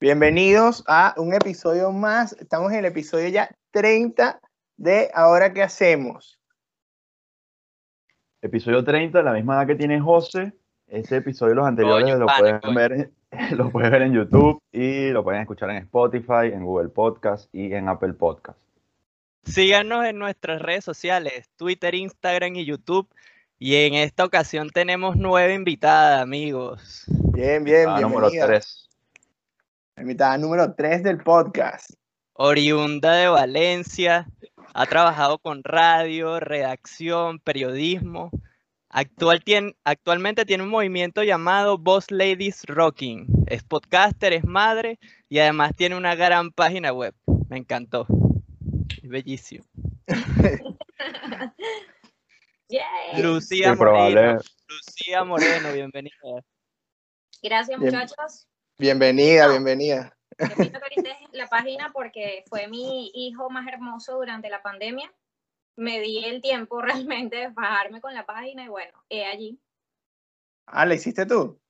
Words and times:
Bienvenidos 0.00 0.82
a 0.86 1.12
un 1.18 1.34
episodio 1.34 1.92
más. 1.92 2.32
Estamos 2.40 2.72
en 2.72 2.78
el 2.78 2.84
episodio 2.86 3.28
ya 3.28 3.50
30 3.70 4.40
de 4.78 5.10
Ahora 5.12 5.52
qué 5.52 5.62
hacemos. 5.62 6.40
Episodio 8.40 8.82
30, 8.82 9.22
la 9.22 9.34
misma 9.34 9.56
edad 9.56 9.66
que 9.66 9.74
tiene 9.74 10.00
José. 10.00 10.54
Este 10.86 11.18
episodio, 11.18 11.54
los 11.54 11.66
anteriores, 11.66 12.04
Coño, 12.04 12.16
lo, 12.16 12.24
pana, 12.24 12.60
pueden 12.60 12.74
ver, 12.74 13.10
lo 13.58 13.70
pueden 13.70 13.90
ver 13.90 14.00
en 14.00 14.14
YouTube 14.14 14.58
y 14.72 15.10
lo 15.10 15.22
pueden 15.22 15.42
escuchar 15.42 15.68
en 15.68 15.76
Spotify, 15.76 16.46
en 16.50 16.64
Google 16.64 16.88
Podcast 16.88 17.54
y 17.54 17.70
en 17.74 17.90
Apple 17.90 18.14
Podcast. 18.14 18.58
Síganos 19.44 20.06
en 20.06 20.18
nuestras 20.18 20.62
redes 20.62 20.82
sociales, 20.82 21.50
Twitter, 21.56 21.94
Instagram 21.94 22.56
y 22.56 22.64
YouTube. 22.64 23.06
Y 23.58 23.74
en 23.74 23.92
esta 23.92 24.24
ocasión 24.24 24.70
tenemos 24.70 25.16
nueva 25.16 25.52
invitada, 25.52 26.22
amigos. 26.22 27.04
Bien, 27.34 27.62
bien, 27.62 27.86
Ah, 27.86 28.00
número 28.00 28.30
bienvenida. 28.30 28.46
3. 28.46 28.89
La 30.00 30.04
invitada 30.04 30.38
número 30.38 30.74
3 30.74 31.02
del 31.02 31.18
podcast. 31.18 31.90
Oriunda 32.32 33.12
de 33.16 33.28
Valencia, 33.28 34.26
ha 34.72 34.86
trabajado 34.86 35.38
con 35.38 35.62
radio, 35.62 36.40
redacción, 36.40 37.38
periodismo. 37.38 38.30
Actual 38.88 39.44
tien- 39.44 39.76
actualmente 39.84 40.46
tiene 40.46 40.62
un 40.62 40.70
movimiento 40.70 41.22
llamado 41.22 41.76
Boss 41.76 42.10
Ladies 42.10 42.64
Rocking. 42.64 43.26
Es 43.46 43.62
podcaster, 43.62 44.32
es 44.32 44.46
madre 44.46 44.98
y 45.28 45.38
además 45.38 45.76
tiene 45.76 45.98
una 45.98 46.14
gran 46.14 46.50
página 46.50 46.94
web. 46.94 47.14
Me 47.50 47.58
encantó. 47.58 48.06
Es 49.02 49.10
bellísimo. 49.10 49.66
Lucía. 53.22 53.74
Moreno. 53.74 54.38
Lucía 54.66 55.24
Moreno, 55.24 55.74
bienvenida. 55.74 56.14
Gracias 57.42 57.78
Bien. 57.78 57.92
muchachos. 57.92 58.46
Bienvenida, 58.80 59.46
bienvenida. 59.46 60.16
Repito 60.38 60.78
que 60.78 60.84
ahorita 60.84 61.10
es 61.20 61.28
la 61.32 61.48
página 61.48 61.90
porque 61.92 62.44
fue 62.48 62.66
mi 62.66 63.10
hijo 63.12 63.50
más 63.50 63.68
hermoso 63.68 64.14
durante 64.14 64.48
la 64.48 64.62
pandemia. 64.62 65.12
Me 65.76 66.00
di 66.00 66.24
el 66.24 66.40
tiempo 66.40 66.80
realmente 66.80 67.36
de 67.36 67.48
bajarme 67.48 68.00
con 68.00 68.14
la 68.14 68.24
página 68.24 68.64
y 68.64 68.68
bueno, 68.68 69.04
he 69.10 69.26
allí. 69.26 69.60
Ah, 70.64 70.86
¿la 70.86 70.94
hiciste 70.94 71.26
tú? 71.26 71.60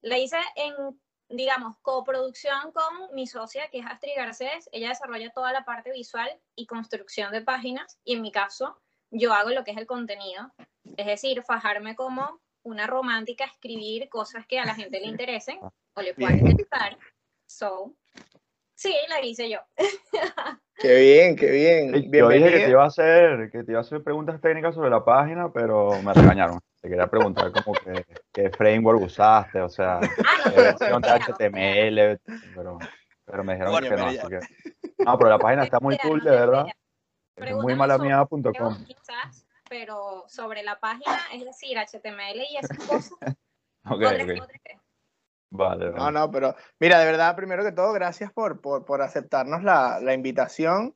La 0.00 0.18
hice 0.18 0.36
en, 0.56 1.00
digamos, 1.28 1.76
coproducción 1.80 2.72
con 2.72 3.14
mi 3.14 3.28
socia, 3.28 3.68
que 3.70 3.78
es 3.78 3.86
Astrid 3.86 4.16
Garcés. 4.16 4.68
Ella 4.72 4.88
desarrolla 4.88 5.30
toda 5.30 5.52
la 5.52 5.64
parte 5.64 5.92
visual 5.92 6.28
y 6.56 6.66
construcción 6.66 7.30
de 7.30 7.42
páginas. 7.42 8.00
Y 8.02 8.14
en 8.14 8.22
mi 8.22 8.32
caso, 8.32 8.82
yo 9.12 9.32
hago 9.32 9.50
lo 9.50 9.62
que 9.62 9.70
es 9.70 9.76
el 9.76 9.86
contenido. 9.86 10.52
Es 10.96 11.06
decir, 11.06 11.44
fajarme 11.44 11.94
como 11.94 12.41
una 12.62 12.86
romántica, 12.86 13.44
escribir 13.44 14.08
cosas 14.08 14.46
que 14.46 14.58
a 14.58 14.64
la 14.64 14.74
gente 14.74 15.00
le 15.00 15.06
interesen 15.06 15.58
o 15.94 16.02
le 16.02 16.14
puedan 16.14 16.38
interesar. 16.38 16.98
So, 17.46 17.94
sí, 18.74 18.94
la 19.08 19.24
hice 19.24 19.50
yo. 19.50 19.58
Qué 20.76 20.98
bien, 20.98 21.36
qué 21.36 21.50
bien. 21.50 22.10
Yo 22.10 22.28
dije 22.28 22.50
que 22.50 22.64
te 22.64 22.70
iba 22.70 22.82
a 22.82 22.88
hacer, 22.88 23.50
que 23.52 23.62
te 23.62 23.70
iba 23.70 23.78
a 23.78 23.82
hacer 23.82 24.02
preguntas 24.02 24.40
técnicas 24.40 24.74
sobre 24.74 24.90
la 24.90 25.04
página, 25.04 25.52
pero 25.52 26.02
me 26.02 26.12
regañaron. 26.12 26.58
Te 26.80 26.88
quería 26.88 27.06
preguntar 27.06 27.52
como 27.52 27.74
que 27.74 28.04
qué 28.32 28.50
framework 28.50 29.00
usaste, 29.00 29.60
o 29.60 29.68
sea, 29.68 29.98
Ah, 29.98 30.38
no, 30.44 30.52
qué 30.52 30.60
versión 30.60 31.02
de. 31.02 31.08
HTML, 31.08 32.20
pero, 32.56 32.78
pero 33.24 33.44
me 33.44 33.52
dijeron 33.52 33.80
que 33.80 33.90
no, 33.90 34.06
así 34.06 34.18
que... 34.28 34.40
No, 35.04 35.16
pero 35.18 35.30
la 35.30 35.38
página 35.38 35.62
está 35.62 35.78
muy 35.78 35.96
cool, 35.98 36.20
de 36.24 36.30
verdad. 36.30 36.66
Es 37.36 37.54
muy 37.54 37.62
sobre 37.62 37.76
malamía.com. 37.76 38.84
Quizás, 38.84 39.46
pero 39.72 40.24
sobre 40.28 40.62
la 40.62 40.78
página, 40.78 41.18
es 41.32 41.42
decir, 41.46 41.78
HTML 41.78 42.44
y 42.50 42.58
esas 42.58 42.76
cosas. 42.86 43.18
Ok, 43.86 44.00
no 44.00 44.10
les- 44.12 44.22
ok. 44.22 44.36
no 44.36 44.46
les- 44.46 44.80
Vale, 45.54 45.86
No, 45.86 45.92
vale. 45.92 46.12
no, 46.12 46.30
pero 46.30 46.54
mira, 46.78 46.98
de 46.98 47.06
verdad, 47.06 47.34
primero 47.36 47.64
que 47.64 47.72
todo, 47.72 47.92
gracias 47.94 48.30
por, 48.32 48.60
por, 48.60 48.84
por 48.84 49.00
aceptarnos 49.00 49.62
la, 49.62 49.98
la 50.00 50.12
invitación. 50.12 50.94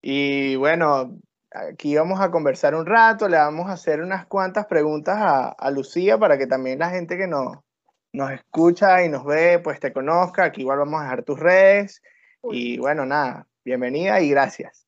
Y 0.00 0.56
bueno, 0.56 1.18
aquí 1.52 1.94
vamos 1.96 2.20
a 2.20 2.32
conversar 2.32 2.74
un 2.74 2.84
rato, 2.86 3.28
le 3.28 3.36
vamos 3.36 3.68
a 3.68 3.74
hacer 3.74 4.00
unas 4.00 4.26
cuantas 4.26 4.66
preguntas 4.66 5.16
a, 5.18 5.48
a 5.50 5.70
Lucía 5.70 6.18
para 6.18 6.36
que 6.36 6.48
también 6.48 6.80
la 6.80 6.90
gente 6.90 7.16
que 7.16 7.28
nos, 7.28 7.58
nos 8.12 8.32
escucha 8.32 9.04
y 9.04 9.08
nos 9.08 9.24
ve, 9.24 9.60
pues 9.60 9.78
te 9.78 9.92
conozca. 9.92 10.44
Aquí 10.44 10.62
igual 10.62 10.78
vamos 10.78 11.00
a 11.00 11.04
dejar 11.04 11.22
tus 11.24 11.38
redes. 11.38 12.02
Y 12.50 12.78
bueno, 12.78 13.06
nada, 13.06 13.46
bienvenida 13.64 14.20
y 14.20 14.30
gracias. 14.30 14.84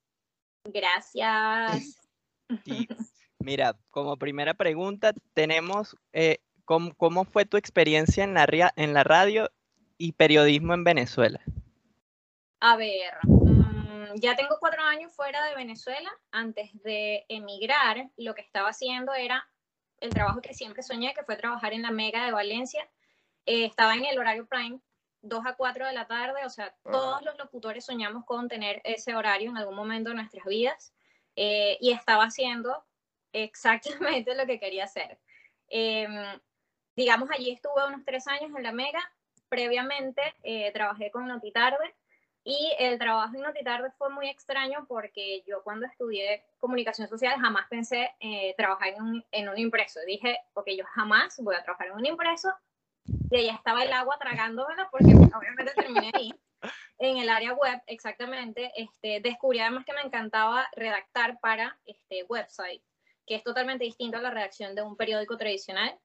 Gracias. 0.64 2.03
Y 2.64 2.88
mira, 3.38 3.76
como 3.90 4.16
primera 4.16 4.54
pregunta, 4.54 5.12
tenemos 5.34 5.96
eh, 6.12 6.38
¿cómo, 6.64 6.94
cómo 6.94 7.24
fue 7.24 7.44
tu 7.44 7.56
experiencia 7.56 8.24
en 8.24 8.34
la, 8.34 8.46
ria- 8.46 8.72
en 8.76 8.94
la 8.94 9.04
radio 9.04 9.50
y 9.98 10.12
periodismo 10.12 10.74
en 10.74 10.84
Venezuela? 10.84 11.40
A 12.60 12.76
ver, 12.76 13.12
mm, 13.24 14.14
ya 14.16 14.34
tengo 14.36 14.56
cuatro 14.58 14.82
años 14.82 15.12
fuera 15.14 15.44
de 15.46 15.54
Venezuela. 15.54 16.10
Antes 16.30 16.70
de 16.82 17.24
emigrar, 17.28 18.08
lo 18.16 18.34
que 18.34 18.40
estaba 18.42 18.70
haciendo 18.70 19.12
era 19.14 19.46
el 20.00 20.10
trabajo 20.10 20.40
que 20.40 20.54
siempre 20.54 20.82
soñé, 20.82 21.14
que 21.14 21.24
fue 21.24 21.36
trabajar 21.36 21.72
en 21.72 21.82
la 21.82 21.90
Mega 21.90 22.24
de 22.24 22.32
Valencia. 22.32 22.88
Eh, 23.46 23.66
estaba 23.66 23.94
en 23.94 24.06
el 24.06 24.18
horario 24.18 24.46
prime, 24.46 24.80
2 25.20 25.44
a 25.46 25.54
4 25.54 25.86
de 25.86 25.92
la 25.92 26.06
tarde, 26.06 26.44
o 26.44 26.50
sea, 26.50 26.74
todos 26.84 27.22
los 27.22 27.36
locutores 27.38 27.84
soñamos 27.84 28.24
con 28.24 28.48
tener 28.48 28.80
ese 28.84 29.14
horario 29.14 29.50
en 29.50 29.56
algún 29.58 29.76
momento 29.76 30.10
de 30.10 30.16
nuestras 30.16 30.44
vidas. 30.46 30.94
Eh, 31.36 31.78
y 31.80 31.92
estaba 31.92 32.24
haciendo 32.24 32.84
exactamente 33.32 34.34
lo 34.34 34.46
que 34.46 34.60
quería 34.60 34.84
hacer. 34.84 35.18
Em, 35.68 36.40
digamos, 36.96 37.30
allí 37.30 37.50
estuve 37.50 37.86
unos 37.86 38.04
tres 38.04 38.26
años 38.28 38.52
en 38.56 38.62
la 38.62 38.72
Mega. 38.72 39.00
Previamente 39.48 40.22
eh, 40.42 40.72
trabajé 40.72 41.10
con 41.10 41.26
Notitarde 41.26 41.94
y 42.44 42.72
el 42.78 42.98
trabajo 42.98 43.34
en 43.34 43.42
Notitarde 43.42 43.90
fue 43.92 44.10
muy 44.10 44.28
extraño 44.28 44.84
porque 44.86 45.42
yo 45.46 45.62
cuando 45.62 45.86
estudié 45.86 46.44
comunicación 46.58 47.08
social 47.08 47.40
jamás 47.40 47.66
pensé 47.68 48.14
eh, 48.20 48.54
trabajar 48.56 48.88
en 48.88 49.02
un, 49.02 49.24
en 49.32 49.48
un 49.48 49.58
impreso. 49.58 50.00
Dije, 50.06 50.38
ok, 50.54 50.68
yo 50.76 50.84
jamás 50.86 51.38
voy 51.40 51.54
a 51.54 51.62
trabajar 51.62 51.88
en 51.88 51.94
un 51.94 52.06
impreso. 52.06 52.52
Y 53.30 53.36
ahí 53.36 53.48
estaba 53.48 53.82
el 53.84 53.92
agua 53.92 54.18
tragándomela 54.18 54.88
porque 54.90 55.12
obviamente 55.14 55.72
terminé 55.74 56.10
ahí. 56.14 56.32
En 56.98 57.16
el 57.18 57.28
área 57.28 57.52
web, 57.54 57.80
exactamente, 57.86 58.72
este, 58.76 59.20
descubrí 59.20 59.60
además 59.60 59.84
que 59.84 59.92
me 59.92 60.02
encantaba 60.02 60.66
redactar 60.76 61.38
para 61.40 61.78
este 61.84 62.24
website, 62.24 62.82
que 63.26 63.34
es 63.34 63.42
totalmente 63.42 63.84
distinto 63.84 64.18
a 64.18 64.22
la 64.22 64.30
redacción 64.30 64.74
de 64.74 64.82
un 64.82 64.96
periódico 64.96 65.36
tradicional. 65.36 65.98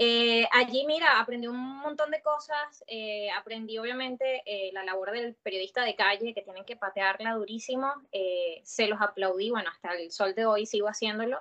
Eh, 0.00 0.46
allí, 0.52 0.86
mira, 0.86 1.18
aprendí 1.18 1.48
un 1.48 1.58
montón 1.80 2.10
de 2.10 2.22
cosas. 2.22 2.84
eh, 2.86 3.30
aprendí, 3.32 3.78
obviamente, 3.78 4.42
eh, 4.46 4.70
la 4.72 4.84
labor 4.84 5.10
del 5.10 5.34
periodista 5.42 5.82
de 5.82 5.96
calle, 5.96 6.34
que 6.34 6.42
tienen 6.42 6.64
que 6.64 6.76
patearla 6.76 7.34
durísimo. 7.34 7.92
eh, 8.12 8.60
se 8.64 8.86
los 8.86 9.00
aplaudí, 9.00 9.50
bueno, 9.50 9.70
hasta 9.70 9.94
el 9.94 10.12
sol 10.12 10.34
de 10.34 10.46
hoy 10.46 10.66
sigo 10.66 10.86
haciéndolo. 10.88 11.40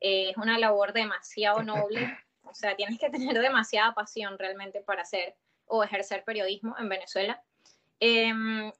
Eh, 0.00 0.30
es 0.30 0.36
una 0.36 0.58
labor 0.58 0.92
demasiado 0.92 1.62
noble. 1.62 2.16
O 2.44 2.54
sea, 2.54 2.76
tienes 2.76 3.00
que 3.00 3.10
tener 3.10 3.36
demasiada 3.40 3.92
pasión 3.92 4.38
realmente 4.38 4.80
para 4.82 5.02
hacer 5.02 5.34
o 5.64 5.82
ejercer 5.82 6.22
periodismo 6.22 6.76
en 6.78 6.88
Venezuela. 6.88 7.42
Em, 8.00 8.70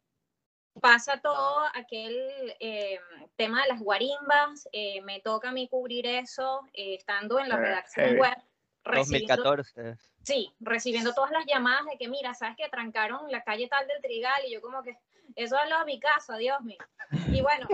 pasa 0.81 1.19
todo 1.21 1.61
aquel 1.75 2.55
em, 2.61 3.01
tema 3.37 3.63
de 3.63 3.69
las 3.69 3.81
guarimbas. 3.81 4.69
eh, 4.73 5.01
me 5.03 5.21
toca 5.21 5.49
a 5.49 5.53
mí 5.53 5.69
cubrir 5.69 6.07
eso, 6.07 6.61
eh, 6.75 6.95
estando 6.95 7.39
en 7.41 7.49
la 7.49 7.55
Eh, 7.57 7.59
redacción 7.59 8.07
heavy. 8.07 8.21
web. 8.21 8.37
recibiendo- 8.85 9.43
2014. 9.43 9.97
Sí, 10.23 10.55
recibiendo 10.61 11.13
todas 11.13 11.33
las 11.33 11.45
llamadas 11.45 11.87
de 11.87 11.99
que, 11.99 12.07
mira, 12.07 12.35
sabes 12.35 12.57
que 12.57 12.69
trancaron 12.69 13.29
la 13.33 13.43
calle 13.43 13.67
tal 13.69 13.85
del 13.89 14.01
Trigal 14.01 14.45
y 14.47 14.53
yo 14.53 14.61
como 14.61 14.81
que, 14.85 14.97
eso 15.35 15.57
es 15.61 15.69
lo 15.69 15.81
de 15.81 15.85
mi 15.87 15.99
casa, 15.99 16.37
Dios 16.37 16.61
mío. 16.61 16.79
Y 17.33 17.41
bueno, 17.43 17.67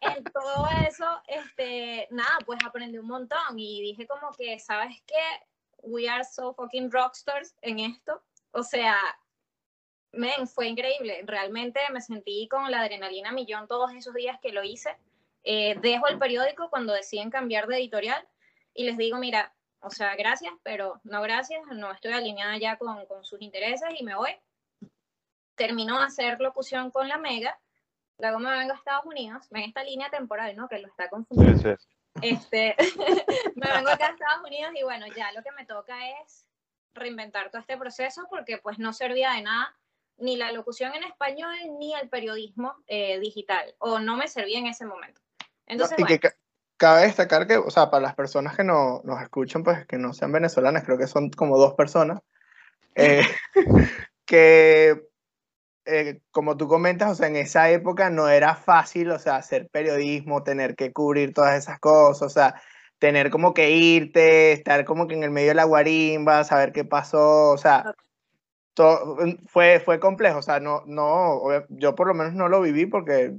en 0.00 0.24
todo 0.24 0.66
eso, 0.88 1.20
este, 1.26 2.08
nada, 2.10 2.38
pues 2.46 2.58
aprendí 2.64 2.96
un 2.96 3.06
montón 3.08 3.58
y 3.58 3.82
dije 3.82 4.06
como 4.06 4.30
que, 4.32 4.58
¿sabes 4.58 5.02
qué? 5.06 5.22
We 5.82 6.08
are 6.08 6.24
so 6.24 6.54
fucking 6.54 6.90
rockstars 6.90 7.54
en 7.60 7.80
esto. 7.80 8.22
O 8.52 8.62
sea, 8.62 8.96
men, 10.16 10.46
fue 10.48 10.68
increíble. 10.68 11.22
Realmente 11.24 11.80
me 11.92 12.00
sentí 12.00 12.48
con 12.48 12.70
la 12.70 12.80
adrenalina 12.80 13.32
millón 13.32 13.66
todos 13.68 13.92
esos 13.92 14.14
días 14.14 14.38
que 14.40 14.52
lo 14.52 14.62
hice. 14.62 14.96
Eh, 15.44 15.76
dejo 15.80 16.08
el 16.08 16.18
periódico 16.18 16.68
cuando 16.70 16.92
deciden 16.92 17.30
cambiar 17.30 17.66
de 17.68 17.76
editorial 17.76 18.26
y 18.74 18.84
les 18.84 18.96
digo, 18.96 19.18
mira, 19.18 19.54
o 19.80 19.90
sea, 19.90 20.16
gracias, 20.16 20.52
pero 20.62 21.00
no 21.04 21.22
gracias, 21.22 21.62
no 21.72 21.92
estoy 21.92 22.12
alineada 22.12 22.56
ya 22.58 22.76
con, 22.76 23.06
con 23.06 23.24
sus 23.24 23.40
intereses 23.40 23.88
y 23.98 24.02
me 24.02 24.16
voy. 24.16 24.34
Termino 25.54 25.98
de 25.98 26.04
hacer 26.06 26.40
locución 26.40 26.90
con 26.90 27.08
la 27.08 27.16
Mega, 27.16 27.58
luego 28.18 28.38
me 28.38 28.50
vengo 28.50 28.72
a 28.72 28.76
Estados 28.76 29.06
Unidos, 29.06 29.46
ven 29.50 29.64
esta 29.64 29.84
línea 29.84 30.10
temporal, 30.10 30.54
¿no? 30.56 30.68
Que 30.68 30.78
lo 30.78 30.88
está 30.88 31.04
Sí, 31.04 31.10
confundiendo. 31.10 31.76
sí. 31.76 31.86
Este, 32.22 32.74
me 33.54 33.70
vengo 33.72 33.90
acá 33.90 34.08
a 34.08 34.10
Estados 34.10 34.44
Unidos 34.44 34.72
y 34.74 34.82
bueno, 34.82 35.06
ya 35.14 35.32
lo 35.32 35.42
que 35.42 35.52
me 35.52 35.64
toca 35.64 35.96
es 36.22 36.48
reinventar 36.94 37.50
todo 37.50 37.60
este 37.60 37.76
proceso 37.76 38.26
porque 38.28 38.58
pues 38.58 38.78
no 38.78 38.92
servía 38.92 39.32
de 39.32 39.42
nada 39.42 39.74
ni 40.18 40.36
la 40.36 40.52
locución 40.52 40.94
en 40.94 41.04
español 41.04 41.54
ni 41.78 41.94
el 41.94 42.08
periodismo 42.08 42.74
eh, 42.86 43.18
digital, 43.20 43.74
o 43.78 43.98
no 43.98 44.16
me 44.16 44.28
servía 44.28 44.58
en 44.58 44.66
ese 44.66 44.86
momento. 44.86 45.20
Entonces, 45.66 45.98
y 45.98 46.02
bueno, 46.02 46.14
que 46.14 46.28
ca- 46.28 46.36
cabe 46.76 47.02
destacar 47.02 47.46
que, 47.46 47.56
o 47.56 47.70
sea, 47.70 47.90
para 47.90 48.02
las 48.02 48.14
personas 48.14 48.56
que 48.56 48.64
no, 48.64 49.00
nos 49.04 49.20
escuchan, 49.22 49.62
pues 49.62 49.86
que 49.86 49.98
no 49.98 50.12
sean 50.12 50.32
venezolanas, 50.32 50.84
creo 50.84 50.98
que 50.98 51.06
son 51.06 51.30
como 51.30 51.58
dos 51.58 51.74
personas. 51.74 52.20
eh, 52.94 53.20
que 54.24 55.06
eh, 55.84 56.20
como 56.30 56.56
tú 56.56 56.66
comentas, 56.66 57.10
o 57.10 57.14
sea, 57.14 57.28
en 57.28 57.36
esa 57.36 57.70
época 57.70 58.10
no 58.10 58.28
era 58.28 58.56
fácil, 58.56 59.10
o 59.10 59.18
sea, 59.18 59.36
hacer 59.36 59.68
periodismo, 59.68 60.42
tener 60.42 60.74
que 60.74 60.92
cubrir 60.92 61.32
todas 61.32 61.56
esas 61.56 61.78
cosas, 61.78 62.22
o 62.22 62.30
sea, 62.30 62.60
tener 62.98 63.30
como 63.30 63.54
que 63.54 63.70
irte, 63.70 64.52
estar 64.52 64.84
como 64.84 65.06
que 65.06 65.14
en 65.14 65.22
el 65.22 65.30
medio 65.30 65.48
de 65.48 65.54
la 65.54 65.64
guarimba, 65.64 66.42
saber 66.44 66.72
qué 66.72 66.84
pasó, 66.84 67.50
o 67.50 67.58
sea, 67.58 67.94
todo, 68.76 69.16
fue, 69.48 69.80
fue 69.80 69.98
complejo, 69.98 70.38
o 70.40 70.42
sea, 70.42 70.60
no, 70.60 70.82
no, 70.84 71.40
yo 71.70 71.94
por 71.94 72.08
lo 72.08 72.12
menos 72.12 72.34
no 72.34 72.46
lo 72.46 72.60
viví 72.60 72.84
porque 72.84 73.32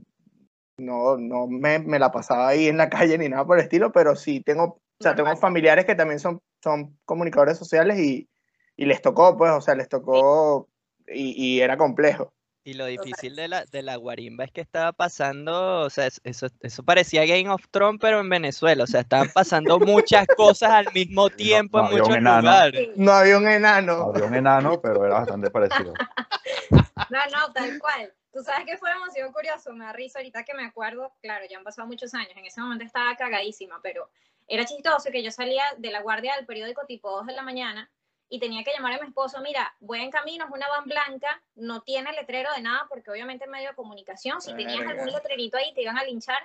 no, 0.80 1.16
no 1.16 1.46
me, 1.46 1.78
me 1.78 2.00
la 2.00 2.12
pasaba 2.12 2.48
ahí 2.48 2.68
en 2.68 2.78
la 2.78 2.90
calle 2.90 3.20
ni 3.20 3.30
nada 3.30 3.46
por 3.46 3.60
el 3.60 3.64
estilo, 3.64 3.92
pero 3.92 4.16
sí 4.16 4.42
tengo, 4.42 4.64
o 4.64 4.82
sea, 5.00 5.16
tengo 5.16 5.36
familiares 5.38 5.86
que 5.86 5.94
también 5.94 6.20
son, 6.20 6.42
son 6.64 6.98
comunicadores 7.06 7.56
sociales 7.56 8.00
y, 8.00 8.28
y 8.76 8.86
les 8.86 9.00
tocó, 9.04 9.38
pues, 9.38 9.52
o 9.52 9.62
sea, 9.62 9.76
les 9.76 9.88
tocó 9.88 10.70
y, 11.08 11.34
y 11.36 11.62
era 11.62 11.78
complejo. 11.78 12.34
Y 12.68 12.74
lo 12.74 12.86
difícil 12.86 13.34
de 13.38 13.48
la, 13.48 13.64
de 13.64 13.82
la 13.82 13.96
guarimba 13.96 14.44
es 14.44 14.52
que 14.52 14.60
estaba 14.60 14.92
pasando, 14.92 15.84
o 15.84 15.90
sea, 15.90 16.10
eso, 16.26 16.48
eso 16.60 16.84
parecía 16.84 17.26
Game 17.26 17.50
of 17.50 17.64
Thrones, 17.72 17.98
pero 18.02 18.20
en 18.20 18.28
Venezuela. 18.28 18.84
O 18.84 18.88
sea, 18.88 19.00
estaban 19.00 19.30
pasando 19.30 19.80
muchas 19.80 20.28
cosas 20.36 20.72
al 20.72 20.92
mismo 20.94 21.30
tiempo 21.30 21.80
en 21.80 21.86
muchos 21.86 22.20
lugares. 22.20 22.90
No 22.98 23.14
había 23.14 23.38
un 23.38 23.48
enano. 23.48 23.96
No 23.96 24.04
había 24.10 24.26
un 24.26 24.36
enano, 24.36 24.82
pero 24.82 25.06
era 25.06 25.20
bastante 25.20 25.50
parecido. 25.50 25.94
No, 27.10 27.20
no, 27.32 27.54
tal 27.54 27.80
cual. 27.80 28.12
Tú 28.34 28.44
sabes 28.44 28.66
que 28.66 28.78
fue 28.78 28.90
demasiado 28.92 29.32
curioso, 29.32 29.72
me 29.72 29.86
da 29.86 29.94
risa 29.94 30.20
ahorita 30.20 30.44
que 30.44 30.54
me 30.54 30.66
acuerdo, 30.66 31.14
claro, 31.22 31.46
ya 31.50 31.58
han 31.58 31.64
pasado 31.64 31.88
muchos 31.88 32.14
años, 32.14 32.32
en 32.36 32.46
ese 32.46 32.60
momento 32.60 32.84
estaba 32.84 33.16
cagadísima, 33.16 33.80
pero 33.82 34.10
era 34.48 34.66
chistoso 34.66 35.10
que 35.10 35.24
yo 35.24 35.32
salía 35.32 35.64
de 35.78 35.92
la 35.92 36.02
guardia 36.02 36.36
del 36.36 36.46
periódico 36.46 36.86
tipo 36.86 37.10
2 37.12 37.28
de 37.28 37.34
la 37.34 37.44
mañana 37.44 37.90
y 38.30 38.40
tenía 38.40 38.64
que 38.64 38.74
llamar 38.74 38.94
a 38.94 39.02
mi 39.02 39.08
esposo, 39.08 39.42
mira, 39.42 39.76
voy 39.80 40.02
en 40.02 40.12
camino, 40.12 40.46
es 40.46 40.52
una 40.52 40.68
van 40.68 40.86
blanca, 40.86 41.42
no 41.56 41.82
tiene 41.82 42.12
letrero 42.14 42.52
de 42.54 42.62
nada, 42.62 42.86
porque 42.90 43.12
obviamente 43.12 43.46
en 43.46 43.52
medio 43.52 43.70
de 43.70 43.76
comunicación, 43.76 44.42
si 44.42 44.54
tenías 44.54 44.86
algún 44.86 45.12
letrerito 45.12 45.58
ahí 45.58 45.74
te 45.74 45.82
iban 45.82 45.98
a 45.98 46.04
linchar, 46.04 46.40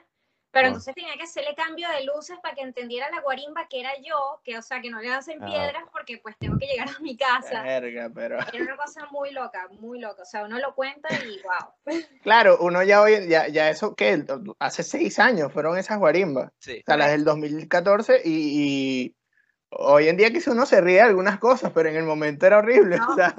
pero 0.53 0.67
entonces 0.67 0.95
tenía 0.95 1.17
que 1.17 1.23
hacerle 1.23 1.55
cambio 1.55 1.89
de 1.89 2.05
luces 2.05 2.39
para 2.43 2.55
que 2.55 2.61
entendiera 2.61 3.11
la 3.11 3.23
guarimba 3.23 3.67
que 3.69 3.81
era 3.81 3.93
yo, 4.05 4.41
que 4.45 4.59
o 4.59 4.63
sea, 4.63 4.83
que 4.83 4.91
no 4.91 5.01
le 5.01 5.11
hacen 5.11 5.41
piedras 5.41 5.85
porque 5.91 6.19
pues 6.19 6.37
tengo 6.39 6.59
que 6.59 6.67
llegar 6.67 6.91
a 6.91 7.01
mi 7.01 7.17
casa. 7.17 7.63
Verga, 7.63 8.11
pero... 8.15 8.39
Era 8.53 8.65
una 8.65 8.77
cosa 8.77 9.07
muy 9.11 9.31
loca, 9.31 9.67
muy 9.81 9.99
loca, 9.99 10.23
o 10.23 10.27
sea, 10.27 10.45
uno 10.45 10.59
lo 10.59 10.75
cuenta 10.75 11.09
y 11.25 11.41
wow. 11.43 11.73
Claro, 12.23 12.59
uno 12.61 12.83
ya 12.83 13.01
hoy, 13.01 13.29
ya, 13.29 13.49
ya 13.49 13.71
eso, 13.71 13.95
que 13.95 14.25
Hace 14.59 14.83
seis 14.83 15.19
años 15.19 15.51
fueron 15.51 15.79
esas 15.79 15.99
guarimbas, 15.99 16.53
Sí. 16.59 16.81
o 16.81 16.85
sea, 16.85 16.97
las 16.99 17.11
del 17.11 17.25
2014 17.25 18.21
y... 18.25 18.31
y 18.31 19.17
hoy 19.79 20.09
en 20.09 20.17
día 20.17 20.31
quizá 20.31 20.53
uno 20.53 20.67
se 20.67 20.81
ríe 20.81 20.97
de 20.97 21.01
algunas 21.03 21.39
cosas, 21.39 21.73
pero 21.75 21.89
en 21.89 21.97
el 21.97 22.05
momento 22.05 22.47
era 22.47 22.59
horrible. 22.59 22.97
No. 23.03 23.13
O 23.13 23.15
sea, 23.15 23.35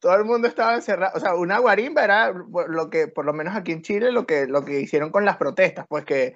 todo 0.00 0.16
el 0.16 0.24
mundo 0.24 0.48
estaba 0.48 0.74
encerrado. 0.74 1.12
O 1.16 1.20
sea, 1.20 1.34
una 1.34 1.58
guarimba 1.58 2.04
era 2.04 2.32
lo 2.32 2.90
que, 2.90 3.08
por 3.08 3.24
lo 3.24 3.32
menos 3.32 3.54
aquí 3.56 3.72
en 3.72 3.82
Chile, 3.82 4.12
lo 4.12 4.26
que, 4.26 4.46
lo 4.46 4.64
que 4.64 4.80
hicieron 4.80 5.10
con 5.10 5.24
las 5.24 5.36
protestas, 5.36 5.86
pues 5.88 6.04
que, 6.04 6.34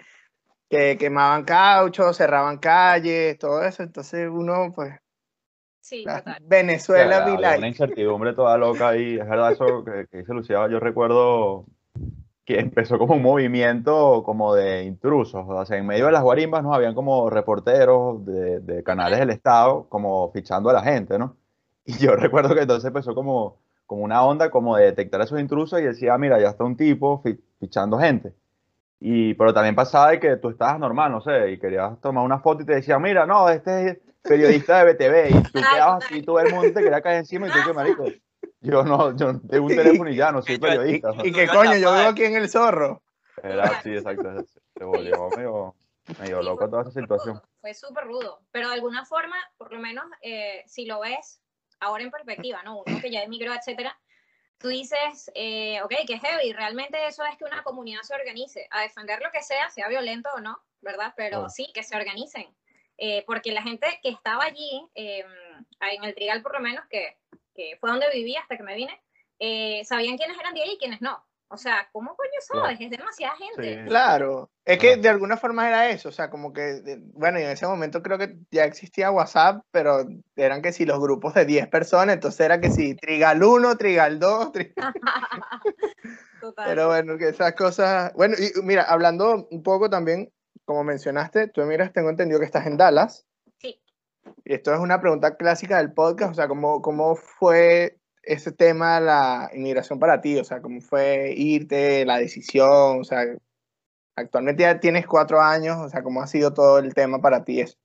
que 0.70 0.96
quemaban 0.98 1.44
cauchos, 1.44 2.16
cerraban 2.16 2.58
calles, 2.58 3.38
todo 3.38 3.62
eso. 3.64 3.82
Entonces 3.82 4.28
uno, 4.30 4.72
pues, 4.74 4.94
Sí, 5.80 6.02
la- 6.04 6.18
total. 6.18 6.42
Venezuela, 6.42 7.24
be 7.24 7.34
una 7.58 7.68
incertidumbre 7.68 8.32
toda 8.32 8.58
loca 8.58 8.88
ahí. 8.88 9.18
Es 9.20 9.28
verdad 9.28 9.52
eso 9.52 9.84
que, 9.84 10.06
que 10.10 10.18
dice 10.18 10.34
Lucía. 10.34 10.66
Yo 10.68 10.80
recuerdo 10.80 11.64
que 12.46 12.60
empezó 12.60 12.98
como 12.98 13.16
un 13.16 13.22
movimiento 13.22 14.22
como 14.24 14.54
de 14.54 14.84
intrusos. 14.84 15.44
O 15.48 15.66
sea, 15.66 15.78
en 15.78 15.86
medio 15.86 16.06
de 16.06 16.12
las 16.12 16.22
guarimbas 16.24 16.64
nos 16.64 16.76
habían 16.76 16.94
como 16.96 17.30
reporteros 17.30 18.24
de, 18.26 18.60
de 18.60 18.84
canales 18.84 19.20
del 19.20 19.30
Estado 19.30 19.88
como 19.90 20.32
fichando 20.32 20.70
a 20.70 20.74
la 20.74 20.82
gente, 20.84 21.18
¿no? 21.18 21.36
Y 21.86 21.98
yo 21.98 22.16
recuerdo 22.16 22.54
que 22.54 22.62
entonces 22.62 22.88
empezó 22.88 23.14
como, 23.14 23.58
como 23.86 24.04
una 24.04 24.24
onda 24.24 24.50
como 24.50 24.76
de 24.78 24.86
detectar 24.86 25.20
a 25.22 25.24
esos 25.24 25.40
intrusos 25.40 25.80
y 25.80 25.84
decía, 25.84 26.18
mira, 26.18 26.40
ya 26.40 26.50
está 26.50 26.64
un 26.64 26.76
tipo 26.78 27.20
fi- 27.22 27.38
fichando 27.60 27.98
gente. 27.98 28.34
Y, 29.00 29.34
pero 29.34 29.52
también 29.54 29.74
pasaba 29.74 30.10
de 30.12 30.20
que 30.20 30.36
tú 30.36 30.48
estabas 30.50 30.78
normal, 30.80 31.12
no 31.12 31.20
sé, 31.20 31.52
y 31.52 31.58
querías 31.58 32.00
tomar 32.00 32.24
una 32.24 32.40
foto 32.40 32.62
y 32.62 32.66
te 32.66 32.74
decía, 32.76 32.98
mira, 32.98 33.26
no, 33.26 33.48
este 33.50 33.88
es 33.90 33.98
periodista 34.26 34.78
de 34.78 34.84
BTV, 34.92 35.32
y 35.32 35.42
tú 35.44 35.66
quedabas 35.68 36.04
así, 36.04 36.22
todo 36.22 36.40
el 36.40 36.48
mundo 36.48 36.72
te 36.72 36.82
quería 36.82 37.02
caer 37.02 37.18
encima 37.18 37.48
y 37.48 37.52
tú, 37.52 37.62
qué 37.64 37.72
marico, 37.74 38.14
yo 38.66 38.82
no, 38.82 39.16
yo 39.16 39.40
tengo 39.50 39.66
un 39.66 39.76
teléfono 39.76 40.10
y 40.10 40.16
ya, 40.16 40.32
no 40.32 40.42
soy 40.42 40.56
Y- 40.56 40.58
periodista. 40.58 41.10
Y 41.24 41.32
que 41.32 41.46
coño, 41.46 41.76
yo 41.76 41.94
vivo 41.94 42.08
aquí 42.08 42.24
en 42.24 42.36
el 42.36 42.48
zorro. 42.48 43.02
Era 43.42 43.64
así, 43.64 43.90
exacto, 43.92 44.44
se 44.76 44.84
volvió 44.84 45.28
medio, 45.36 45.74
medio 46.18 46.42
loco 46.42 46.68
toda 46.68 46.82
esa 46.82 46.90
situación. 46.90 47.40
Fue 47.60 47.74
súper 47.74 48.04
rudo, 48.04 48.40
pero 48.50 48.68
de 48.68 48.74
alguna 48.74 49.04
forma, 49.04 49.36
por 49.58 49.72
lo 49.72 49.78
menos, 49.78 50.04
eh, 50.22 50.62
si 50.66 50.86
lo 50.86 51.00
ves 51.00 51.40
ahora 51.80 52.02
en 52.02 52.10
perspectiva, 52.10 52.62
¿no? 52.62 52.82
Uno 52.86 53.00
que 53.00 53.10
ya 53.10 53.22
emigró, 53.22 53.52
etcétera, 53.52 53.98
tú 54.58 54.68
dices, 54.68 55.30
eh, 55.34 55.82
ok, 55.82 55.92
que 56.06 56.18
heavy, 56.18 56.52
realmente 56.54 57.06
eso 57.06 57.24
es 57.24 57.36
que 57.36 57.44
una 57.44 57.62
comunidad 57.62 58.00
se 58.02 58.14
organice 58.14 58.66
a 58.70 58.80
defender 58.80 59.20
lo 59.22 59.30
que 59.30 59.42
sea, 59.42 59.68
sea 59.68 59.88
violento 59.88 60.30
o 60.34 60.40
no, 60.40 60.58
¿verdad? 60.80 61.12
Pero 61.16 61.50
sí, 61.50 61.70
que 61.74 61.82
se 61.82 61.94
organicen. 61.96 62.46
Eh, 62.98 63.24
porque 63.26 63.52
la 63.52 63.62
gente 63.62 63.86
que 64.02 64.08
estaba 64.08 64.44
allí, 64.44 64.88
eh, 64.94 65.22
en 65.80 66.04
el 66.04 66.14
Trigal 66.14 66.40
por 66.40 66.54
lo 66.54 66.60
menos, 66.60 66.86
que, 66.88 67.18
que 67.56 67.76
fue 67.80 67.90
donde 67.90 68.06
viví 68.12 68.36
hasta 68.36 68.56
que 68.56 68.62
me 68.62 68.74
vine, 68.76 69.00
eh, 69.38 69.82
sabían 69.84 70.16
quiénes 70.16 70.38
eran 70.38 70.54
de 70.54 70.62
ahí 70.62 70.72
y 70.74 70.78
quiénes 70.78 71.00
no. 71.00 71.22
O 71.48 71.56
sea, 71.56 71.88
¿cómo 71.92 72.16
coño 72.16 72.28
Claro. 72.50 72.66
sabes? 72.66 72.80
Es 72.80 72.90
demasiada 72.90 73.36
gente. 73.36 73.78
Sí. 73.82 73.88
Claro, 73.88 74.50
es 74.64 74.78
que 74.78 74.96
de 74.96 75.08
alguna 75.08 75.36
forma 75.36 75.68
era 75.68 75.88
eso, 75.90 76.08
o 76.08 76.12
sea, 76.12 76.28
como 76.28 76.52
que, 76.52 76.82
bueno, 77.14 77.38
y 77.38 77.44
en 77.44 77.50
ese 77.50 77.66
momento 77.68 78.02
creo 78.02 78.18
que 78.18 78.36
ya 78.50 78.64
existía 78.64 79.12
WhatsApp, 79.12 79.62
pero 79.70 80.04
eran 80.34 80.60
que 80.60 80.72
si 80.72 80.84
los 80.84 80.98
grupos 80.98 81.34
de 81.34 81.44
10 81.44 81.68
personas, 81.68 82.14
entonces 82.16 82.40
era 82.40 82.60
que 82.60 82.68
si 82.70 82.94
Trigal 83.00 83.42
1, 83.44 83.76
Trigal 83.76 84.18
2, 84.18 84.52
tri- 84.52 84.74
Total. 86.40 86.64
pero 86.68 86.88
bueno, 86.88 87.16
que 87.16 87.28
esas 87.28 87.54
cosas, 87.54 88.12
bueno, 88.14 88.34
y 88.38 88.60
mira, 88.62 88.82
hablando 88.82 89.46
un 89.50 89.62
poco 89.62 89.88
también, 89.88 90.32
como 90.64 90.84
mencionaste, 90.84 91.48
tú 91.48 91.62
miras, 91.62 91.92
tengo 91.92 92.10
entendido 92.10 92.40
que 92.40 92.46
estás 92.46 92.66
en 92.66 92.76
Dallas, 92.76 93.25
esto 94.44 94.72
es 94.72 94.80
una 94.80 95.00
pregunta 95.00 95.36
clásica 95.36 95.78
del 95.78 95.92
podcast, 95.92 96.32
o 96.32 96.34
sea, 96.34 96.48
¿cómo, 96.48 96.82
cómo 96.82 97.16
fue 97.16 97.98
ese 98.22 98.52
tema 98.52 99.00
de 99.00 99.06
la 99.06 99.50
inmigración 99.54 99.98
para 99.98 100.20
ti? 100.20 100.38
O 100.38 100.44
sea, 100.44 100.60
¿cómo 100.60 100.80
fue 100.80 101.34
irte, 101.36 102.04
la 102.04 102.18
decisión? 102.18 103.00
O 103.00 103.04
sea, 103.04 103.24
actualmente 104.16 104.62
ya 104.62 104.80
tienes 104.80 105.06
cuatro 105.06 105.40
años, 105.40 105.76
o 105.78 105.88
sea, 105.88 106.02
¿cómo 106.02 106.22
ha 106.22 106.26
sido 106.26 106.52
todo 106.52 106.78
el 106.78 106.94
tema 106.94 107.20
para 107.20 107.44
ti 107.44 107.60
eso? 107.60 107.76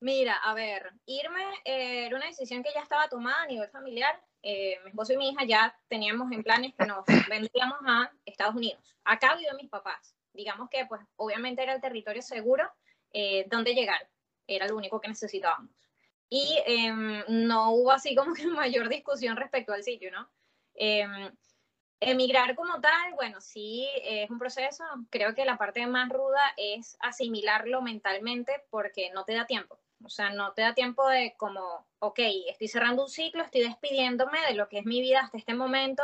Mira, 0.00 0.36
a 0.44 0.54
ver, 0.54 0.92
irme 1.06 1.42
eh, 1.64 2.06
era 2.06 2.16
una 2.16 2.26
decisión 2.26 2.62
que 2.62 2.72
ya 2.74 2.80
estaba 2.80 3.08
tomada 3.08 3.42
a 3.42 3.46
nivel 3.46 3.68
familiar. 3.70 4.20
Eh, 4.42 4.78
mi 4.84 4.90
esposo 4.90 5.14
y 5.14 5.16
mi 5.16 5.30
hija 5.30 5.44
ya 5.44 5.74
teníamos 5.88 6.30
en 6.32 6.42
planes 6.42 6.74
que 6.78 6.86
nos 6.86 7.04
vendríamos 7.30 7.78
a 7.86 8.12
Estados 8.26 8.54
Unidos. 8.54 8.80
Acá 9.04 9.34
viven 9.36 9.56
mis 9.56 9.70
papás. 9.70 10.14
Digamos 10.32 10.68
que, 10.68 10.84
pues, 10.86 11.00
obviamente 11.16 11.62
era 11.62 11.74
el 11.74 11.80
territorio 11.80 12.20
seguro 12.20 12.70
eh, 13.12 13.46
donde 13.48 13.74
llegar. 13.74 13.98
Era 14.46 14.68
lo 14.68 14.76
único 14.76 15.00
que 15.00 15.08
necesitábamos. 15.08 15.70
Y 16.28 16.58
em, 16.66 17.24
no 17.28 17.70
hubo 17.72 17.92
así 17.92 18.14
como 18.14 18.34
que 18.34 18.46
mayor 18.46 18.88
discusión 18.88 19.36
respecto 19.36 19.72
al 19.72 19.82
sitio, 19.82 20.10
¿no? 20.10 20.28
Em, 20.74 21.30
emigrar 22.00 22.54
como 22.54 22.80
tal, 22.80 23.14
bueno, 23.14 23.40
sí 23.40 23.88
es 24.02 24.30
un 24.30 24.38
proceso. 24.38 24.84
Creo 25.10 25.34
que 25.34 25.44
la 25.44 25.56
parte 25.56 25.86
más 25.86 26.08
ruda 26.10 26.40
es 26.56 26.96
asimilarlo 27.00 27.82
mentalmente 27.82 28.64
porque 28.70 29.10
no 29.10 29.24
te 29.24 29.34
da 29.34 29.46
tiempo. 29.46 29.78
O 30.04 30.10
sea, 30.10 30.30
no 30.30 30.52
te 30.52 30.62
da 30.62 30.74
tiempo 30.74 31.08
de 31.08 31.34
como, 31.36 31.86
ok, 32.00 32.18
estoy 32.48 32.68
cerrando 32.68 33.02
un 33.04 33.08
ciclo, 33.08 33.42
estoy 33.42 33.62
despidiéndome 33.62 34.38
de 34.46 34.54
lo 34.54 34.68
que 34.68 34.78
es 34.80 34.84
mi 34.84 35.00
vida 35.00 35.20
hasta 35.20 35.38
este 35.38 35.54
momento. 35.54 36.02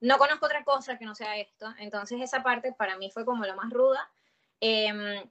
No 0.00 0.18
conozco 0.18 0.46
otra 0.46 0.64
cosa 0.64 0.98
que 0.98 1.04
no 1.04 1.14
sea 1.14 1.36
esto. 1.38 1.72
Entonces 1.78 2.20
esa 2.20 2.42
parte 2.42 2.72
para 2.72 2.96
mí 2.96 3.10
fue 3.10 3.24
como 3.24 3.44
lo 3.46 3.54
más 3.56 3.70
ruda. 3.70 4.10
Em, 4.60 5.28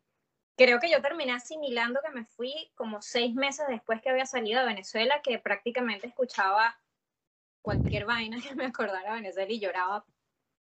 creo 0.57 0.79
que 0.79 0.89
yo 0.89 1.01
terminé 1.01 1.33
asimilando 1.33 2.01
que 2.03 2.11
me 2.11 2.25
fui 2.25 2.71
como 2.75 3.01
seis 3.01 3.33
meses 3.35 3.65
después 3.69 4.01
que 4.01 4.09
había 4.09 4.25
salido 4.25 4.59
de 4.59 4.65
Venezuela, 4.65 5.21
que 5.23 5.37
prácticamente 5.39 6.07
escuchaba 6.07 6.77
cualquier 7.61 8.05
vaina 8.05 8.37
que 8.41 8.55
me 8.55 8.65
acordara 8.65 9.11
de 9.11 9.21
Venezuela 9.21 9.51
y 9.51 9.59
lloraba 9.59 10.05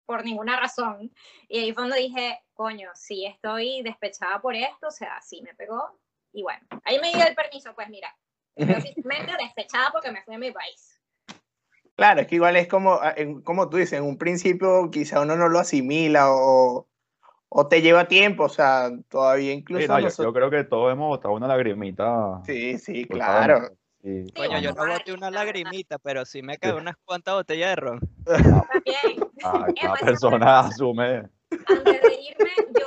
por 0.06 0.26
ninguna 0.26 0.60
razón. 0.60 1.12
Y 1.48 1.60
ahí 1.60 1.74
fue 1.74 1.84
donde 1.84 2.00
dije, 2.00 2.42
coño, 2.54 2.90
sí 2.94 3.26
estoy 3.26 3.82
despechada 3.82 4.42
por 4.42 4.56
esto, 4.56 4.88
o 4.88 4.92
sea, 4.92 5.22
sí 5.22 5.42
me 5.42 5.54
pegó. 5.54 5.98
Y 6.34 6.44
bueno, 6.44 6.62
ahí 6.84 7.00
me 7.00 7.14
dio 7.14 7.26
el 7.26 7.36
permiso, 7.36 7.74
pues 7.74 7.90
mira, 7.90 8.14
estoy 8.56 8.76
oficialmente 8.78 9.34
despechada 9.40 9.92
porque 9.92 10.12
me 10.12 10.24
fui 10.24 10.36
a 10.36 10.40
mi 10.40 10.52
país. 10.52 11.00
Claro, 11.96 12.22
es 12.22 12.28
que 12.28 12.36
igual 12.36 12.56
es 12.56 12.68
como, 12.68 13.00
como 13.44 13.70
tú 13.70 13.78
dices, 13.78 14.00
en 14.00 14.06
un 14.06 14.18
principio 14.18 14.90
quizá 14.90 15.22
uno 15.22 15.36
no 15.36 15.50
lo 15.50 15.60
asimila 15.60 16.32
o, 16.32 16.89
o 17.50 17.68
te 17.68 17.82
lleva 17.82 18.08
tiempo, 18.08 18.44
o 18.44 18.50
sea, 18.50 18.90
todavía 19.10 19.52
incluso 19.54 19.82
Sí, 19.82 19.88
no, 19.88 19.98
yo, 20.00 20.06
nosotros- 20.06 20.28
yo 20.28 20.34
creo 20.34 20.50
que 20.52 20.64
todos 20.64 20.92
hemos 20.94 21.08
botado 21.08 21.34
una 21.34 21.48
lagrimita. 21.48 22.42
Sí, 22.46 22.78
sí, 22.78 23.06
por 23.06 23.18
claro. 23.18 23.70
Sí. 24.02 24.26
Sí, 24.28 24.32
Coño, 24.34 24.60
yo 24.60 24.72
no 24.72 24.88
boté 24.88 25.12
una 25.12 25.30
lagrimita, 25.30 25.98
pero 26.00 26.24
sí 26.26 26.42
me 26.42 26.58
caí 26.58 26.72
unas 26.72 26.96
cuantas 27.04 27.34
botellas 27.36 27.72
de 27.72 27.76
ron. 27.76 28.00
También. 28.26 29.30
Ah, 29.44 29.66
Eh, 29.68 29.74
cada 29.82 29.90
pues, 29.96 30.02
persona 30.04 30.60
asume. 30.60 31.30
antes 31.66 32.02
de 32.02 32.14
irme, 32.22 32.52
yo, 32.80 32.86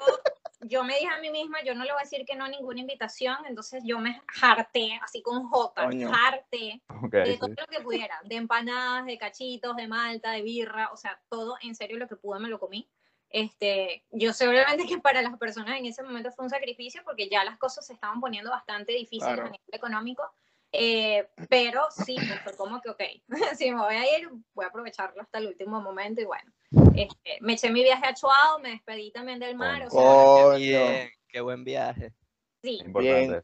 yo 0.62 0.85
me 0.85 0.95
dije 0.95 1.09
a 1.09 1.21
mí 1.21 1.31
misma, 1.31 1.59
yo 1.64 1.75
no 1.75 1.85
le 1.85 1.92
voy 1.92 2.00
a 2.00 2.04
decir 2.04 2.25
que 2.26 2.35
no 2.35 2.45
a 2.45 2.49
ninguna 2.49 2.81
invitación, 2.81 3.37
entonces 3.47 3.83
yo 3.85 3.99
me 3.99 4.23
harté, 4.42 4.99
así 5.02 5.21
con 5.23 5.42
J, 5.49 5.85
Coño. 5.85 6.11
harté 6.14 6.81
Ok, 6.88 7.12
de 7.12 7.33
sí. 7.33 7.38
todo 7.38 7.49
lo 7.50 7.66
que 7.66 7.81
pudiera, 7.83 8.14
de 8.25 8.37
empanadas, 8.37 9.04
de 9.04 9.19
cachitos, 9.19 9.76
de 9.76 9.88
malta, 9.88 10.31
de 10.33 10.40
birra, 10.42 10.90
o 10.92 10.97
sea, 10.97 11.21
todo 11.28 11.57
en 11.62 11.75
serio 11.75 11.99
lo 11.99 12.09
que 12.09 12.16
pude 12.16 12.38
me 12.40 12.49
lo 12.49 12.59
comí. 12.59 12.88
Este, 13.32 14.04
yo 14.10 14.34
sé 14.34 14.46
obviamente 14.46 14.84
que 14.86 14.98
para 14.98 15.22
las 15.22 15.38
personas 15.38 15.78
en 15.78 15.86
ese 15.86 16.02
momento 16.02 16.30
fue 16.32 16.44
un 16.44 16.50
sacrificio 16.50 17.00
porque 17.02 17.30
ya 17.30 17.42
las 17.44 17.56
cosas 17.58 17.86
se 17.86 17.94
estaban 17.94 18.20
poniendo 18.20 18.50
bastante 18.50 18.92
difíciles 18.92 19.34
Claro. 19.36 19.46
a 19.46 19.50
nivel 19.50 19.60
económico, 19.72 20.22
eh, 20.70 21.28
pero 21.48 21.90
sí, 21.90 22.16
pues, 22.28 22.40
fue 22.42 22.56
como 22.56 22.80
que, 22.82 22.90
ok, 22.90 23.00
si 23.58 23.70
me 23.70 23.80
voy 23.80 23.94
a 23.94 24.18
ir, 24.18 24.28
voy 24.54 24.66
a 24.66 24.68
aprovecharlo 24.68 25.22
hasta 25.22 25.38
el 25.38 25.46
último 25.46 25.80
momento 25.80 26.20
y 26.20 26.24
bueno, 26.26 26.52
este, 26.94 27.38
me 27.40 27.54
eché 27.54 27.70
mi 27.70 27.82
viaje 27.82 28.06
a 28.06 28.12
Chuao, 28.14 28.58
me 28.58 28.70
despedí 28.70 29.10
también 29.12 29.38
del 29.38 29.56
mar, 29.56 29.82
o 29.86 29.90
sea, 29.90 30.56
bien, 30.58 31.10
qué 31.28 31.40
buen 31.40 31.64
viaje. 31.64 32.12
sí, 32.62 32.82
Importante. 32.84 33.42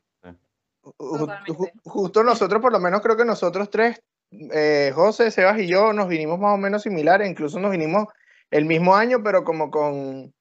ju- 0.82 1.72
justo 1.84 2.22
nosotros, 2.22 2.60
por 2.60 2.72
lo 2.72 2.78
menos 2.78 3.00
creo 3.00 3.16
que 3.16 3.24
nosotros 3.24 3.70
tres, 3.70 4.02
eh, 4.30 4.92
José, 4.94 5.30
Sebas 5.30 5.58
y 5.58 5.66
yo, 5.66 5.94
nos 5.94 6.08
vinimos 6.08 6.38
más 6.38 6.52
o 6.54 6.58
menos 6.58 6.82
similares, 6.82 7.28
incluso 7.28 7.58
nos 7.58 7.70
vinimos 7.70 8.06
el 8.50 8.64
mismo 8.64 8.94
año, 8.94 9.22
pero 9.22 9.44
como 9.44 9.70
con 9.70 10.32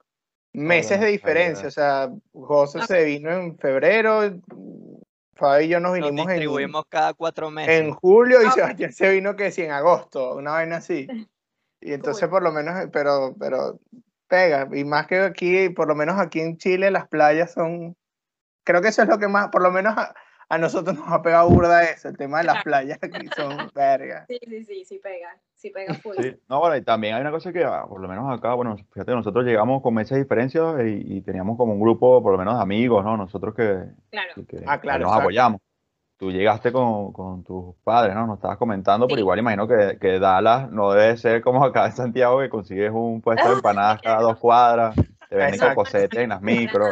meses 0.54 1.00
de 1.00 1.08
diferencia. 1.08 1.68
O 1.68 1.72
sea, 1.72 2.10
José 2.34 2.82
se 2.88 3.04
vino 3.06 3.32
en 3.32 3.58
febrero, 3.58 4.22
Fabi 5.36 5.66
y 5.66 5.68
yo 5.70 5.80
nos 5.80 5.92
Nos 5.98 6.10
vinimos 6.10 6.26
en, 6.32 6.40
distribuimos 6.40 6.86
cada 6.90 7.14
cuatro 7.14 7.52
meses. 7.52 7.80
en 7.80 7.94
julio 7.94 8.42
y 8.42 8.46
Ok. 8.48 8.54
Sebastián 8.54 8.92
se 8.94 9.12
vino 9.12 9.36
que 9.36 9.52
sí, 9.52 9.62
en 9.62 9.72
agosto, 9.72 10.36
una 10.36 10.52
vaina 10.52 10.78
así. 10.78 11.08
Y 11.80 11.94
entonces 11.94 12.28
por 12.28 12.42
lo 12.42 12.52
menos, 12.52 12.90
pero, 12.92 13.36
pero 13.40 13.80
pega, 14.28 14.68
y 14.74 14.84
más 14.84 15.06
que 15.06 15.20
aquí, 15.20 15.70
por 15.70 15.88
lo 15.88 15.94
menos 15.94 16.20
aquí 16.20 16.40
en 16.40 16.58
Chile, 16.58 16.90
las 16.90 17.08
playas 17.08 17.54
son, 17.54 17.96
creo 18.64 18.82
que 18.82 18.88
eso 18.88 19.04
es 19.04 19.08
lo 19.08 19.20
que 19.20 19.28
más, 19.28 19.50
por 19.50 19.62
lo 19.62 19.72
menos 19.72 19.94
a, 20.50 20.58
nosotros 20.58 20.98
nos 20.98 21.08
ha 21.12 21.22
pegado 21.22 21.50
burda 21.50 21.84
eso, 21.84 22.08
el 22.10 22.18
tema 22.18 22.40
de 22.40 22.46
las 22.46 22.64
Claro. 22.64 22.64
playas 22.66 23.00
aquí 23.02 23.28
son 23.36 23.50
verga. 23.76 24.26
sí, 24.28 24.40
sí, 24.48 24.66
sí, 24.66 24.86
sí 24.86 25.00
pega, 25.00 25.38
sí 25.56 25.70
pega 25.72 25.94
full. 25.96 26.16
Sí, 26.18 26.36
no, 26.50 26.60
bueno, 26.60 26.76
y 26.78 26.82
también 26.84 27.16
hay 27.16 27.22
una 27.22 27.32
cosa 27.32 27.52
que, 27.52 27.64
ah, 27.64 27.86
por 27.88 28.00
lo 28.00 28.08
menos 28.08 28.32
acá, 28.38 28.54
bueno, 28.54 28.76
fíjate, 28.94 29.12
nosotros 29.14 29.44
llegamos 29.46 29.82
con 29.82 29.94
meses 29.94 30.12
de 30.18 30.24
diferencia 30.24 30.62
y, 30.86 31.18
y 31.18 31.22
teníamos 31.22 31.58
como 31.58 31.74
un 31.74 31.80
grupo, 31.80 32.22
por 32.24 32.32
lo 32.32 32.38
menos, 32.38 32.56
de 32.56 32.62
amigos, 32.62 33.04
¿no? 33.04 33.18
Nosotros 33.18 33.54
que, 33.56 33.84
Claro. 34.10 34.34
que- 34.48 34.64
Ah, 34.66 34.78
que 34.78 34.82
claro, 34.82 35.00
nos 35.00 35.10
exacto. 35.10 35.22
apoyamos. 35.22 35.62
Tú 36.20 36.32
llegaste 36.32 36.72
con, 36.72 37.12
con 37.14 37.44
tus 37.44 37.76
padres, 37.84 38.16
¿no? 38.16 38.26
Nos 38.26 38.38
estabas 38.38 38.58
comentando, 38.58 39.08
pero 39.08 39.20
igual 39.20 39.38
imagino 39.38 39.68
que, 39.68 40.00
que 40.02 40.18
Dallas 40.18 40.72
no 40.72 40.92
debe 40.92 41.16
ser 41.18 41.44
como 41.44 41.64
acá 41.64 41.86
en 41.86 41.92
Santiago, 41.92 42.40
que 42.40 42.50
consigues 42.50 42.92
un 42.92 43.22
puesto 43.22 43.48
de 43.48 43.54
empanadas 43.62 44.02
cada 44.02 44.22
dos 44.22 44.38
cuadras, 44.40 44.96
te 44.96 45.36
venden 45.36 45.54
Exacto. 45.54 45.76
cocosetes 45.76 46.18
en 46.20 46.30
las 46.30 46.42
micros. 46.42 46.90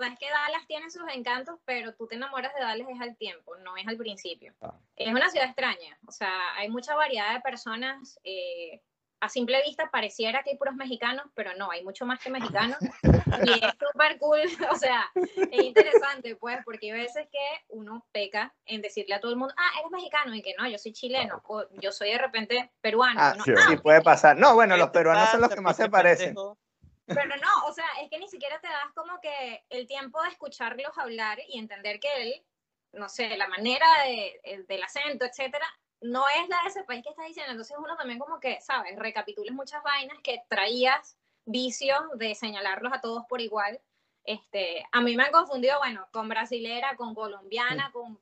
Verdad 0.00 0.14
es 0.14 0.18
que 0.18 0.30
Dallas 0.30 0.66
tiene 0.66 0.90
sus 0.90 1.02
encantos, 1.14 1.58
pero 1.66 1.94
tú 1.94 2.06
te 2.06 2.14
enamoras 2.14 2.54
de 2.54 2.60
Dallas 2.60 2.88
es 2.88 3.00
al 3.00 3.16
tiempo, 3.16 3.54
no 3.58 3.76
es 3.76 3.86
al 3.86 3.98
principio. 3.98 4.54
Ah. 4.62 4.74
Es 4.96 5.12
una 5.12 5.28
ciudad 5.28 5.46
extraña, 5.46 5.98
o 6.06 6.10
sea, 6.10 6.32
hay 6.56 6.70
mucha 6.70 6.94
variedad 6.94 7.34
de 7.34 7.40
personas. 7.40 8.18
eh, 8.24 8.80
a 9.22 9.28
simple 9.28 9.60
vista 9.66 9.90
pareciera 9.90 10.42
que 10.42 10.52
hay 10.52 10.56
puros 10.56 10.74
mexicanos, 10.76 11.26
pero 11.34 11.52
no, 11.54 11.70
hay 11.70 11.84
mucho 11.84 12.06
más 12.06 12.18
que 12.20 12.30
mexicanos. 12.30 12.78
Y 13.44 13.52
es 13.52 13.72
súper 13.78 14.18
cool, 14.18 14.40
o 14.72 14.76
sea, 14.76 15.10
es 15.14 15.62
interesante, 15.62 16.36
pues, 16.36 16.58
porque 16.64 16.90
hay 16.92 17.02
veces 17.02 17.28
que 17.30 17.38
uno 17.68 18.04
peca 18.12 18.52
en 18.64 18.80
decirle 18.82 19.14
a 19.14 19.20
todo 19.20 19.30
el 19.30 19.36
mundo, 19.36 19.54
ah, 19.56 19.70
eres 19.78 19.90
mexicano, 19.90 20.34
y 20.34 20.42
que 20.42 20.54
no, 20.58 20.66
yo 20.68 20.78
soy 20.78 20.92
chileno, 20.92 21.42
o 21.46 21.64
yo 21.80 21.92
soy 21.92 22.10
de 22.10 22.18
repente 22.18 22.72
peruano. 22.80 23.20
Ah, 23.20 23.32
uno, 23.34 23.44
sí, 23.44 23.52
"Ah, 23.56 23.66
sí, 23.68 23.76
puede 23.76 24.00
pasar. 24.02 24.36
No, 24.36 24.54
bueno, 24.54 24.74
¿Qué 24.74 24.80
los 24.80 24.90
peruanos 24.90 25.30
son 25.30 25.42
los 25.42 25.50
que 25.54 25.60
más 25.60 25.76
se 25.76 25.88
parecen. 25.88 26.34
Pero 27.14 27.36
no, 27.36 27.66
o 27.66 27.72
sea, 27.72 27.86
es 28.02 28.08
que 28.10 28.18
ni 28.18 28.28
siquiera 28.28 28.60
te 28.60 28.68
das 28.68 28.92
como 28.94 29.20
que 29.20 29.64
el 29.68 29.86
tiempo 29.86 30.22
de 30.22 30.28
escucharlos 30.30 30.96
hablar 30.98 31.38
y 31.48 31.58
entender 31.58 31.98
que 32.00 32.08
él, 32.22 32.46
no 32.92 33.08
sé, 33.08 33.36
la 33.36 33.48
manera 33.48 33.86
de, 34.04 34.40
el- 34.44 34.66
del 34.66 34.82
acento, 34.82 35.24
etcétera, 35.24 35.66
no 36.00 36.24
es 36.28 36.48
la 36.48 36.62
de 36.62 36.68
ese 36.68 36.84
país 36.84 37.02
que 37.02 37.10
estás 37.10 37.26
diciendo. 37.26 37.52
Entonces 37.52 37.76
uno 37.78 37.96
también 37.96 38.18
como 38.18 38.40
que, 38.40 38.60
¿sabes? 38.60 38.96
Recapitules 38.98 39.52
muchas 39.52 39.82
vainas 39.82 40.18
que 40.22 40.42
traías 40.48 41.16
vicios 41.44 42.00
de 42.14 42.34
señalarlos 42.34 42.92
a 42.92 43.00
todos 43.00 43.24
por 43.28 43.40
igual. 43.40 43.80
Este, 44.24 44.86
a 44.92 45.00
mí 45.00 45.16
me 45.16 45.24
han 45.24 45.32
confundido, 45.32 45.78
bueno, 45.78 46.06
con 46.12 46.28
brasilera, 46.28 46.96
con 46.96 47.14
colombiana, 47.14 47.90
con... 47.92 48.20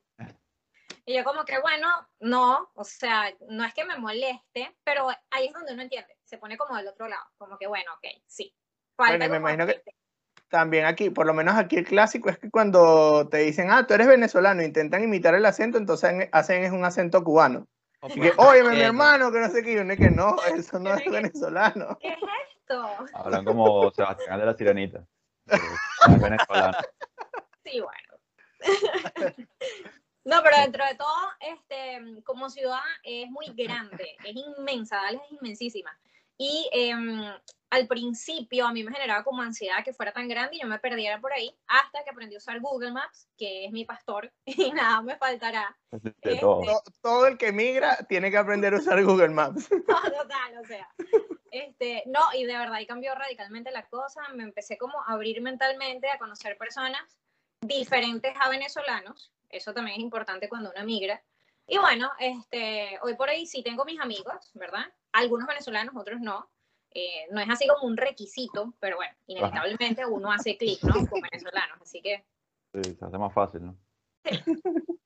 Y 1.05 1.15
yo 1.15 1.23
como 1.23 1.43
que, 1.43 1.59
bueno, 1.59 1.87
no, 2.19 2.69
o 2.75 2.83
sea, 2.83 3.33
no 3.47 3.65
es 3.65 3.73
que 3.73 3.83
me 3.83 3.97
moleste, 3.97 4.75
pero 4.83 5.09
ahí 5.31 5.47
es 5.47 5.53
donde 5.53 5.73
uno 5.73 5.81
entiende, 5.81 6.17
se 6.23 6.37
pone 6.37 6.55
como 6.57 6.75
del 6.77 6.87
otro 6.87 7.07
lado, 7.07 7.25
como 7.37 7.57
que, 7.57 7.65
bueno, 7.67 7.91
ok, 7.95 8.21
sí. 8.27 8.53
Falta 8.99 9.13
Bueno, 9.13 9.25
y 9.25 9.29
me 9.29 9.37
imagino 9.37 9.65
que-. 9.65 9.81
También 10.49 10.85
aquí, 10.85 11.09
por 11.09 11.25
lo 11.25 11.33
menos 11.33 11.55
aquí 11.55 11.77
el 11.77 11.85
clásico 11.85 12.27
es 12.29 12.37
que 12.37 12.49
cuando 12.49 13.29
te 13.29 13.37
dicen, 13.37 13.71
ah, 13.71 13.87
tú 13.87 13.93
eres 13.93 14.07
venezolano, 14.07 14.61
intentan 14.61 15.01
imitar 15.03 15.35
el 15.35 15.45
acento, 15.45 15.77
entonces 15.77 16.27
hacen- 16.33 16.63
es 16.63 16.71
un 16.71 16.83
acento 16.83 17.23
cubano. 17.23 17.65
O 18.01 18.07
Y 18.09 18.19
que, 18.19 18.33
óyeme, 18.35 18.71
mi 18.71 18.81
hermano, 18.81 19.31
que 19.31 19.39
no 19.39 19.47
sé 19.49 19.63
qué, 19.63 19.73
y 19.73 19.77
uno 19.77 19.93
es 19.93 19.99
que 19.99 20.09
no, 20.09 20.35
eso 20.55 20.79
no 20.79 20.93
es 20.95 21.05
venezolano. 21.09 21.97
¿Qué 22.01 22.09
es 22.09 22.17
esto? 22.57 22.83
Hablan 23.13 23.45
como 23.45 23.89
Sebastián 23.91 24.39
de 24.39 24.45
la 24.45 24.53
Sirenita. 24.55 25.05
es 25.47 25.61
venezolano. 26.21 26.77
Sí, 27.63 27.79
bueno. 27.79 28.09
No, 30.25 30.43
pero 30.43 30.57
dentro 30.57 30.85
de 30.85 30.95
todo, 30.95 31.15
este, 31.39 32.21
como 32.23 32.49
ciudad 32.49 32.81
es 33.03 33.27
muy 33.29 33.47
grande, 33.55 34.15
es 34.23 34.35
inmensa, 34.35 34.97
Dallas 34.97 35.21
es 35.25 35.31
inmensísima. 35.31 35.97
Y 36.41 36.69
em, 36.71 37.21
al 37.69 37.87
principio 37.87 38.65
a 38.65 38.71
mí 38.71 38.81
me 38.83 38.91
generaba 38.93 39.23
como 39.25 39.41
ansiedad 39.41 39.83
que 39.83 39.93
fuera 39.93 40.13
tan 40.13 40.29
grande 40.29 40.55
y 40.55 40.61
yo 40.61 40.67
me 40.67 40.79
perdiera 40.79 41.19
por 41.19 41.33
ahí, 41.33 41.53
hasta 41.67 42.01
que 42.03 42.09
aprendí 42.11 42.35
a 42.35 42.37
usar 42.37 42.59
Google 42.61 42.91
Maps, 42.91 43.27
que 43.37 43.65
es 43.65 43.71
mi 43.73 43.83
pastor, 43.83 44.31
y 44.45 44.71
nada 44.71 45.01
me 45.01 45.17
faltará. 45.17 45.77
De 45.91 46.37
todo. 46.37 46.61
To- 46.63 46.83
Todo 47.01 47.27
el 47.27 47.37
que 47.37 47.51
migra 47.51 47.97
tiene 48.07 48.31
que 48.31 48.37
aprender 48.37 48.73
a 48.73 48.77
usar 48.77 49.03
Google 49.03 49.29
Maps. 49.29 49.67
No, 49.87 50.01
total, 50.01 50.57
o 50.63 50.65
sea. 50.65 50.87
Este, 51.51 52.03
no, 52.05 52.21
y 52.33 52.45
de 52.45 52.53
verdad 52.57 52.75
ahí 52.75 52.85
cambió 52.87 53.13
radicalmente 53.15 53.71
la 53.71 53.85
cosa. 53.87 54.21
Me 54.33 54.43
empecé 54.43 54.77
como 54.77 55.01
a 55.01 55.11
abrir 55.13 55.41
mentalmente, 55.41 56.09
a 56.09 56.17
conocer 56.19 56.57
personas 56.57 57.01
diferentes 57.61 58.33
a 58.39 58.49
venezolanos. 58.49 59.33
Eso 59.49 59.73
también 59.73 59.97
es 59.97 60.03
importante 60.03 60.47
cuando 60.47 60.71
uno 60.73 60.85
migra. 60.85 61.21
Y 61.69 61.77
bueno, 61.77 62.09
este, 62.19 62.97
hoy 63.03 63.15
por 63.15 63.29
ahí 63.29 63.45
sí 63.45 63.61
tengo 63.63 63.85
mis 63.85 63.99
amigos, 63.99 64.51
¿verdad? 64.55 64.85
Algunos 65.11 65.47
venezolanos, 65.47 65.95
otros 65.95 66.19
no. 66.19 66.49
Eh, 66.91 67.27
no 67.31 67.39
es 67.39 67.49
así 67.49 67.67
como 67.67 67.87
un 67.87 67.95
requisito, 67.97 68.73
pero 68.79 68.95
bueno, 68.95 69.13
inevitablemente 69.27 70.05
uno 70.05 70.31
hace 70.31 70.57
clic, 70.57 70.81
¿no? 70.83 70.93
Con 71.07 71.21
venezolanos. 71.21 71.79
Así 71.81 72.01
que, 72.01 72.25
Sí, 72.73 72.95
se 72.95 73.05
hace 73.05 73.17
más 73.17 73.33
fácil, 73.33 73.65
¿no? 73.65 73.75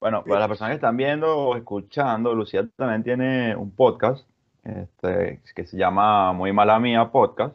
Bueno, 0.00 0.24
para 0.24 0.40
las 0.40 0.48
personas 0.48 0.72
que 0.72 0.74
están 0.76 0.96
viendo 0.96 1.32
o 1.38 1.56
escuchando, 1.56 2.34
Lucía 2.34 2.68
también 2.74 3.04
tiene 3.04 3.54
un 3.54 3.70
podcast 3.72 4.26
este, 4.64 5.40
que 5.54 5.64
se 5.64 5.76
llama 5.76 6.32
Muy 6.32 6.52
Mala 6.52 6.80
Mía 6.80 7.08
Podcast, 7.12 7.54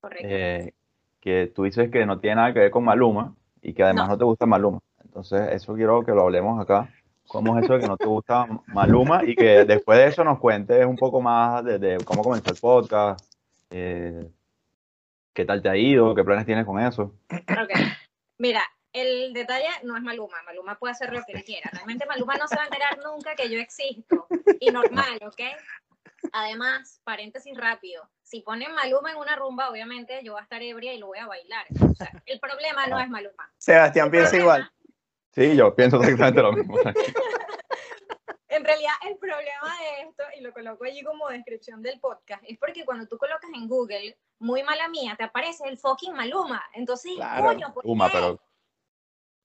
correcto. 0.00 0.28
eh, 0.30 0.74
que 1.20 1.50
tú 1.52 1.64
dices 1.64 1.90
que 1.90 2.06
no 2.06 2.20
tiene 2.20 2.36
nada 2.36 2.52
que 2.52 2.60
ver 2.60 2.70
con 2.70 2.84
Maluma 2.84 3.34
y 3.62 3.74
que 3.74 3.82
además 3.82 4.06
No. 4.06 4.12
no, 4.12 4.18
te 4.18 4.24
gusta 4.24 4.46
Maluma. 4.46 4.78
Entonces, 5.02 5.40
eso 5.54 5.74
quiero 5.74 6.04
que 6.04 6.12
lo 6.12 6.22
hablemos 6.22 6.60
acá. 6.62 6.88
¿Cómo 7.28 7.58
es 7.58 7.64
eso 7.64 7.74
de 7.74 7.80
que 7.80 7.88
no 7.88 7.96
te 7.96 8.06
gusta 8.06 8.46
Maluma? 8.66 9.22
Y 9.24 9.34
que 9.34 9.64
después 9.64 9.98
de 9.98 10.06
eso 10.06 10.24
nos 10.24 10.38
cuentes 10.38 10.84
un 10.86 10.96
poco 10.96 11.20
más 11.20 11.64
de, 11.64 11.78
de 11.78 12.04
cómo 12.04 12.22
comenzó 12.22 12.50
el 12.50 12.58
podcast, 12.58 13.32
eh, 13.70 14.28
qué 15.34 15.44
tal 15.44 15.62
te 15.62 15.68
ha 15.68 15.76
ido, 15.76 16.14
qué 16.14 16.24
planes 16.24 16.46
tienes 16.46 16.64
con 16.64 16.80
eso. 16.80 17.14
Ok. 17.30 17.72
Mira, 18.38 18.62
el 18.92 19.32
detalle 19.32 19.68
no 19.82 19.96
es 19.96 20.02
Maluma. 20.02 20.42
Maluma 20.44 20.78
puede 20.78 20.92
hacer 20.92 21.12
lo 21.12 21.22
que 21.24 21.42
quiera. 21.42 21.70
Realmente 21.72 22.06
Maluma 22.06 22.36
no 22.36 22.48
se 22.48 22.56
va 22.56 22.62
a 22.62 22.66
enterar 22.66 22.98
nunca 23.04 23.34
que 23.34 23.50
yo 23.50 23.58
existo. 23.58 24.26
Y 24.60 24.70
normal, 24.70 25.20
¿ok? 25.22 25.40
Además, 26.32 27.00
paréntesis 27.04 27.56
rápido. 27.56 28.08
Si 28.22 28.40
ponen 28.40 28.72
Maluma 28.74 29.12
en 29.12 29.18
una 29.18 29.36
rumba, 29.36 29.70
obviamente 29.70 30.20
yo 30.24 30.32
voy 30.32 30.40
a 30.40 30.44
estar 30.44 30.62
ebria 30.62 30.94
y 30.94 30.98
lo 30.98 31.08
voy 31.08 31.18
a 31.18 31.26
bailar. 31.26 31.66
O 31.90 31.94
sea, 31.94 32.10
el 32.24 32.40
problema 32.40 32.86
no 32.86 32.98
es 32.98 33.08
Maluma. 33.08 33.52
Sebastián 33.58 34.10
piensa 34.10 34.36
igual. 34.36 34.70
Sí, 35.36 35.54
yo 35.54 35.74
pienso 35.76 35.96
exactamente 36.02 36.42
lo 36.42 36.52
mismo. 36.52 36.76
En 38.48 38.64
realidad, 38.64 38.92
el 39.06 39.18
problema 39.18 39.76
de 39.78 40.08
esto, 40.08 40.22
y 40.34 40.40
lo 40.40 40.50
coloco 40.50 40.84
allí 40.84 41.02
como 41.02 41.28
descripción 41.28 41.82
del 41.82 42.00
podcast, 42.00 42.42
es 42.48 42.56
porque 42.56 42.86
cuando 42.86 43.06
tú 43.06 43.18
colocas 43.18 43.50
en 43.54 43.68
Google, 43.68 44.16
muy 44.38 44.62
mala 44.62 44.88
mía, 44.88 45.14
te 45.14 45.24
aparece 45.24 45.68
el 45.68 45.76
fucking 45.76 46.14
Maluma. 46.14 46.64
Entonces, 46.72 47.12
Claro, 47.16 47.48
coño, 47.48 47.74
¿por 47.74 47.84
Maluma, 47.84 48.06
qué? 48.06 48.12
pero 48.14 48.40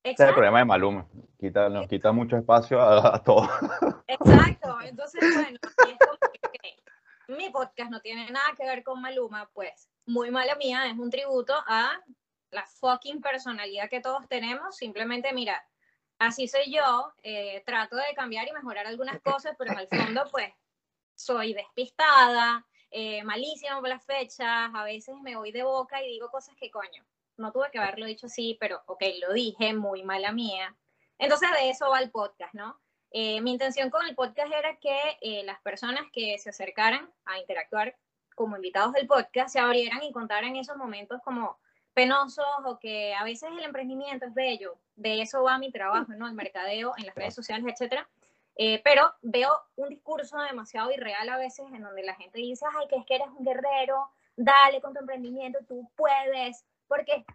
ese 0.04 0.24
es 0.24 0.30
el 0.30 0.34
problema 0.34 0.60
de 0.60 0.66
Maluma. 0.66 1.08
Quita, 1.38 1.68
nos 1.68 1.90
quita 1.90 2.14
mucho 2.14 2.38
espacio 2.38 2.80
a, 2.82 3.16
a 3.16 3.22
todo. 3.22 3.50
Exacto, 4.08 4.78
entonces 4.86 5.22
bueno, 5.36 5.60
es 5.62 5.98
como 6.00 6.32
que, 6.32 7.34
mi 7.34 7.50
podcast 7.50 7.92
no 7.92 8.00
tiene 8.00 8.32
nada 8.32 8.48
que 8.58 8.66
ver 8.66 8.82
con 8.84 9.02
Maluma, 9.02 9.50
pues 9.54 9.90
muy 10.06 10.32
mala 10.32 10.56
mía, 10.56 10.88
es 10.88 10.98
un 10.98 11.10
tributo 11.10 11.54
a 11.68 12.00
la 12.52 12.66
fucking 12.66 13.20
personalidad 13.22 13.90
que 13.90 14.00
todos 14.00 14.26
tenemos, 14.30 14.78
simplemente 14.78 15.34
mira, 15.34 15.62
así 16.22 16.48
soy 16.48 16.72
yo, 16.72 17.14
eh, 17.24 17.64
trato 17.66 17.96
de 17.96 18.14
cambiar 18.16 18.48
y 18.48 18.52
mejorar 18.52 18.86
algunas 18.86 19.20
cosas, 19.22 19.56
pero 19.58 19.74
en 19.74 19.80
el 19.80 19.88
fondo 19.88 20.24
pues 20.32 20.54
soy 21.16 21.54
despistada, 21.54 22.66
eh, 22.92 23.24
malísimo 23.24 23.80
por 23.80 23.90
las 23.90 24.04
fechas, 24.06 24.70
a 24.74 24.84
veces 24.84 25.16
me 25.22 25.36
voy 25.36 25.52
de 25.52 25.64
boca 25.64 26.02
y 26.04 26.08
digo 26.08 26.30
cosas 26.30 26.56
que 26.56 26.70
coño, 26.70 27.06
no 27.38 27.52
tuve 27.52 27.72
que 27.72 27.80
haberlo 27.80 28.06
dicho 28.06 28.28
así, 28.28 28.58
pero 28.60 28.82
ok, 28.86 29.04
lo 29.20 29.34
dije, 29.34 29.74
muy 29.74 30.04
mala 30.04 30.32
mía. 30.32 30.76
Entonces 31.18 31.50
de 31.52 31.70
eso 31.70 31.90
va 31.90 32.00
el 32.00 32.12
podcast, 32.12 32.54
¿no? 32.54 32.80
Eh, 33.12 33.42
mi 33.42 33.52
intención 33.52 33.90
con 33.90 34.06
el 34.06 34.16
podcast 34.16 34.54
era 34.54 34.78
que 34.78 34.98
eh, 35.22 35.44
las 35.44 35.60
personas 35.62 36.04
que 36.14 36.38
se 36.38 36.52
acercaran 36.52 37.12
a 37.26 37.40
interactuar 37.40 37.98
como 38.36 38.56
invitados 38.56 38.94
del 38.94 39.08
podcast 39.08 39.50
se 39.50 39.60
abrieran 39.60 40.04
y 40.04 40.12
contaran 40.12 40.56
esos 40.56 40.78
momentos 40.78 41.20
como 41.24 41.60
penosos 41.94 42.46
o 42.66 42.80
que 42.80 43.14
a 43.14 43.24
veces 43.24 43.50
el 43.52 43.64
emprendimiento 43.64 44.26
es 44.26 44.34
bello, 44.34 44.78
de 44.96 45.22
eso 45.22 45.44
va 45.44 45.58
mi 45.58 45.72
trabajo, 45.72 46.14
¿no? 46.14 46.28
El 46.28 46.34
mercadeo 46.34 46.94
en 46.98 47.06
las 47.06 47.16
redes 47.16 47.36
sociales, 47.36 47.66
etcétera. 47.68 48.08
Eh, 48.56 48.82
pero 48.84 49.14
veo 49.22 49.50
un 49.76 49.90
discurso 49.90 50.38
demasiado 50.40 50.92
irreal 50.92 51.28
a 51.30 51.38
veces 51.38 51.66
en 51.74 51.82
donde 51.82 52.04
la 52.04 52.16
gente 52.16 52.40
dice, 52.40 52.66
ay, 52.78 52.88
que 52.88 52.98
es 52.98 53.06
que 53.06 53.16
eres 53.16 53.28
un 53.38 53.46
guerrero, 53.46 54.10
dale 54.36 54.82
con 54.82 54.94
tu 54.94 55.00
emprendimiento, 55.00 55.60
tú 55.68 55.90
puedes, 55.96 56.66
porque, 56.88 57.26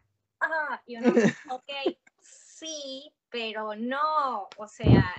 ah, 0.41 0.81
y 0.87 0.97
uno, 0.97 1.07
ok, 1.51 1.97
sí, 2.21 3.13
pero 3.31 3.75
no, 3.75 4.49
o 4.57 4.69
sea, 4.69 5.15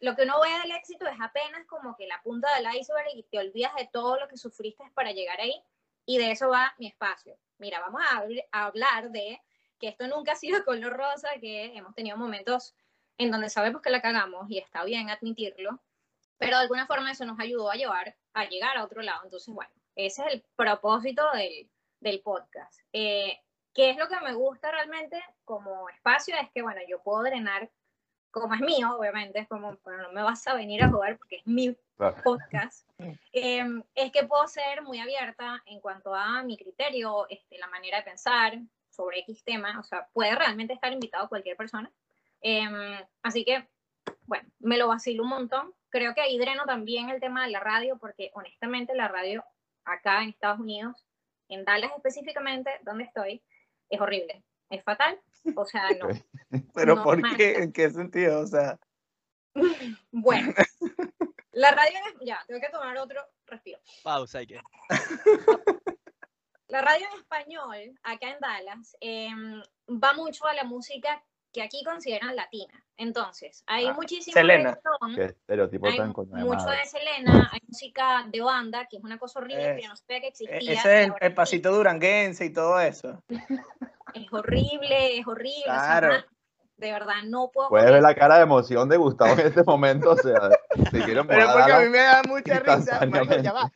lo 0.00 0.14
que 0.14 0.22
uno 0.22 0.40
ve 0.40 0.58
del 0.62 0.72
éxito 0.72 1.06
es 1.06 1.16
apenas 1.20 1.64
como 1.66 1.96
que 1.96 2.06
la 2.06 2.20
punta 2.22 2.48
del 2.56 2.74
iceberg 2.76 3.08
y 3.14 3.22
te 3.24 3.38
olvidas 3.38 3.74
de 3.76 3.88
todo 3.92 4.18
lo 4.18 4.28
que 4.28 4.36
sufriste 4.36 4.84
para 4.94 5.12
llegar 5.12 5.40
ahí, 5.40 5.54
y 6.04 6.18
de 6.18 6.32
eso 6.32 6.48
va 6.48 6.74
mi 6.78 6.86
espacio. 6.86 7.36
Mira, 7.58 7.80
vamos 7.80 8.02
a, 8.10 8.24
a 8.52 8.64
hablar 8.66 9.10
de 9.10 9.40
que 9.78 9.88
esto 9.88 10.06
nunca 10.06 10.32
ha 10.32 10.36
sido 10.36 10.64
color 10.64 10.96
rosa, 10.96 11.28
que 11.40 11.76
hemos 11.76 11.94
tenido 11.94 12.16
momentos 12.16 12.74
en 13.18 13.30
donde 13.30 13.48
sabemos 13.48 13.82
que 13.82 13.90
la 13.90 14.02
cagamos 14.02 14.50
y 14.50 14.58
está 14.58 14.84
bien 14.84 15.10
admitirlo, 15.10 15.80
pero 16.38 16.56
de 16.56 16.62
alguna 16.62 16.86
forma 16.86 17.10
eso 17.10 17.24
nos 17.24 17.40
ayudó 17.40 17.70
a 17.70 17.76
llevar, 17.76 18.16
a 18.34 18.44
llegar 18.44 18.76
a 18.76 18.84
otro 18.84 19.02
lado. 19.02 19.24
Entonces, 19.24 19.54
bueno, 19.54 19.70
ese 19.94 20.22
es 20.26 20.34
el 20.34 20.44
propósito 20.54 21.30
del, 21.32 21.70
del 22.00 22.20
podcast. 22.20 22.80
Eh, 22.92 23.38
¿Qué 23.72 23.90
es 23.90 23.96
lo 23.96 24.08
que 24.08 24.20
me 24.20 24.34
gusta 24.34 24.70
realmente 24.70 25.22
como 25.44 25.88
espacio? 25.88 26.34
Es 26.40 26.50
que, 26.50 26.62
bueno, 26.62 26.80
yo 26.88 27.02
puedo 27.02 27.22
drenar, 27.22 27.70
como 28.30 28.54
es 28.54 28.60
mío, 28.60 28.96
obviamente, 28.98 29.40
es 29.40 29.48
como, 29.48 29.78
bueno, 29.82 30.02
no 30.02 30.12
me 30.12 30.22
vas 30.22 30.46
a 30.46 30.54
venir 30.54 30.82
a 30.82 30.90
jugar 30.90 31.18
porque 31.18 31.36
es 31.36 31.46
mi 31.46 31.76
podcast, 31.96 32.88
em, 33.32 33.82
es 33.94 34.12
que 34.12 34.24
puedo 34.24 34.46
ser 34.48 34.82
muy 34.82 34.98
abierta 34.98 35.62
en 35.66 35.80
cuanto 35.80 36.14
a 36.14 36.42
mi 36.42 36.56
criterio, 36.56 37.26
este, 37.28 37.58
la 37.58 37.68
manera 37.68 37.98
de 37.98 38.04
pensar 38.04 38.58
sobre 38.90 39.20
X 39.20 39.44
tema, 39.44 39.78
o 39.78 39.82
sea, 39.82 40.08
puede 40.12 40.34
realmente 40.34 40.72
estar 40.72 40.92
invitado 40.92 41.28
cualquier 41.28 41.56
persona. 41.56 41.90
Em, 42.40 42.98
así 43.22 43.44
que, 43.44 43.66
bueno, 44.26 44.48
me 44.58 44.78
lo 44.78 44.88
vacilo 44.88 45.22
un 45.22 45.30
montón. 45.30 45.74
Creo 45.90 46.14
que 46.14 46.20
ahí 46.20 46.38
dreno 46.38 46.64
también 46.64 47.10
el 47.10 47.20
tema 47.20 47.44
de 47.44 47.50
la 47.50 47.60
radio, 47.60 47.98
porque 47.98 48.30
honestamente 48.34 48.94
la 48.94 49.08
radio 49.08 49.44
acá 49.84 50.22
en 50.22 50.30
Estados 50.30 50.60
Unidos, 50.60 51.06
en 51.48 51.64
Dallas 51.64 51.92
específicamente, 51.96 52.70
donde 52.82 53.04
estoy, 53.04 53.42
es 53.88 54.00
horrible. 54.00 54.42
Es 54.70 54.82
fatal. 54.82 55.20
O 55.54 55.64
sea, 55.64 55.88
no. 56.00 56.08
¿Pero 56.74 57.02
por 57.02 57.36
qué? 57.36 57.56
¿En 57.62 57.72
qué 57.72 57.90
sentido? 57.90 58.40
O 58.40 58.46
sea. 58.46 58.78
bueno. 60.10 60.52
La 61.56 61.70
radio 61.70 61.98
Ya, 62.20 62.38
tengo 62.46 62.60
que 62.60 62.68
tomar 62.68 62.96
otro 62.98 63.20
respiro. 63.46 63.78
Pausa, 64.02 64.38
hay 64.38 64.46
que. 64.46 64.60
La 66.68 66.82
radio 66.82 67.06
en 67.12 67.20
español, 67.20 67.98
acá 68.02 68.30
en 68.30 68.40
Dallas, 68.40 68.96
em, 69.00 69.62
va 69.88 70.12
mucho 70.12 70.46
a 70.46 70.52
la 70.52 70.64
música 70.64 71.22
que 71.52 71.62
aquí 71.62 71.82
consideran 71.82 72.36
latina. 72.36 72.84
Entonces, 72.98 73.62
hay 73.66 73.86
ah, 73.86 73.94
muchísimo 73.94 74.34
Selena. 74.34 74.78
estereotipo 75.16 75.86
hay 75.86 75.98
mucho 76.00 76.66
de 76.66 76.84
Selena, 76.84 77.48
hay 77.50 77.60
música 77.66 78.26
de 78.28 78.40
banda, 78.40 78.86
que 78.86 78.98
es 78.98 79.04
una 79.04 79.18
cosa 79.18 79.38
horrible, 79.38 79.76
pero 79.76 79.88
no 79.88 79.96
sabía 79.96 80.20
que 80.20 80.28
existía. 80.28 80.72
Ese 80.72 81.04
es 81.04 81.10
el, 81.20 81.34
pasito 81.34 81.72
duranguense 81.72 82.44
y 82.44 82.52
todo 82.52 82.78
eso. 82.80 83.22
Es 84.12 84.32
horrible, 84.32 85.18
es 85.18 85.26
horrible. 85.26 85.64
Claro. 85.64 86.24
De 86.76 86.92
verdad, 86.92 87.22
no 87.24 87.50
puedo. 87.50 87.68
Puedes 87.70 87.90
ver 87.90 88.02
la 88.02 88.14
cara 88.14 88.36
de 88.36 88.42
emoción 88.42 88.88
de 88.88 88.96
Gustavo 88.96 89.32
en 89.32 89.46
este 89.46 89.64
momento, 89.64 90.10
o 90.10 90.16
sea, 90.16 90.50
si 90.90 91.00
quiero 91.02 91.26
Pero 91.26 91.46
porque 91.52 91.72
a 91.72 91.80
mí 91.80 91.88
me 91.88 91.98
da 91.98 92.22
mucha 92.26 92.58
risa. 92.60 93.00
ya 93.42 93.52
va. 93.52 93.72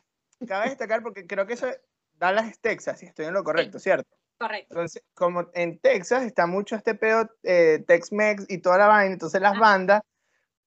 Cabe 0.47 0.69
destacar 0.69 1.03
porque 1.03 1.25
creo 1.25 1.45
que 1.45 1.53
eso 1.53 1.67
Dallas, 2.13 2.59
Texas, 2.59 2.99
si 2.99 3.07
estoy 3.07 3.25
en 3.25 3.33
lo 3.33 3.43
correcto, 3.43 3.79
¿cierto? 3.79 4.07
Correcto. 4.37 4.67
Entonces, 4.75 5.03
como 5.15 5.49
en 5.53 5.79
Texas 5.79 6.23
está 6.23 6.45
mucho 6.45 6.75
este 6.75 6.93
pedo 6.93 7.29
eh, 7.43 7.83
Tex-Mex 7.87 8.45
y 8.47 8.59
toda 8.59 8.77
la 8.77 8.87
vaina, 8.87 9.13
entonces 9.13 9.41
las 9.41 9.57
bandas, 9.57 10.01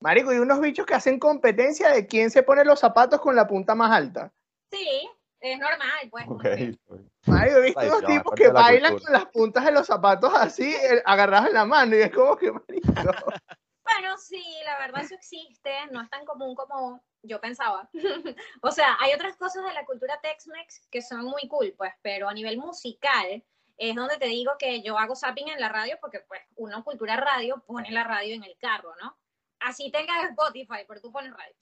marico, 0.01 0.33
y 0.33 0.39
unos 0.39 0.61
bichos 0.61 0.85
que 0.87 0.95
hacen 0.95 1.21
competencia 1.21 1.91
de 1.91 2.07
quién 2.07 2.31
se 2.31 2.43
pone 2.43 2.65
los 2.65 2.81
zapatos 2.81 3.21
con 3.21 3.37
la 3.37 3.47
punta 3.47 3.77
más 3.77 3.93
alta. 3.93 4.33
Sí, 4.71 5.09
es 5.53 5.59
normal, 5.59 6.09
pues. 6.11 6.27
Okay. 6.29 6.79
Marico, 7.27 7.59
he 7.59 7.63
visto 7.63 7.81
unos 7.81 8.05
tipos 8.05 8.35
que 8.35 8.49
bailan 8.49 8.99
con 8.99 9.13
las 9.13 9.27
puntas 9.27 9.65
de 9.65 9.73
los 9.73 9.87
zapatos 9.87 10.33
así, 10.35 10.75
agarrados 11.05 11.49
en 11.49 11.55
la 11.55 11.65
mano, 11.65 11.97
y 11.97 12.01
es 12.01 12.11
como 12.11 12.37
que, 12.37 12.53
marico. 12.53 12.93
Bueno, 13.85 14.17
sí, 14.17 14.43
la 14.65 14.79
verdad 14.79 15.03
eso 15.03 15.15
existe, 15.15 15.71
no 15.93 16.01
es 16.01 16.09
tan 16.09 16.25
común 16.25 16.55
como 16.55 17.05
yo 17.23 17.39
pensaba. 17.39 17.89
o 18.63 18.71
sea, 18.71 18.97
hay 18.99 19.13
otras 19.13 19.37
cosas 19.37 19.63
de 19.63 19.75
la 19.75 19.85
cultura 19.85 20.19
Tex-Mex 20.23 20.89
que 20.91 21.03
son 21.03 21.27
muy 21.27 21.47
cool, 21.49 21.75
pues, 21.77 21.93
pero 22.01 22.27
a 22.27 22.33
nivel 22.33 22.57
musical, 22.57 23.45
es 23.77 23.95
donde 23.95 24.17
te 24.17 24.27
digo 24.27 24.53
que 24.59 24.83
yo 24.83 24.99
hago 24.99 25.17
zapping 25.17 25.49
en 25.49 25.61
la 25.61 25.69
radio 25.69 25.99
porque 26.01 26.21
pues 26.21 26.41
uno 26.57 26.85
cultura 26.85 27.17
radio 27.17 27.63
pone 27.67 27.91
la 27.91 28.05
radio 28.05 28.35
en 28.35 28.45
el 28.45 28.57
carro, 28.59 28.95
¿no? 29.03 29.19
Así 29.61 29.91
tengas 29.91 30.31
Spotify, 30.31 30.85
pero 30.87 31.01
tú 31.01 31.11
pones 31.11 31.33
radio. 31.33 31.55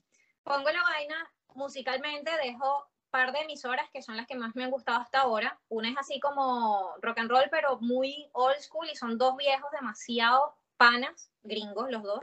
Pongo 0.42 0.70
la 0.70 0.82
vaina, 0.82 1.32
musicalmente 1.54 2.30
dejo 2.42 2.91
par 3.12 3.32
de 3.32 3.40
emisoras 3.40 3.88
que 3.92 4.02
son 4.02 4.16
las 4.16 4.26
que 4.26 4.34
más 4.34 4.56
me 4.56 4.64
han 4.64 4.70
gustado 4.70 4.98
hasta 4.98 5.20
ahora. 5.20 5.60
Una 5.68 5.90
es 5.90 5.96
así 5.98 6.18
como 6.18 6.94
rock 7.00 7.18
and 7.18 7.30
roll, 7.30 7.48
pero 7.50 7.78
muy 7.78 8.28
old 8.32 8.58
school 8.58 8.88
y 8.90 8.96
son 8.96 9.18
dos 9.18 9.36
viejos 9.36 9.70
demasiado 9.70 10.56
panas, 10.76 11.30
gringos 11.42 11.90
los 11.90 12.02
dos. 12.02 12.20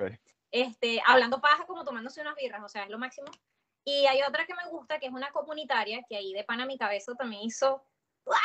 Este, 0.51 1.01
hablando 1.05 1.39
paja 1.39 1.65
como 1.65 1.85
tomándose 1.85 2.19
unas 2.19 2.35
birras, 2.35 2.63
o 2.63 2.67
sea, 2.67 2.83
es 2.83 2.89
lo 2.89 2.97
máximo. 2.97 3.27
Y 3.85 4.07
hay 4.07 4.21
otra 4.23 4.45
que 4.45 4.55
me 4.55 4.69
gusta, 4.69 4.99
que 4.99 5.05
es 5.05 5.13
una 5.13 5.31
comunitaria, 5.31 6.03
que 6.09 6.17
ahí 6.17 6.33
de 6.33 6.43
pana 6.43 6.65
mi 6.65 6.77
cabeza 6.77 7.13
también 7.15 7.43
hizo, 7.43 7.85
¿what? 8.25 8.37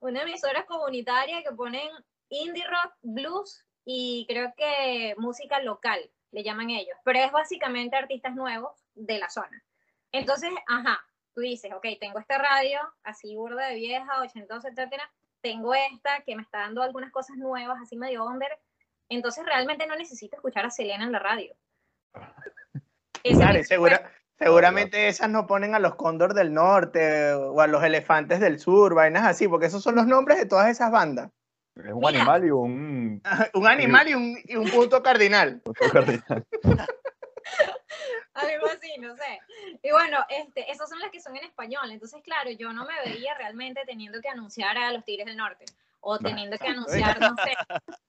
una 0.00 0.22
emisora 0.22 0.64
comunitaria 0.66 1.42
que 1.42 1.52
ponen 1.52 1.90
indie 2.28 2.66
rock, 2.66 2.94
blues 3.02 3.64
y 3.84 4.24
creo 4.28 4.54
que 4.56 5.14
música 5.18 5.60
local, 5.60 5.98
le 6.30 6.42
llaman 6.42 6.70
ellos, 6.70 6.96
pero 7.04 7.18
es 7.20 7.32
básicamente 7.32 7.96
artistas 7.96 8.34
nuevos 8.34 8.72
de 8.94 9.18
la 9.18 9.30
zona. 9.30 9.64
Entonces, 10.12 10.50
ajá, 10.66 11.04
tú 11.38 11.42
dices, 11.42 11.70
ok, 11.72 11.86
tengo 12.00 12.18
esta 12.18 12.36
radio, 12.36 12.80
así 13.04 13.36
burda 13.36 13.68
de 13.68 13.76
vieja, 13.76 14.20
82, 14.22 14.64
etcétera, 14.64 15.08
tengo 15.40 15.72
esta 15.72 16.20
que 16.26 16.34
me 16.34 16.42
está 16.42 16.58
dando 16.58 16.82
algunas 16.82 17.12
cosas 17.12 17.36
nuevas, 17.36 17.78
así 17.80 17.96
medio 17.96 18.24
under, 18.24 18.48
entonces 19.08 19.46
realmente 19.46 19.86
no 19.86 19.94
necesito 19.94 20.34
escuchar 20.34 20.66
a 20.66 20.70
Selena 20.70 21.04
en 21.04 21.12
la 21.12 21.20
radio. 21.20 21.54
Claro, 23.22 23.62
segura, 23.64 24.10
Seguramente 24.38 25.08
esas 25.08 25.28
no 25.28 25.48
ponen 25.48 25.74
a 25.74 25.80
los 25.80 25.96
cóndor 25.96 26.32
del 26.32 26.54
norte 26.54 27.32
o 27.32 27.60
a 27.60 27.66
los 27.66 27.82
elefantes 27.82 28.38
del 28.38 28.60
sur, 28.60 28.94
vainas 28.94 29.26
así, 29.26 29.48
porque 29.48 29.66
esos 29.66 29.82
son 29.82 29.96
los 29.96 30.06
nombres 30.06 30.38
de 30.38 30.46
todas 30.46 30.70
esas 30.70 30.92
bandas. 30.92 31.30
Es 31.74 31.92
un 31.92 32.06
animal 32.06 32.46
y 32.46 32.50
un... 32.50 33.20
un 33.54 33.66
animal 33.66 34.08
y 34.08 34.14
un, 34.14 34.38
y 34.44 34.56
un 34.56 34.70
punto 34.70 35.02
cardinal. 35.02 35.60
Punto 35.64 35.84
cardinal. 35.92 36.46
Algo 38.34 38.66
así, 38.66 38.98
no 38.98 39.16
sé. 39.16 39.40
Y 39.82 39.90
bueno, 39.90 40.18
este, 40.28 40.70
esas 40.70 40.88
son 40.88 41.00
las 41.00 41.10
que 41.10 41.20
son 41.20 41.36
en 41.36 41.44
español. 41.44 41.90
Entonces, 41.90 42.22
claro, 42.22 42.50
yo 42.50 42.72
no 42.72 42.84
me 42.84 42.94
veía 43.04 43.34
realmente 43.34 43.82
teniendo 43.86 44.20
que 44.20 44.28
anunciar 44.28 44.76
a 44.78 44.92
los 44.92 45.04
Tigres 45.04 45.26
del 45.26 45.36
Norte 45.36 45.64
o 46.00 46.18
teniendo 46.18 46.56
que 46.58 46.68
anunciar, 46.68 47.20
no 47.20 47.34
sé. 47.36 47.54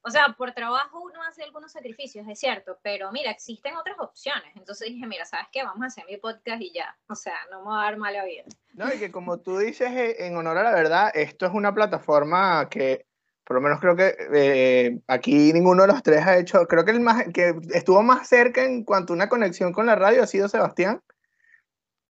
O 0.02 0.10
sea, 0.10 0.30
por 0.38 0.52
trabajo 0.54 1.02
uno 1.02 1.22
hace 1.24 1.44
algunos 1.44 1.72
sacrificios, 1.72 2.28
es 2.28 2.40
cierto, 2.40 2.78
pero 2.82 3.12
mira, 3.12 3.32
existen 3.32 3.76
otras 3.76 3.98
opciones. 4.00 4.56
Entonces 4.56 4.90
dije, 4.90 5.06
mira, 5.08 5.26
¿sabes 5.26 5.48
qué? 5.52 5.64
Vamos 5.64 5.84
a 5.84 5.88
hacer 5.88 6.06
mi 6.06 6.18
podcast 6.18 6.62
y 6.62 6.72
ya. 6.72 6.96
O 7.08 7.16
sea, 7.16 7.38
no 7.52 7.62
me 7.62 7.70
va 7.70 7.82
a 7.82 7.86
dar 7.86 7.98
mala 7.98 8.26
vida. 8.26 8.44
No, 8.74 8.94
y 8.94 9.00
que 9.00 9.12
como 9.12 9.40
tú 9.40 9.58
dices, 9.58 9.92
eh, 9.92 10.26
en 10.26 10.38
honor 10.38 10.58
a 10.58 10.64
la 10.64 10.72
verdad, 10.72 11.12
esto 11.14 11.46
es 11.46 11.52
una 11.54 11.74
plataforma 11.74 12.70
que, 12.70 13.09
por 13.50 13.56
lo 13.56 13.62
menos 13.62 13.80
creo 13.80 13.96
que 13.96 14.16
eh, 14.32 15.00
aquí 15.08 15.52
ninguno 15.54 15.82
de 15.82 15.88
los 15.88 16.04
tres 16.04 16.24
ha 16.24 16.38
hecho, 16.38 16.68
creo 16.68 16.86
que 16.86 16.92
el 16.92 17.00
más, 17.00 17.24
que 17.34 17.56
estuvo 17.74 18.04
más 18.04 18.28
cerca 18.28 18.64
en 18.64 18.84
cuanto 18.84 19.12
a 19.12 19.16
una 19.16 19.28
conexión 19.28 19.74
con 19.74 19.88
la 19.88 19.96
radio 19.96 20.22
ha 20.22 20.28
sido 20.28 20.48
Sebastián. 20.48 21.02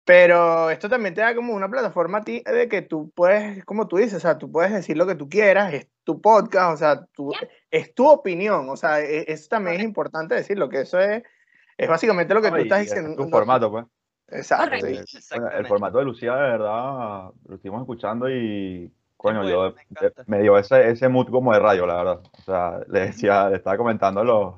Pero 0.04 0.70
esto 0.70 0.88
también 0.88 1.14
te 1.14 1.20
da 1.20 1.36
como 1.36 1.54
una 1.54 1.68
plataforma 1.68 2.18
a 2.18 2.24
ti 2.24 2.42
de 2.44 2.68
que 2.68 2.82
tú 2.82 3.12
puedes, 3.14 3.64
como 3.64 3.86
tú 3.86 3.98
dices, 3.98 4.14
o 4.14 4.20
sea, 4.20 4.38
tú 4.38 4.50
puedes 4.50 4.72
decir 4.72 4.96
lo 4.96 5.06
que 5.06 5.14
tú 5.14 5.28
quieras, 5.28 5.72
es 5.72 5.86
tu 6.02 6.20
podcast, 6.20 6.74
o 6.74 6.76
sea, 6.76 7.06
es 7.70 7.94
tu 7.94 8.08
opinión, 8.08 8.68
o 8.68 8.76
sea, 8.76 9.00
e, 9.00 9.24
eso 9.28 9.46
también 9.48 9.76
es 9.76 9.84
importante 9.84 10.34
decirlo, 10.34 10.68
que 10.68 10.80
eso 10.80 10.98
es, 10.98 11.22
es 11.78 11.88
básicamente 11.88 12.34
lo 12.34 12.42
que 12.42 12.50
tú 12.50 12.56
estás 12.56 12.80
diciendo. 12.80 13.10
Es 13.10 13.16
tu 13.16 13.28
formato, 13.28 13.70
pues. 13.70 13.86
Exacto. 14.26 14.84
el 14.84 15.66
formato 15.68 15.98
de 15.98 16.04
Lucía, 16.06 16.34
de 16.34 16.50
verdad, 16.50 17.30
lo 17.46 17.54
estuvimos 17.54 17.82
escuchando 17.82 18.28
y, 18.28 18.92
coño, 19.20 19.48
yo 19.48 19.74
me, 20.26 20.40
dio 20.40 20.56
ese, 20.56 20.90
ese 20.90 21.08
mood 21.08 21.28
como 21.28 21.52
de 21.52 21.58
radio, 21.60 21.86
la 21.86 21.96
verdad. 21.96 22.20
O 22.38 22.42
sea, 22.42 22.80
le 22.88 23.00
decía, 23.00 23.50
le 23.50 23.56
estaba 23.56 23.76
comentando 23.76 24.20
a 24.20 24.24
los, 24.24 24.54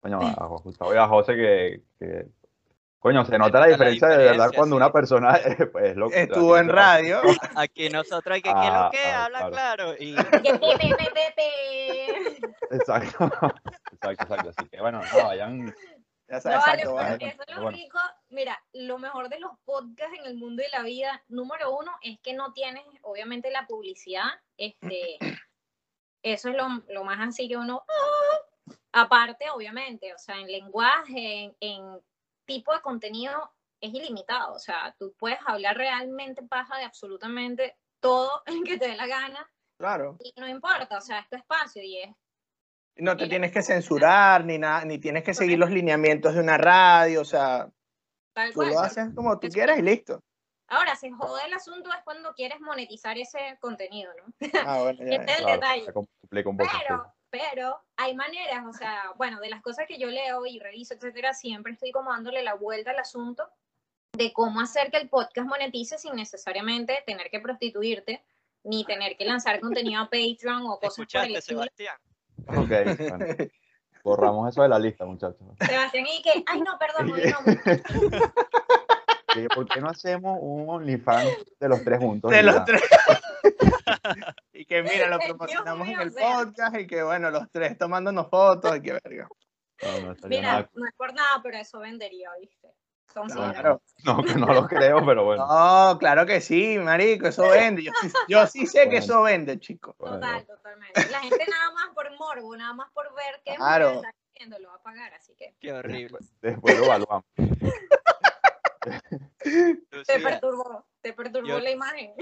coño, 0.00 0.20
a 0.20 0.46
Gustavo 0.64 0.94
y 0.94 0.98
a 0.98 1.08
José 1.08 1.34
que, 1.34 1.82
que 1.98 2.26
Coño, 2.98 3.24
se 3.24 3.38
nota 3.38 3.38
la 3.38 3.46
nota 3.46 3.60
la 3.60 3.66
diferencia 3.68 4.08
de 4.08 4.16
verdad 4.16 4.32
diferencia, 4.32 4.56
cuando 4.58 4.74
sí. 4.74 4.82
una 4.82 4.92
persona 4.92 5.36
eh, 5.44 5.66
pues, 5.66 5.84
es 5.84 5.96
lo 5.96 6.10
Estuvo 6.10 6.58
en 6.58 6.68
radio. 6.68 7.20
Aquí 7.54 7.88
nosotros 7.88 8.34
hay 8.34 8.42
que, 8.42 8.50
¿qué 8.50 8.54
Ah, 8.56 8.84
lo 8.84 8.90
que? 8.90 8.98
ah, 8.98 9.24
Habla 9.24 9.38
claro. 9.38 9.52
claro. 9.52 9.94
Y. 10.00 10.16
Exacto. 12.72 13.30
Exacto, 13.92 14.22
exacto. 14.24 14.50
Así 14.50 14.68
que 14.68 14.80
bueno, 14.80 15.00
no, 15.00 15.24
vayan. 15.24 15.66
Ya 16.28 16.34
No 16.34 16.40
sabes, 16.40 16.58
vale, 16.58 16.82
exacto, 16.82 16.94
vale. 16.94 17.26
eso 17.28 17.42
es 17.46 17.54
lo 17.54 17.62
Bueno. 17.62 17.76
rico. 17.76 17.98
Mira, 18.36 18.62
lo 18.74 18.98
mejor 18.98 19.30
de 19.30 19.40
los 19.40 19.52
podcasts 19.64 20.18
en 20.18 20.26
el 20.26 20.34
mundo 20.36 20.62
de 20.62 20.68
la 20.68 20.82
vida, 20.82 21.24
número 21.28 21.74
uno, 21.74 21.90
es 22.02 22.20
que 22.20 22.34
no 22.34 22.52
tienes, 22.52 22.84
obviamente, 23.00 23.50
la 23.50 23.66
publicidad. 23.66 24.28
Este, 24.58 25.16
eso 26.22 26.50
es 26.50 26.54
lo, 26.54 26.68
lo 26.90 27.02
más 27.02 27.26
así 27.26 27.48
que 27.48 27.56
uno. 27.56 27.82
ah. 27.88 28.74
Aparte, 28.92 29.48
obviamente, 29.48 30.12
o 30.12 30.18
sea, 30.18 30.36
en 30.36 30.48
lenguaje, 30.48 31.44
en, 31.44 31.56
en 31.60 32.00
tipo 32.44 32.74
de 32.74 32.82
contenido, 32.82 33.54
es 33.80 33.94
ilimitado. 33.94 34.52
O 34.52 34.58
sea, 34.58 34.94
tú 34.98 35.14
puedes 35.18 35.38
hablar 35.46 35.78
realmente 35.78 36.42
paja 36.42 36.76
de 36.76 36.84
absolutamente 36.84 37.78
todo 38.00 38.42
el 38.46 38.64
que 38.64 38.76
te 38.76 38.88
dé 38.88 38.96
la 38.96 39.06
gana 39.06 39.50
Claro. 39.78 40.18
y 40.20 40.34
no 40.38 40.46
importa, 40.46 40.98
o 40.98 41.00
sea, 41.00 41.20
es 41.20 41.28
tu 41.30 41.36
espacio 41.36 41.82
y 41.82 42.02
es 42.02 42.10
No 42.96 43.16
te 43.16 43.28
tienes 43.28 43.50
que 43.50 43.62
censurar 43.62 44.44
ni 44.44 44.58
nada, 44.58 44.84
ni 44.84 44.98
tienes 44.98 45.24
que 45.24 45.32
seguir 45.32 45.58
los 45.58 45.70
lineamientos 45.70 46.34
de 46.34 46.40
una 46.40 46.58
radio, 46.58 47.22
o 47.22 47.24
sea, 47.24 47.70
tal 48.36 48.50
tú 48.52 48.56
cual. 48.60 48.68
lo 48.70 48.80
haces 48.80 49.14
como 49.14 49.38
tú 49.38 49.46
Es- 49.46 49.54
quieras 49.54 49.78
y 49.78 49.82
listo. 49.82 50.22
Ahora, 50.68 50.94
se 50.96 51.10
jode 51.12 51.44
el 51.46 51.54
asunto 51.54 51.88
es 51.90 52.02
cuando 52.04 52.34
quieres 52.34 52.60
monetizar 52.60 53.16
ese 53.16 53.56
contenido, 53.60 54.12
¿no? 54.14 54.34
Ah, 54.66 54.82
bueno, 54.82 54.98
ya. 55.04 55.16
Este 55.20 55.32
es 55.32 55.38
el 55.38 55.44
Claro, 55.44 55.60
detalle. 55.60 55.84
se 55.86 55.92
complica 55.92 56.48
un 56.50 56.56
poco. 56.56 56.70
sí. 56.70 56.76
Pero, 56.86 57.12
pero 57.30 57.80
hay 57.96 58.14
maneras, 58.16 58.64
o 58.68 58.72
sea, 58.72 59.12
bueno, 59.16 59.40
de 59.40 59.48
las 59.48 59.62
cosas 59.62 59.86
que 59.86 59.96
yo 59.98 60.08
leo 60.08 60.44
y 60.44 60.58
reviso, 60.58 60.94
etcétera, 60.94 61.32
siempre 61.34 61.72
estoy 61.72 61.92
como 61.92 62.10
dándole 62.10 62.42
la 62.42 62.54
vuelta 62.54 62.90
al 62.90 62.98
asunto 62.98 63.48
de 64.12 64.32
cómo 64.32 64.60
hacer 64.60 64.90
que 64.90 64.96
el 64.98 65.08
podcast 65.08 65.46
monetice 65.48 65.98
sin 65.98 66.14
necesariamente 66.16 67.02
tener 67.06 67.30
que 67.30 67.38
prostituirte, 67.40 68.24
ni 68.64 68.84
tener 68.84 69.16
que 69.16 69.24
lanzar 69.24 69.60
contenido 69.60 70.02
a 70.02 70.10
Patreon 70.10 70.66
o 70.66 70.78
cosas 70.80 71.06
por 71.06 71.24
el 71.26 71.36
escuchaste, 71.36 71.38
estilo. 71.38 71.62
Sebastián. 71.62 71.96
Ok, 72.48 73.08
bueno. 73.08 73.26
Borramos 74.06 74.48
eso 74.48 74.62
de 74.62 74.68
la 74.68 74.78
lista, 74.78 75.04
muchachos. 75.04 75.40
Sebastián, 75.58 76.06
y 76.06 76.22
que, 76.22 76.44
ay, 76.46 76.60
no, 76.60 76.78
perdón, 76.78 77.08
no. 77.08 77.16
¿Por 79.54 79.68
qué 79.68 79.80
no 79.80 79.88
hacemos 79.88 80.38
un 80.40 80.68
OnlyFans 80.68 81.28
de 81.58 81.68
los 81.68 81.82
tres 81.82 81.98
juntos? 81.98 82.30
De 82.30 82.44
los 82.44 82.54
ya? 82.54 82.64
tres. 82.64 82.82
y 84.52 84.64
que 84.64 84.84
mira, 84.84 85.08
lo 85.08 85.18
promocionamos 85.18 85.88
mío, 85.88 86.00
en 86.00 86.06
el 86.06 86.12
sea. 86.12 86.36
podcast 86.36 86.78
y 86.78 86.86
que 86.86 87.02
bueno, 87.02 87.32
los 87.32 87.50
tres 87.50 87.76
tomándonos 87.76 88.28
fotos 88.30 88.76
y 88.76 88.80
que 88.80 88.92
verga. 88.92 89.26
No, 89.82 90.00
no 90.00 90.12
estaría 90.12 90.38
Mira, 90.38 90.52
nada. 90.52 90.70
no 90.72 90.86
es 90.86 90.94
por 90.94 91.12
nada, 91.12 91.40
pero 91.42 91.58
eso 91.58 91.80
vendería, 91.80 92.30
¿viste? 92.40 92.68
Considera. 93.20 93.52
Claro. 93.52 93.82
No, 94.04 94.22
que 94.22 94.34
no 94.34 94.46
lo 94.46 94.68
creo, 94.68 95.04
pero 95.04 95.24
bueno. 95.24 95.46
No, 95.48 95.98
claro 95.98 96.26
que 96.26 96.40
sí, 96.40 96.78
marico, 96.78 97.26
eso 97.28 97.48
vende. 97.48 97.82
Yo, 97.82 97.92
sí- 98.00 98.12
yo 98.28 98.46
sí 98.46 98.66
sé 98.66 98.80
que 98.82 98.86
Bueno. 98.86 98.98
eso 99.04 99.22
vende, 99.22 99.58
chico. 99.58 99.96
Bueno, 99.98 100.16
Total, 100.20 100.46
totalmente. 100.46 101.10
La 101.10 101.20
gente 101.20 101.44
nada 101.50 101.72
más 101.72 101.88
por 101.94 102.10
morbo, 102.16 102.56
nada 102.56 102.72
más 102.74 102.90
por 102.92 103.12
ver 103.14 103.40
qué 103.44 103.54
Claro. 103.56 103.90
está 103.94 104.12
haciendo, 104.32 104.58
lo 104.60 104.68
va 104.68 104.74
a 104.76 104.82
pagar, 104.82 105.12
así 105.14 105.34
que 105.34 105.56
Qué 105.58 105.72
horrible. 105.72 106.18
Después 106.40 106.78
lo 106.78 106.84
evaluamos. 106.84 107.24
te 110.06 110.20
perturbó, 110.22 110.86
te 111.00 111.12
perturbó 111.12 111.48
Yo- 111.48 111.60
la 111.60 111.70
imagen. 111.70 112.12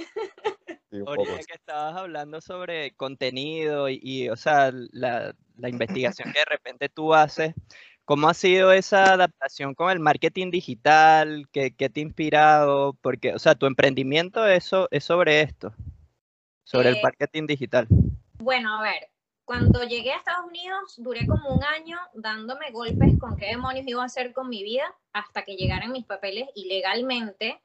Sí, 0.90 1.00
ahorita 1.06 1.38
que 1.38 1.54
estabas 1.54 1.96
hablando 1.96 2.40
sobre 2.40 2.94
contenido 2.94 3.88
y, 3.88 3.98
y, 4.02 4.28
o 4.30 4.36
sea, 4.36 4.70
la, 4.72 5.34
la 5.56 5.68
investigación 5.68 6.32
que 6.32 6.38
de 6.38 6.44
repente 6.44 6.88
tú 6.88 7.14
haces, 7.14 7.54
¿cómo 8.04 8.28
ha 8.28 8.34
sido 8.34 8.72
esa 8.72 9.12
adaptación 9.14 9.74
con 9.74 9.90
el 9.90 10.00
marketing 10.00 10.50
digital? 10.50 11.48
¿Qué, 11.52 11.74
qué 11.74 11.88
te 11.90 12.00
ha 12.00 12.02
inspirado? 12.04 12.94
Porque, 13.02 13.34
o 13.34 13.38
sea, 13.38 13.54
tu 13.54 13.66
emprendimiento 13.66 14.46
es, 14.46 14.64
so- 14.64 14.88
es 14.90 15.04
sobre 15.04 15.42
esto, 15.42 15.74
sobre 16.64 16.90
el 16.90 16.96
Eh, 16.96 17.02
marketing 17.02 17.46
digital. 17.48 17.88
Bueno, 18.38 18.78
a 18.78 18.82
ver, 18.82 19.10
cuando 19.44 19.84
llegué 19.84 20.12
a 20.12 20.16
Estados 20.16 20.46
Unidos 20.46 20.94
duré 20.98 21.26
como 21.26 21.54
un 21.54 21.64
año 21.64 21.98
dándome 22.14 22.70
golpes 22.70 23.16
con 23.18 23.36
qué 23.36 23.46
demonios 23.46 23.86
iba 23.86 24.02
a 24.02 24.06
hacer 24.06 24.32
con 24.32 24.48
mi 24.48 24.62
vida 24.62 24.94
hasta 25.12 25.44
que 25.44 25.56
llegaran 25.56 25.92
mis 25.92 26.04
papeles 26.06 26.48
y 26.54 26.66
legalmente 26.68 27.62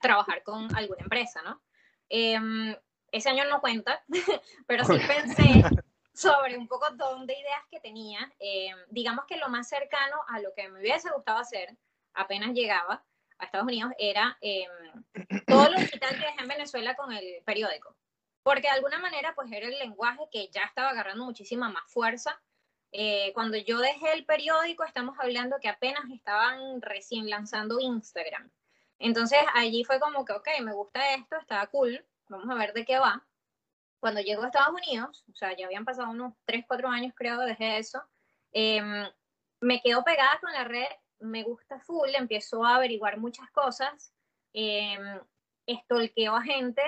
trabajar 0.00 0.42
con 0.44 0.74
alguna 0.74 1.02
empresa, 1.02 1.42
¿no? 1.42 1.62
Em, 2.08 2.76
ese 3.12 3.30
año 3.30 3.44
no 3.48 3.60
cuenta, 3.60 4.04
pero 4.66 4.84
sí 4.84 5.00
pensé 5.00 5.70
sobre 6.20 6.58
un 6.58 6.68
poco 6.68 6.86
de 6.90 7.32
ideas 7.34 7.62
que 7.70 7.80
tenía. 7.80 8.32
Em, 8.38 8.76
digamos 8.88 9.24
que 9.26 9.36
lo 9.36 9.48
más 9.48 9.68
cercano 9.68 10.16
a 10.28 10.40
lo 10.40 10.52
que 10.54 10.68
me 10.68 10.80
hubiese 10.80 11.10
gustado 11.10 11.38
hacer 11.38 11.76
apenas 12.14 12.50
llegaba 12.52 13.04
a 13.38 13.44
Estados 13.44 13.66
Unidos 13.66 13.92
era 13.98 14.36
em, 14.40 14.70
todo 15.46 15.70
lo 15.70 15.78
digital 15.78 16.10
que 16.10 16.26
dejé 16.26 16.40
en 16.40 16.48
Venezuela 16.48 16.94
con 16.94 17.12
el 17.12 17.42
periódico 17.44 17.96
porque 18.42 18.62
de 18.62 18.74
alguna 18.74 18.98
manera 18.98 19.34
pues 19.34 19.50
era 19.52 19.66
el 19.66 19.78
lenguaje 19.78 20.22
que 20.30 20.48
ya 20.48 20.62
estaba 20.62 20.90
agarrando 20.90 21.24
muchísima 21.24 21.68
más 21.68 21.84
fuerza. 21.88 22.40
Eh, 22.92 23.32
cuando 23.34 23.56
yo 23.56 23.78
dejé 23.78 24.12
el 24.12 24.24
periódico, 24.24 24.84
estamos 24.84 25.16
hablando 25.20 25.58
que 25.60 25.68
apenas 25.68 26.02
estaban 26.12 26.82
recién 26.82 27.28
lanzando 27.28 27.78
Instagram. 27.78 28.50
Entonces 28.98 29.38
allí 29.54 29.84
fue 29.84 30.00
como 30.00 30.24
que, 30.24 30.32
ok, 30.32 30.48
me 30.62 30.72
gusta 30.72 31.14
esto, 31.14 31.36
está 31.36 31.66
cool, 31.68 32.04
vamos 32.28 32.50
a 32.50 32.54
ver 32.58 32.72
de 32.72 32.84
qué 32.84 32.98
va. 32.98 33.24
Cuando 34.00 34.20
llego 34.20 34.42
a 34.42 34.46
Estados 34.46 34.74
Unidos, 34.74 35.24
o 35.30 35.34
sea, 35.34 35.56
ya 35.56 35.66
habían 35.66 35.84
pasado 35.84 36.10
unos 36.10 36.34
3, 36.46 36.64
4 36.66 36.88
años 36.88 37.12
creo, 37.14 37.38
dejé 37.40 37.78
eso, 37.78 38.02
em, 38.52 39.08
me 39.60 39.80
quedo 39.82 40.02
pegada 40.02 40.38
con 40.40 40.52
la 40.52 40.64
red, 40.64 40.88
me 41.20 41.42
gusta 41.42 41.78
full, 41.80 42.08
empiezo 42.14 42.64
a 42.64 42.76
averiguar 42.76 43.18
muchas 43.18 43.50
cosas, 43.50 44.12
em, 44.54 45.20
estolqueo 45.66 46.34
a 46.34 46.42
gente, 46.42 46.82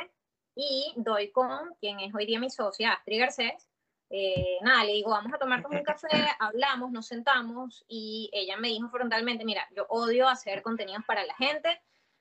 y 0.55 0.93
doy 0.97 1.31
con 1.31 1.75
quien 1.81 2.01
es 2.01 2.15
hoy 2.15 2.27
día 2.27 2.41
mi 2.41 2.51
socia, 2.51 2.93
Astrid 2.93 3.21
Garcés. 3.21 3.69
Eh, 4.11 4.59
nada, 4.63 4.85
le 4.85 4.93
digo, 4.93 5.11
vamos 5.11 5.33
a 5.33 5.39
tomarnos 5.39 5.71
un 5.73 5.83
café, 5.83 6.09
hablamos, 6.39 6.91
nos 6.93 7.07
sentamos 7.07 7.85
y 7.89 8.29
ella 8.33 8.59
me 8.59 8.69
dijo 8.69 8.91
frontalmente, 8.91 9.45
mira, 9.45 9.67
yo 9.75 9.87
odio 9.89 10.29
hacer 10.29 10.63
contenidos 10.63 11.05
para 11.07 11.25
la 11.25 11.35
gente, 11.35 11.81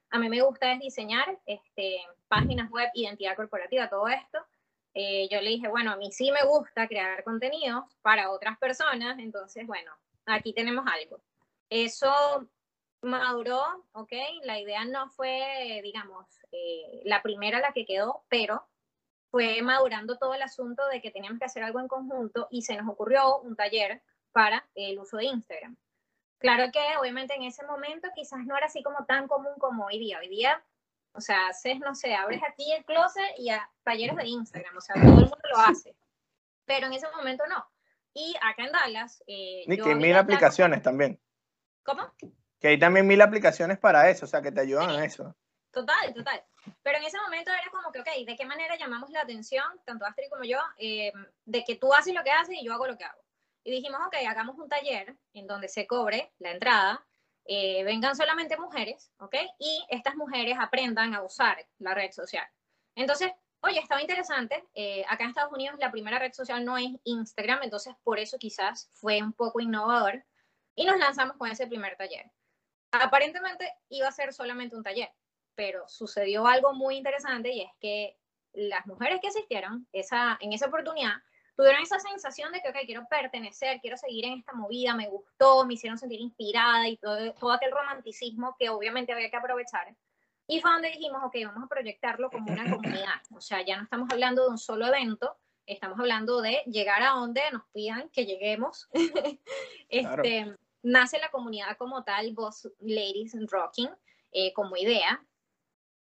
a 0.10 0.18
mí 0.18 0.30
me 0.30 0.42
gusta 0.42 0.72
es 0.72 0.80
diseñar 0.80 1.40
este, 1.46 2.02
páginas 2.30 2.70
web, 2.70 2.90
identidad 2.94 3.36
corporativa, 3.36 3.90
todo 3.90 4.08
esto. 4.08 4.40
Eh, 4.94 5.28
yo 5.30 5.42
le 5.42 5.52
dije, 5.52 5.68
bueno, 5.68 5.92
a 5.92 5.96
mí 5.96 6.12
sí 6.12 6.32
me 6.32 6.44
gusta 6.44 6.88
crear 6.88 7.24
contenidos 7.24 7.86
para 8.02 8.32
otras 8.32 8.58
personas, 8.58 9.18
entonces, 9.20 9.66
bueno, 9.66 9.92
aquí 10.26 10.54
tenemos 10.54 10.86
algo. 10.88 11.22
Eso 11.70 12.50
maduró, 13.02 13.64
¿ok? 13.94 14.12
La 14.44 14.60
idea 14.60 14.86
no 14.86 15.10
fue, 15.10 15.80
digamos, 15.84 16.26
eh, 16.52 17.02
la 17.06 17.22
primera 17.22 17.60
la 17.60 17.74
que 17.74 17.86
quedó, 17.86 18.24
pero 18.30 18.68
fue 19.32 19.62
madurando 19.62 20.18
todo 20.18 20.34
el 20.34 20.42
asunto 20.42 20.86
de 20.88 21.02
que 21.02 21.12
teníamos 21.12 21.40
que 21.40 21.46
hacer 21.46 21.64
algo 21.64 21.80
en 21.80 21.88
conjunto 21.88 22.48
y 22.52 22.64
se 22.64 22.76
nos 22.76 22.90
ocurrió 22.90 23.40
un 23.40 23.56
taller 23.56 24.04
para 24.34 24.68
el 24.76 25.00
uso 25.00 25.18
de 25.18 25.26
Instagram. 25.26 25.78
Claro 26.38 26.72
que 26.72 26.98
obviamente 27.00 27.36
en 27.36 27.44
ese 27.44 27.66
momento 27.66 28.10
quizás 28.14 28.46
no 28.46 28.58
era 28.58 28.66
así 28.66 28.84
como 28.84 29.06
tan 29.06 29.28
común 29.28 29.54
como 29.58 29.86
hoy 29.86 30.00
día. 30.00 30.20
Hoy 30.20 30.28
día, 30.28 30.64
o 31.14 31.22
sea, 31.22 31.48
haces, 31.48 31.80
no 31.80 31.94
sé, 31.96 32.16
abres 32.16 32.42
aquí 32.48 32.72
el 32.72 32.86
closet 32.86 33.34
y 33.38 33.50
a 33.50 33.70
talleres 33.84 34.16
de 34.16 34.28
Instagram, 34.28 34.78
o 34.78 34.82
sea, 34.82 34.96
todo 34.96 35.06
el 35.06 35.30
mundo 35.30 35.38
lo 35.52 35.60
hace. 35.60 35.96
Pero 36.66 36.88
en 36.88 36.94
ese 36.94 37.08
momento 37.16 37.44
no. 37.48 37.66
Y 38.14 38.36
acá 38.42 38.66
en 38.66 38.72
Dallas... 38.72 39.24
Eh, 39.28 39.64
Ni 39.68 39.78
yo 39.78 39.84
que 39.84 39.96
mil 39.96 40.16
aplicaciones 40.16 40.82
también. 40.82 41.20
¿Cómo? 41.84 42.14
Que 42.60 42.70
hay 42.70 42.80
también 42.80 43.08
mil 43.08 43.22
aplicaciones 43.22 43.80
para 43.80 44.10
eso, 44.10 44.26
o 44.26 44.28
sea, 44.28 44.42
que 44.42 44.52
te 44.52 44.62
ayudan 44.62 44.90
a 44.90 45.04
eso. 45.04 45.36
Total, 45.72 46.14
total. 46.14 46.44
Pero 46.84 46.98
en 46.98 47.06
ese 47.06 47.18
momento 47.20 47.52
era 47.52 47.72
como 47.72 47.92
que, 47.92 48.02
ok, 48.02 48.26
¿de 48.26 48.36
qué 48.36 48.46
manera 48.46 48.78
llamamos 48.78 49.10
la 49.10 49.22
atención, 49.22 49.64
tanto 49.86 50.06
Astrid 50.06 50.30
como 50.30 50.44
yo, 50.44 50.60
eh, 50.78 51.12
de 51.46 51.64
que 51.64 51.76
tú 51.76 51.94
haces 51.94 52.14
lo 52.14 52.24
que 52.24 52.32
haces 52.32 52.56
y 52.60 52.66
yo 52.66 52.74
hago 52.74 52.88
lo 52.88 52.98
que 52.98 53.06
hago? 53.06 53.22
Y 53.64 53.72
dijimos, 53.72 54.00
ok, 54.06 54.16
hagamos 54.28 54.58
un 54.58 54.68
taller 54.68 55.16
en 55.34 55.48
donde 55.48 55.68
se 55.68 55.88
cobre 55.88 56.34
la 56.40 56.52
entrada, 56.52 57.06
eh, 57.46 57.84
vengan 57.84 58.16
solamente 58.16 58.58
mujeres, 58.58 59.12
¿ok? 59.18 59.36
Y 59.60 59.86
estas 59.90 60.16
mujeres 60.16 60.58
aprendan 60.60 61.14
a 61.14 61.24
usar 61.24 61.66
la 61.80 61.94
red 61.94 62.12
social. 62.12 62.46
Entonces, 62.96 63.32
oye, 63.62 63.80
estaba 63.80 64.02
interesante. 64.02 64.64
eh, 64.74 65.04
acá 65.08 65.24
en 65.24 65.30
Estados 65.30 65.54
Unidos 65.54 65.78
la 65.80 65.92
primera 65.92 66.20
red 66.20 66.34
social 66.34 66.64
no 66.64 66.78
es 66.78 66.90
Instagram, 67.04 67.64
entonces 67.64 67.96
por 68.04 68.20
eso 68.20 68.38
quizás 68.38 68.90
fue 68.94 69.22
un 69.22 69.34
poco 69.34 69.60
innovador. 69.60 70.24
Y 70.76 70.86
nos 70.86 70.98
lanzamos 70.98 71.36
con 71.38 71.50
ese 71.50 71.68
primer 71.68 71.98
taller. 71.98 72.32
Aparentemente 72.92 73.72
iba 73.90 74.08
a 74.08 74.12
ser 74.12 74.34
solamente 74.34 74.76
un 74.76 74.84
taller, 74.84 75.12
pero 75.56 75.88
sucedió 75.88 76.48
algo 76.48 76.74
muy 76.74 76.96
interesante 76.96 77.52
y 77.52 77.62
es 77.62 77.72
que 77.80 78.18
las 78.54 78.86
mujeres 78.86 79.20
que 79.22 79.28
asistieron 79.28 79.88
esa, 79.92 80.38
en 80.42 80.54
esa 80.54 80.68
oportunidad 80.68 81.16
tuvieron 81.62 81.84
esa 81.84 82.00
sensación 82.00 82.52
de 82.52 82.60
que, 82.60 82.70
ok, 82.70 82.78
quiero 82.88 83.08
pertenecer, 83.08 83.80
quiero 83.82 83.96
seguir 83.96 84.26
en 84.26 84.40
esta 84.40 84.52
movida, 84.54 84.96
me 84.96 85.08
gustó, 85.08 85.64
me 85.64 85.76
hicieron 85.76 85.96
sentir 85.96 86.20
inspirada 86.20 86.90
y 86.90 86.98
todo, 86.98 87.34
todo 87.34 87.52
aquel 87.52 87.72
romanticismo 87.72 88.56
que 88.58 88.70
obviamente 88.70 89.14
había 89.14 89.30
que 89.30 89.38
aprovechar. 89.38 89.96
Y 90.48 90.60
fue 90.60 90.72
donde 90.72 90.90
dijimos, 90.90 91.22
ok, 91.24 91.36
vamos 91.46 91.64
a 91.64 91.68
proyectarlo 91.68 92.32
como 92.32 92.52
una 92.52 92.64
comunidad. 92.64 93.22
O 93.36 93.40
sea, 93.40 93.64
ya 93.64 93.78
no 93.78 93.84
estamos 93.84 94.10
hablando 94.12 94.44
de 94.44 94.50
un 94.50 94.58
solo 94.58 94.88
evento, 94.88 95.38
estamos 95.68 96.00
hablando 96.00 96.42
de 96.42 96.64
llegar 96.66 97.04
a 97.04 97.12
donde 97.12 97.44
nos 97.52 97.68
pidan 97.74 98.10
que 98.10 98.26
lleguemos. 98.26 98.90
este, 99.90 100.58
nace 100.82 101.20
la 101.20 101.30
comunidad 101.30 101.78
como 101.78 102.04
tal, 102.04 102.34
Boss 102.34 102.72
Ladies 102.80 103.38
Rocking, 103.52 103.92
eh, 104.32 104.52
como 104.54 104.78
idea. 104.78 105.24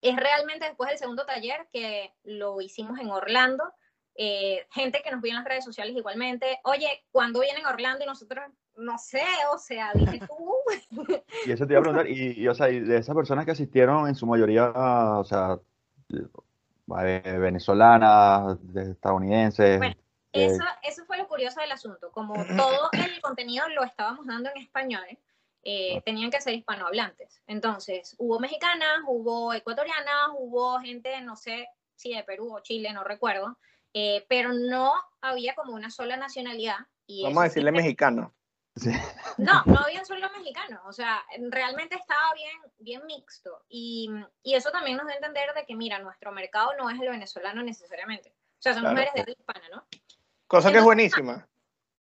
Es 0.02 0.14
realmente 0.14 0.66
después 0.66 0.88
del 0.90 0.98
segundo 0.98 1.26
taller 1.26 1.66
que 1.72 2.14
lo 2.22 2.60
hicimos 2.60 3.00
en 3.00 3.10
Orlando. 3.10 3.64
Eh, 4.20 4.66
gente 4.72 5.00
que 5.04 5.12
nos 5.12 5.22
vio 5.22 5.30
en 5.30 5.36
las 5.36 5.44
redes 5.44 5.64
sociales 5.64 5.94
igualmente, 5.96 6.58
oye, 6.64 7.04
¿cuándo 7.12 7.38
vienen 7.38 7.64
a 7.64 7.70
Orlando? 7.70 8.02
Y 8.02 8.06
nosotros, 8.08 8.44
no 8.76 8.98
sé, 8.98 9.22
o 9.54 9.58
sea, 9.58 9.92
dije 9.94 10.18
tú. 10.26 10.56
y 11.46 11.52
eso 11.52 11.64
te 11.68 11.74
iba 11.74 11.78
a 11.78 11.82
preguntar, 11.82 12.10
y, 12.10 12.48
o 12.48 12.52
sea, 12.52 12.66
de 12.66 12.96
esas 12.96 13.14
personas 13.14 13.44
que 13.44 13.52
asistieron, 13.52 14.08
en 14.08 14.16
su 14.16 14.26
mayoría, 14.26 14.70
o 14.72 15.22
sea, 15.24 15.60
venezolanas, 16.88 18.58
estadounidenses. 18.74 19.78
Bueno, 19.78 19.94
eso, 20.32 20.64
eso 20.82 21.04
fue 21.06 21.16
lo 21.18 21.28
curioso 21.28 21.60
del 21.60 21.70
asunto. 21.70 22.10
Como 22.10 22.34
todo 22.56 22.90
el 22.94 23.20
contenido 23.20 23.68
lo 23.68 23.84
estábamos 23.84 24.26
dando 24.26 24.50
en 24.52 24.62
español, 24.62 25.06
eh, 25.62 26.02
tenían 26.04 26.32
que 26.32 26.40
ser 26.40 26.54
hispanohablantes. 26.54 27.40
Entonces, 27.46 28.16
hubo 28.18 28.40
mexicanas, 28.40 28.98
hubo 29.06 29.52
ecuatorianas, 29.52 30.30
hubo 30.36 30.80
gente, 30.80 31.20
no 31.20 31.36
sé 31.36 31.68
si 31.94 32.14
de 32.14 32.24
Perú 32.24 32.52
o 32.52 32.60
Chile, 32.60 32.92
no 32.92 33.04
recuerdo, 33.04 33.56
eh, 33.92 34.24
pero 34.28 34.52
no 34.52 34.92
había 35.20 35.54
como 35.54 35.72
una 35.74 35.90
sola 35.90 36.16
nacionalidad. 36.16 36.78
Y 37.06 37.24
Vamos 37.24 37.40
a 37.40 37.44
decirle 37.44 37.72
mexicano. 37.72 38.34
No, 39.38 39.62
no 39.66 39.78
había 39.78 40.04
solo 40.04 40.28
mexicanos, 40.36 40.80
o 40.86 40.92
sea, 40.92 41.24
realmente 41.50 41.96
estaba 41.96 42.32
bien, 42.34 42.72
bien 42.78 43.06
mixto. 43.06 43.64
Y, 43.68 44.10
y, 44.42 44.54
eso 44.54 44.70
también 44.70 44.96
nos 44.96 45.06
da 45.06 45.12
a 45.12 45.16
entender 45.16 45.52
de 45.54 45.64
que, 45.64 45.74
mira, 45.74 45.98
nuestro 45.98 46.32
mercado 46.32 46.70
no 46.78 46.90
es 46.90 47.00
el 47.00 47.08
venezolano 47.08 47.62
necesariamente. 47.62 48.30
O 48.30 48.62
sea, 48.62 48.74
son 48.74 48.82
mujeres 48.82 49.12
de 49.14 49.20
habla 49.20 49.34
hispana, 49.38 49.68
¿no? 49.72 49.86
Cosa 50.46 50.72
que 50.72 50.78
es 50.78 50.84
buenísima. 50.84 51.46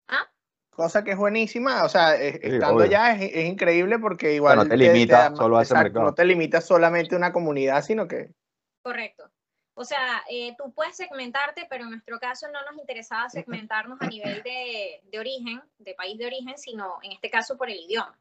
¿Ah? 0.07 0.29
Cosa 0.71 1.03
que 1.03 1.11
es 1.11 1.17
buenísima, 1.17 1.83
o 1.83 1.89
sea, 1.89 2.15
estando 2.15 2.83
allá 2.83 3.15
es, 3.15 3.31
es, 3.33 3.45
increíble 3.45 3.99
porque 3.99 4.33
igual... 4.33 4.57
no 4.57 4.67
te 4.67 4.77
limita 4.77 5.35
solo 5.35 5.57
a 5.57 5.63
ese 5.63 5.73
mercado. 5.73 6.05
No 6.05 6.13
te 6.13 6.25
limita 6.25 6.61
solamente 6.61 7.15
a 7.15 7.17
una 7.17 7.31
comunidad, 7.31 7.81
sino 7.83 8.07
que... 8.07 8.31
Correcto. 8.81 9.29
O 9.73 9.85
sea, 9.85 10.23
eh, 10.29 10.53
tú 10.57 10.73
puedes 10.73 10.97
segmentarte, 10.97 11.65
pero 11.69 11.85
en 11.85 11.91
nuestro 11.91 12.19
caso 12.19 12.47
no 12.49 12.61
nos 12.63 12.77
interesaba 12.79 13.29
segmentarnos 13.29 14.01
a 14.01 14.07
nivel 14.07 14.43
de, 14.43 15.01
de, 15.03 15.19
origen, 15.19 15.61
de 15.77 15.93
país 15.93 16.17
de 16.17 16.25
origen, 16.25 16.57
sino 16.57 16.99
en 17.01 17.13
este 17.13 17.29
caso 17.29 17.57
por 17.57 17.69
el 17.69 17.79
idioma. 17.79 18.19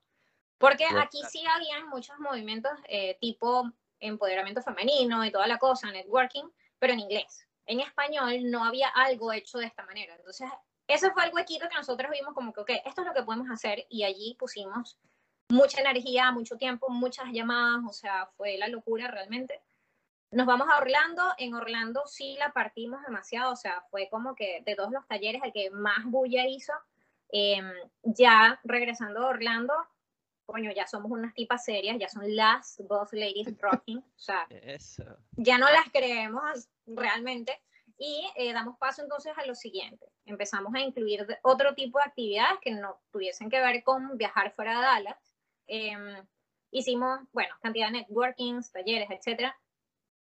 Porque 0.59 0.85
aquí 0.85 1.19
sí 1.31 1.43
habían 1.47 1.89
muchos 1.89 2.19
movimientos 2.19 2.73
eh, 2.87 3.17
tipo 3.21 3.73
empoderamiento 3.99 4.63
femenino 4.63 5.25
y 5.25 5.31
toda 5.31 5.47
la 5.47 5.59
cosa, 5.59 5.91
networking, 5.91 6.45
pero 6.79 6.93
en 6.93 7.01
inglés. 7.01 7.47
En 7.67 7.81
español 7.81 8.51
no 8.51 8.65
había 8.65 8.89
algo 8.89 9.33
hecho 9.33 9.59
de 9.59 9.67
esta 9.67 9.85
manera. 9.85 10.15
Entonces, 10.17 10.49
ese 10.87 11.11
fue 11.13 11.25
el 11.25 11.33
huequito 11.33 11.69
que 11.69 11.77
nosotros 11.77 12.11
vimos 12.11 12.35
como 12.35 12.53
que, 12.53 12.61
ok, 12.61 12.71
esto 12.85 13.03
es 13.03 13.07
lo 13.07 13.15
que 13.15 13.23
podemos 13.23 13.49
hacer 13.51 13.87
y 13.89 14.05
allí 14.05 14.35
pusimos 14.39 14.99
mucha 15.49 15.81
energía, 15.81 16.31
mucho 16.33 16.57
tiempo, 16.57 16.89
muchas 16.89 17.27
llamadas, 17.33 17.83
o 17.89 17.93
sea, 17.93 18.27
fue 18.37 18.59
la 18.59 18.69
locura 18.69 19.09
realmente. 19.09 19.61
Nos 20.33 20.47
vamos 20.47 20.69
a 20.71 20.79
Orlando, 20.79 21.23
en 21.39 21.55
Orlando 21.55 22.03
sí 22.07 22.37
la 22.39 22.53
partimos 22.53 23.03
demasiado, 23.03 23.53
o 23.53 23.57
sea, 23.57 23.83
fue 23.91 24.09
como 24.09 24.37
que 24.37 24.63
de 24.65 24.77
todos 24.77 24.93
los 24.93 25.07
talleres 25.09 25.43
el 25.43 25.53
que 25.53 25.71
más 25.71 26.05
bulla 26.05 26.47
hizo. 26.47 26.73
Em, 27.33 27.73
ya 28.03 28.61
regresando 28.63 29.23
a 29.23 29.29
Orlando, 29.29 29.75
coño, 30.47 30.71
ya 30.73 30.87
somos 30.87 31.11
unas 31.11 31.35
tipas 31.35 31.65
serias, 31.65 31.97
ya 31.99 32.09
son 32.09 32.37
las 32.37 32.81
Boss 32.89 33.13
Ladies 33.13 33.57
Rocking, 33.61 33.99
o 33.99 34.19
sea, 34.19 34.47
ya 35.33 35.59
no 35.59 35.67
las 35.69 35.91
creemos 35.93 36.69
realmente. 36.87 37.61
Y 37.99 38.25
eh, 38.37 38.53
damos 38.55 38.79
paso 38.79 39.03
entonces 39.03 39.33
a 39.37 39.45
lo 39.45 39.55
siguiente. 39.55 40.07
Empezamos 40.25 40.73
a 40.75 40.81
incluir 40.81 41.27
otro 41.43 41.75
tipo 41.75 41.99
de 41.99 42.05
actividades 42.05 42.59
que 42.63 42.71
no 42.71 42.99
tuviesen 43.11 43.51
que 43.51 43.61
ver 43.61 43.83
con 43.83 44.17
viajar 44.17 44.53
fuera 44.53 44.77
de 44.77 44.83
Dallas. 44.87 45.35
Em, 45.67 46.27
hicimos, 46.71 47.21
bueno, 47.33 47.55
cantidad 47.61 47.89
de 47.89 47.99
networkings, 47.99 48.73
talleres, 48.73 49.11
etcétera. 49.11 49.55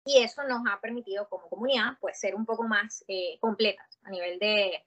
Y 0.05 0.23
eso 0.23 0.43
nos 0.45 0.63
ha 0.69 0.81
permitido 0.81 1.29
como 1.29 1.49
comunidad 1.49 1.97
pues 2.01 2.19
ser 2.19 2.35
un 2.35 2.45
poco 2.45 2.65
más 2.65 3.05
eh, 3.09 3.39
completas 3.41 3.99
a 4.03 4.11
nivel 4.11 4.39
de, 4.39 4.85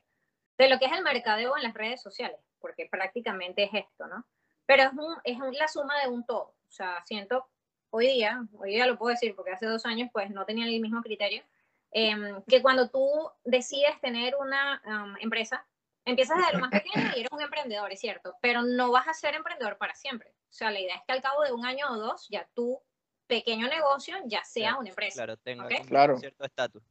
de 0.58 0.70
lo 0.70 0.78
que 0.78 0.86
es 0.86 0.92
el 0.92 1.04
mercadeo 1.04 1.56
en 1.56 1.64
las 1.64 1.74
redes 1.74 2.02
sociales, 2.02 2.40
porque 2.60 2.88
prácticamente 2.90 3.64
es 3.64 3.74
esto, 3.74 4.08
¿no? 4.08 4.26
Pero 4.66 4.84
es, 4.84 4.92
es 5.24 5.58
la 5.58 5.68
suma 5.68 6.02
de 6.02 6.10
un 6.10 6.26
todo. 6.26 6.56
O 6.68 6.72
sea, 6.72 7.04
siento 7.06 7.48
hoy 7.96 8.08
día, 8.08 8.46
hoy 8.60 8.72
día 8.72 8.88
lo 8.88 8.98
puedo 8.98 9.12
decir 9.12 9.36
porque 9.36 9.52
hace 9.52 9.66
dos 9.66 9.86
años 9.86 10.10
pues 10.12 10.30
no 10.30 10.46
tenía 10.46 10.66
el 10.66 10.82
mismo 10.82 11.02
criterio, 11.02 11.44
em, 11.92 12.44
que 12.44 12.62
cuando 12.62 12.90
tú 12.90 13.30
decides 13.46 14.00
tener 14.02 14.36
una 14.36 14.82
um, 14.86 15.16
empresa, 15.22 15.66
empiezas 16.04 16.38
desde 16.38 16.54
lo 16.54 16.60
más 16.60 16.72
pequeño 16.72 17.12
y 17.16 17.22
eres 17.22 17.32
un 17.32 17.42
emprendedor, 17.42 17.92
es 17.92 18.00
cierto, 18.02 18.36
pero 18.42 18.64
no 18.64 18.92
vas 18.92 19.08
a 19.08 19.14
ser 19.14 19.36
emprendedor 19.36 19.78
para 19.78 19.96
siempre. 19.96 20.30
O 20.50 20.54
sea, 20.54 20.72
la 20.72 20.80
idea 20.80 20.96
es 20.96 21.02
que 21.08 21.14
al 21.14 21.22
cabo 21.22 21.44
de 21.44 21.54
un 21.54 21.66
año 21.66 21.90
o 21.90 21.98
dos 21.98 22.28
ya 22.30 22.48
tu 22.54 22.82
pequeño 23.28 23.68
negocio 23.68 24.16
ya 24.26 24.44
sea 24.44 24.78
una 24.78 24.90
empresa. 24.90 25.24
Claro, 25.24 25.38
tenga 25.38 25.68
claro. 25.88 26.18
cierto 26.18 26.46
estatus. 26.46 26.84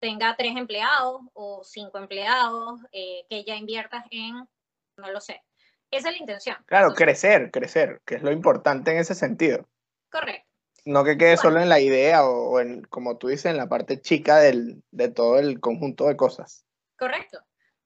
Tenga 0.00 0.34
tres 0.36 0.56
empleados 0.56 1.22
o 1.32 1.62
cinco 1.64 1.98
empleados, 1.98 2.80
eh, 2.90 3.24
que 3.30 3.44
ya 3.44 3.54
inviertas 3.54 4.04
en, 4.10 4.34
no 4.96 5.10
lo 5.12 5.20
sé, 5.20 5.42
esa 5.92 6.08
es 6.08 6.14
la 6.16 6.20
intención. 6.20 6.56
Claro, 6.66 6.94
crecer, 6.94 7.50
crecer, 7.50 8.00
que 8.06 8.14
es 8.14 8.22
lo 8.22 8.32
importante 8.32 8.90
en 8.90 8.96
ese 8.96 9.14
sentido. 9.14 9.68
Correcto. 10.10 10.48
No 10.84 11.04
que 11.04 11.16
quede 11.16 11.36
solo 11.36 11.60
en 11.60 11.68
la 11.68 11.80
idea 11.80 12.24
o, 12.24 12.58
en, 12.58 12.82
como 12.84 13.18
tú 13.18 13.28
dices, 13.28 13.46
en 13.46 13.58
la 13.58 13.68
parte 13.68 14.00
chica 14.00 14.38
del, 14.38 14.82
de 14.90 15.08
todo 15.08 15.38
el 15.38 15.60
conjunto 15.60 16.08
de 16.08 16.16
cosas. 16.16 16.64
Correcto. 16.98 17.40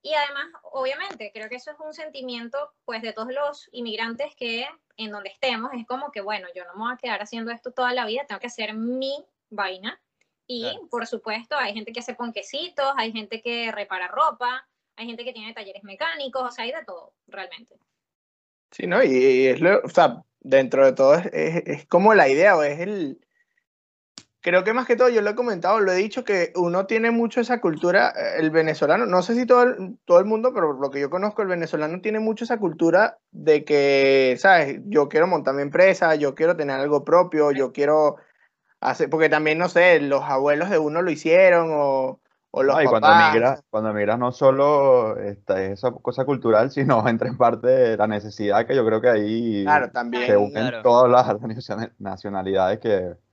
Y 0.07 0.14
además, 0.14 0.47
obviamente, 0.62 1.33
creo 1.35 1.49
que 1.49 1.57
eso 1.57 1.73
es 1.73 1.81
un 1.81 1.92
sentimiento, 1.92 2.57
pues, 2.85 3.03
de 3.03 3.12
todos 3.12 3.35
los 3.35 3.69
inmigrantes 3.73 4.37
que 4.37 4.64
en 4.97 5.11
donde 5.11 5.31
estemos, 5.31 5.73
es 5.75 5.85
como 5.85 6.12
que, 6.12 6.21
bueno, 6.21 6.47
yo 6.55 6.64
no 6.64 6.75
me 6.75 6.85
voy 6.85 6.92
a 6.92 6.97
quedar 6.97 7.21
haciendo 7.21 7.51
esto 7.51 7.73
toda 7.73 7.92
la 7.92 8.07
vida, 8.07 8.25
tengo 8.25 8.38
que 8.38 8.47
hacer 8.47 8.73
mi 8.75 9.27
vaina. 9.51 10.01
Y, 10.47 10.79
por 10.92 11.09
supuesto, 11.09 11.57
hay 11.57 11.75
gente 11.75 11.92
que 11.92 11.99
hace 11.99 12.14
ponquecitos, 12.14 12.87
hay 12.97 13.11
gente 13.11 13.42
que 13.42 13.73
repara 13.73 14.07
ropa, 14.07 14.69
hay 14.95 15.07
gente 15.09 15.25
que 15.25 15.33
tiene 15.33 15.53
talleres 15.53 15.83
mecánicos, 15.83 16.40
o 16.40 16.53
sea, 16.53 16.66
hay 16.66 16.71
de 16.71 16.85
todo, 16.85 17.12
realmente. 17.27 17.75
Sí, 18.71 18.87
¿no? 18.87 19.03
Y, 19.03 19.47
es 19.49 19.61
lo, 19.61 19.81
o 19.81 19.88
sea, 19.88 20.23
dentro 20.38 20.87
de 20.87 20.92
todo 20.92 21.14
es, 21.16 21.27
es, 21.33 21.87
como 21.88 22.14
la 22.14 22.29
idea 22.29 22.57
o 22.57 22.62
es 22.62 22.79
el... 22.79 23.26
Creo 24.47 24.63
que 24.63 24.73
más 24.73 24.87
que 24.87 24.95
todo, 24.95 25.09
yo 25.09 25.23
lo 25.23 25.31
he 25.31 25.35
comentado, 25.35 25.81
lo 25.81 25.91
he 25.91 25.97
dicho, 25.97 26.23
que 26.23 26.53
uno 26.55 26.87
tiene 26.87 27.11
mucho 27.11 27.41
esa 27.41 27.61
cultura, 27.61 28.11
eh, 28.11 28.37
el 28.39 28.53
venezolano, 28.53 29.05
no 29.05 29.21
sé 29.21 29.35
si 29.35 29.45
todo 29.45 29.65
el, 29.65 29.99
todo 30.05 30.21
el 30.21 30.25
mundo, 30.25 30.55
pero 30.55 30.73
lo 30.75 30.89
que 30.89 31.01
yo 31.01 31.11
conozco, 31.11 31.43
el 31.43 31.49
venezolano 31.49 32.01
tiene 32.01 32.21
mucho 32.21 32.45
esa 32.45 32.57
cultura 32.61 33.19
de 33.33 33.65
que, 33.65 34.37
¿sabes? 34.39 34.83
Yo 34.85 35.09
quiero 35.09 35.27
montar 35.27 35.57
mi 35.57 35.63
empresa, 35.63 36.15
yo 36.15 36.37
quiero 36.37 36.55
tener 36.55 36.79
algo 36.79 37.05
propio, 37.05 37.51
yo 37.51 37.73
quiero 37.73 38.19
hacer, 38.81 39.11
porque 39.11 39.29
también, 39.29 39.59
no 39.59 39.69
sé, 39.69 39.99
los 39.99 40.23
abuelos 40.23 40.71
de 40.71 40.79
uno 40.79 41.03
lo 41.03 41.11
hicieron 41.11 41.71
o, 41.73 42.21
y 42.81 42.87
cuando 42.87 43.13
emigras, 43.13 43.65
cuando 43.69 43.91
emigras 43.91 44.17
no 44.17 44.31
solo 44.31 45.19
esta, 45.19 45.61
esa 45.61 45.91
cosa 45.91 46.25
cultural, 46.25 46.71
sino 46.71 47.07
entra 47.09 47.27
en 47.29 47.37
parte 47.37 47.97
la 47.97 48.07
necesidad 48.07 48.65
que 48.65 48.77
yo 48.77 48.87
creo 48.87 49.01
que 49.01 49.09
ahí 49.09 49.65
claro, 49.65 49.91
también, 49.91 50.25
se 50.25 50.37
unen 50.37 50.83
todas 50.85 51.11
las 51.11 51.91
nacionalidades 51.99 52.79
que 52.79 53.26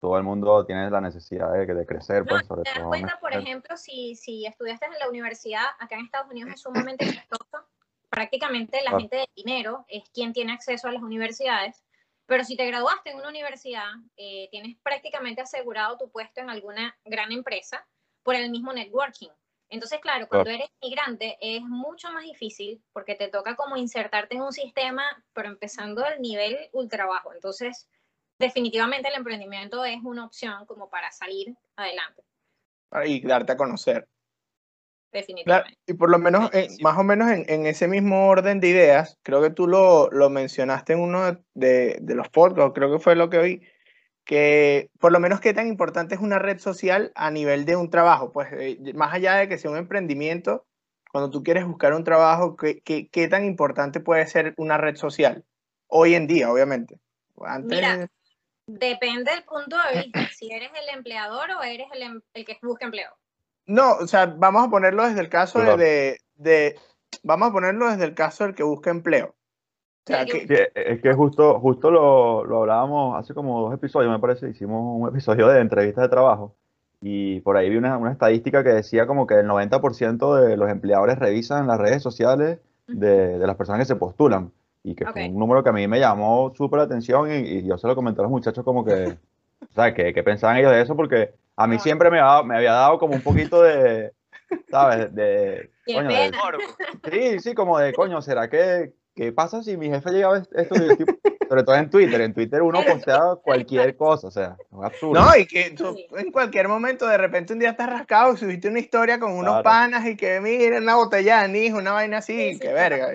todo 0.00 0.16
el 0.16 0.24
mundo 0.24 0.64
tiene 0.64 0.90
la 0.90 1.00
necesidad 1.00 1.52
de, 1.52 1.66
de 1.66 1.86
crecer. 1.86 2.24
pues, 2.24 2.46
sobre 2.46 2.62
te 2.62 2.78
das 2.78 2.88
cuenta, 2.88 3.18
por 3.20 3.32
ejemplo, 3.32 3.76
si, 3.76 4.14
si 4.14 4.46
estudiaste 4.46 4.86
en 4.86 4.98
la 4.98 5.08
universidad, 5.08 5.64
acá 5.78 5.96
en 5.96 6.04
Estados 6.04 6.30
Unidos 6.30 6.52
es 6.52 6.60
sumamente 6.60 7.04
costoso. 7.06 7.66
Prácticamente 8.08 8.80
la 8.82 8.98
gente 8.98 9.16
de 9.16 9.28
dinero 9.34 9.84
es 9.88 10.08
quien 10.10 10.32
tiene 10.32 10.52
acceso 10.52 10.88
a 10.88 10.92
las 10.92 11.02
universidades. 11.02 11.84
Pero 12.26 12.44
si 12.44 12.56
te 12.56 12.66
graduaste 12.66 13.10
en 13.10 13.16
una 13.16 13.30
universidad, 13.30 13.88
eh, 14.16 14.48
tienes 14.50 14.76
prácticamente 14.82 15.40
asegurado 15.40 15.96
tu 15.96 16.10
puesto 16.10 16.40
en 16.40 16.50
alguna 16.50 16.94
gran 17.04 17.32
empresa 17.32 17.86
por 18.22 18.34
el 18.34 18.50
mismo 18.50 18.72
networking. 18.72 19.30
Entonces, 19.70 19.98
claro, 20.00 20.28
cuando 20.28 20.50
eres 20.50 20.68
migrante 20.82 21.36
es 21.40 21.62
mucho 21.62 22.10
más 22.10 22.24
difícil 22.24 22.82
porque 22.92 23.14
te 23.14 23.28
toca 23.28 23.56
como 23.56 23.76
insertarte 23.76 24.36
en 24.36 24.42
un 24.42 24.52
sistema, 24.52 25.04
pero 25.32 25.48
empezando 25.48 26.04
al 26.04 26.20
nivel 26.20 26.56
ultra 26.72 27.06
bajo. 27.06 27.32
Entonces, 27.32 27.88
definitivamente 28.38 29.08
el 29.08 29.14
emprendimiento 29.14 29.84
es 29.84 29.98
una 30.02 30.24
opción 30.24 30.66
como 30.66 30.88
para 30.88 31.10
salir 31.10 31.54
adelante. 31.76 32.22
Y 33.04 33.20
darte 33.26 33.52
a 33.52 33.56
conocer. 33.56 34.08
Definitivamente. 35.10 35.78
y 35.86 35.94
por 35.94 36.10
lo 36.10 36.18
menos, 36.18 36.50
más 36.82 36.98
o 36.98 37.02
menos 37.02 37.30
en, 37.30 37.66
ese 37.66 37.88
mismo 37.88 38.28
orden 38.28 38.60
de 38.60 38.68
ideas, 38.68 39.18
creo 39.22 39.40
que 39.40 39.50
tú 39.50 39.66
lo, 39.66 40.10
lo 40.10 40.28
mencionaste 40.28 40.92
en 40.92 41.00
uno 41.00 41.38
de, 41.54 41.98
de, 42.00 42.14
los 42.14 42.28
podcasts, 42.28 42.72
creo 42.74 42.92
que 42.92 42.98
fue 42.98 43.16
lo 43.16 43.30
que 43.30 43.38
oí, 43.38 43.62
que 44.24 44.90
por 45.00 45.10
lo 45.10 45.18
menos 45.18 45.40
qué 45.40 45.54
tan 45.54 45.66
importante 45.66 46.14
es 46.14 46.20
una 46.20 46.38
red 46.38 46.58
social 46.58 47.10
a 47.14 47.30
nivel 47.30 47.64
de 47.64 47.76
un 47.76 47.88
trabajo, 47.88 48.32
pues 48.32 48.48
eh, 48.52 48.78
más 48.94 49.14
allá 49.14 49.36
de 49.36 49.48
que 49.48 49.56
sea 49.56 49.70
un 49.70 49.78
emprendimiento, 49.78 50.66
cuando 51.10 51.30
tú 51.30 51.42
quieres 51.42 51.66
buscar 51.66 51.94
un 51.94 52.04
trabajo, 52.04 52.54
¿qué, 52.56 52.82
qué, 52.82 53.08
qué 53.08 53.28
tan 53.28 53.46
importante 53.46 54.00
puede 54.00 54.26
ser 54.26 54.52
una 54.58 54.76
red 54.76 54.96
social? 54.96 55.42
Hoy 55.86 56.14
en 56.14 56.26
día, 56.26 56.52
obviamente. 56.52 57.00
Mira, 57.64 58.08
depende 58.68 59.32
del 59.32 59.42
punto 59.44 59.76
de 59.76 60.02
vista, 60.02 60.20
si 60.32 60.52
eres 60.52 60.70
el 60.74 60.96
empleador 60.96 61.50
o 61.58 61.62
eres 61.62 61.88
el, 61.94 62.02
em, 62.02 62.20
el, 62.34 62.44
que 62.44 62.58
busca 62.62 62.84
empleo. 62.84 63.10
No, 63.66 63.94
o 63.94 64.06
sea, 64.06 64.26
vamos 64.26 64.66
a 64.66 64.70
ponerlo 64.70 65.06
desde 65.06 65.20
el 65.20 65.28
caso 65.28 65.60
de, 65.76 66.18
de, 66.36 66.76
vamos 67.22 67.48
a 67.48 67.52
ponerlo 67.52 67.90
desde 67.90 68.04
el 68.04 68.14
caso 68.14 68.44
del 68.44 68.54
que 68.54 68.62
busca 68.62 68.90
empleo. 68.90 69.34
sea, 70.06 70.24
Sí, 70.24 70.46
que, 70.46 70.56
Sí, 70.56 70.62
es 70.74 71.02
que 71.02 71.12
justo, 71.14 71.58
justo 71.60 71.90
lo, 71.90 72.44
lo 72.44 72.58
hablábamos 72.58 73.18
hace 73.18 73.34
como 73.34 73.60
dos 73.62 73.74
episodios, 73.74 74.12
me 74.12 74.18
parece, 74.18 74.50
hicimos 74.50 75.00
un 75.00 75.08
episodio 75.08 75.48
de 75.48 75.60
entrevistas 75.60 76.02
de 76.02 76.08
trabajo 76.08 76.54
y 77.00 77.40
por 77.40 77.56
ahí 77.56 77.70
vi 77.70 77.76
una, 77.76 77.96
una 77.96 78.12
estadística 78.12 78.62
que 78.64 78.70
decía 78.70 79.06
como 79.06 79.26
que 79.26 79.34
el 79.34 79.46
90% 79.46 80.34
de 80.34 80.56
los 80.56 80.70
empleadores 80.70 81.18
revisan 81.18 81.66
las 81.66 81.78
redes 81.78 82.02
sociales 82.02 82.58
de, 82.86 83.38
de 83.38 83.46
las 83.46 83.56
personas 83.56 83.80
que 83.80 83.94
se 83.94 83.96
postulan 83.96 84.52
y 84.90 84.94
que 84.94 85.04
fue 85.04 85.22
Ok. 85.24 85.30
un 85.30 85.38
número 85.38 85.62
que 85.62 85.70
a 85.70 85.72
mí 85.72 85.86
me 85.86 86.00
llamó 86.00 86.52
súper 86.56 86.78
la 86.78 86.84
atención 86.84 87.30
y, 87.30 87.34
y 87.36 87.66
yo 87.66 87.76
se 87.78 87.86
lo 87.86 87.94
comenté 87.94 88.20
a 88.20 88.22
los 88.22 88.30
muchachos 88.30 88.64
como 88.64 88.84
que, 88.84 89.16
o 89.62 89.74
sea, 89.74 89.92
que, 89.94 90.12
que 90.14 90.22
pensaban 90.22 90.56
ellos 90.56 90.72
de 90.72 90.82
eso 90.82 90.96
porque 90.96 91.34
a 91.56 91.66
mí 91.66 91.76
No. 91.76 91.82
siempre 91.82 92.10
me, 92.10 92.20
ha- 92.20 92.42
me 92.42 92.56
había 92.56 92.72
dado 92.72 92.98
como 92.98 93.14
un 93.14 93.22
poquito 93.22 93.60
de, 93.62 94.12
¿sabes? 94.70 95.14
De, 95.14 95.70
Qué 95.84 95.94
coño, 95.94 96.08
de-. 96.08 96.30
Sí, 97.10 97.40
sí, 97.40 97.54
como 97.54 97.78
de 97.78 97.92
coño, 97.92 98.22
¿será 98.22 98.48
que 98.48 98.92
qué 99.14 99.32
pasa 99.32 99.62
si 99.62 99.76
mi 99.76 99.88
jefe 99.88 100.10
llega 100.10 100.28
a 100.28 100.32
ver 100.32 100.42
esto? 100.54 100.76
Tipo, 100.96 101.12
sobre 101.48 101.62
todo 101.64 101.74
en 101.76 101.90
Twitter, 101.90 102.20
en 102.20 102.34
Twitter 102.34 102.62
uno 102.62 102.84
postea 102.84 103.20
cualquier 103.42 103.96
cosa, 103.96 104.28
o 104.28 104.30
sea, 104.30 104.56
es 104.70 104.84
absurdo. 104.84 105.20
no, 105.20 105.36
y 105.36 105.46
que 105.46 105.70
tú 105.70 105.94
Sí. 105.94 106.06
en 106.16 106.30
cualquier 106.30 106.68
momento 106.68 107.06
de 107.08 107.16
repente 107.18 107.52
un 107.54 107.58
día 107.58 107.70
estás 107.70 107.88
rascado 107.90 108.34
y 108.34 108.36
subiste 108.36 108.68
una 108.68 108.78
historia 108.78 109.18
con 109.18 109.32
unos 109.32 109.60
Claro. 109.60 109.64
panas 109.64 110.06
y 110.06 110.16
que 110.16 110.40
mira 110.40 110.78
una 110.78 110.94
botella 110.96 111.38
de 111.38 111.44
anís, 111.46 111.72
una 111.72 111.92
vaina 111.92 112.18
así, 112.18 112.36
Sí, 112.36 112.52
sí, 112.54 112.60
que 112.60 112.68
total. 112.68 112.90
verga. 112.90 113.08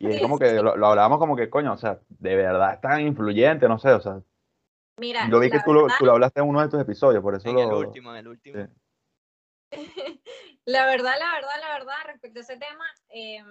Y 0.00 0.10
es 0.10 0.20
como 0.20 0.38
que 0.38 0.52
lo, 0.54 0.76
lo 0.76 0.86
hablábamos 0.88 1.18
como 1.18 1.36
que, 1.36 1.48
coño, 1.50 1.72
o 1.72 1.76
sea, 1.78 2.00
de 2.08 2.36
verdad 2.36 2.74
es 2.74 2.80
tan 2.80 3.00
influyente, 3.00 3.68
no 3.68 3.78
sé, 3.78 3.90
o 3.92 4.00
sea, 4.00 4.20
Mira, 4.96 5.28
yo 5.30 5.38
vi 5.40 5.50
que 5.50 5.58
la 5.58 5.64
tú 5.64 5.72
lo, 5.72 5.82
verdad- 5.84 5.96
tú 5.98 6.04
lo 6.06 6.12
hablaste 6.12 6.40
en 6.40 6.48
uno 6.48 6.60
de 6.60 6.68
tus 6.68 6.80
episodios, 6.80 7.22
por 7.22 7.34
eso 7.34 7.48
En 7.48 7.58
el 7.58 7.68
lo... 7.68 7.78
último, 7.78 8.10
en 8.10 8.16
el 8.18 8.28
último. 8.28 8.66
sí. 8.66 8.72
La 10.64 10.84
verdad, 10.86 11.14
la 11.18 11.32
verdad, 11.32 11.60
la 11.60 11.72
verdad, 11.78 11.94
respecto 12.06 12.40
a 12.40 12.42
ese 12.42 12.56
tema, 12.58 12.84
eh, 13.08 13.42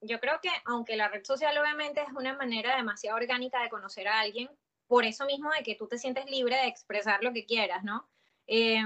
yo 0.00 0.20
creo 0.20 0.38
que 0.40 0.48
aunque 0.64 0.96
la 0.96 1.08
red 1.08 1.22
social 1.24 1.56
obviamente 1.58 2.00
es 2.00 2.08
una 2.16 2.34
manera 2.34 2.76
demasiado 2.76 3.16
orgánica 3.18 3.62
de 3.62 3.68
conocer 3.68 4.08
a 4.08 4.20
alguien, 4.20 4.48
por 4.86 5.04
eso 5.04 5.26
mismo 5.26 5.50
de 5.50 5.62
que 5.62 5.74
tú 5.74 5.86
te 5.86 5.98
sientes 5.98 6.30
libre 6.30 6.56
de 6.56 6.66
expresar 6.68 7.22
lo 7.22 7.32
que 7.32 7.44
quieras, 7.44 7.84
¿no? 7.84 8.08
Eh, 8.46 8.82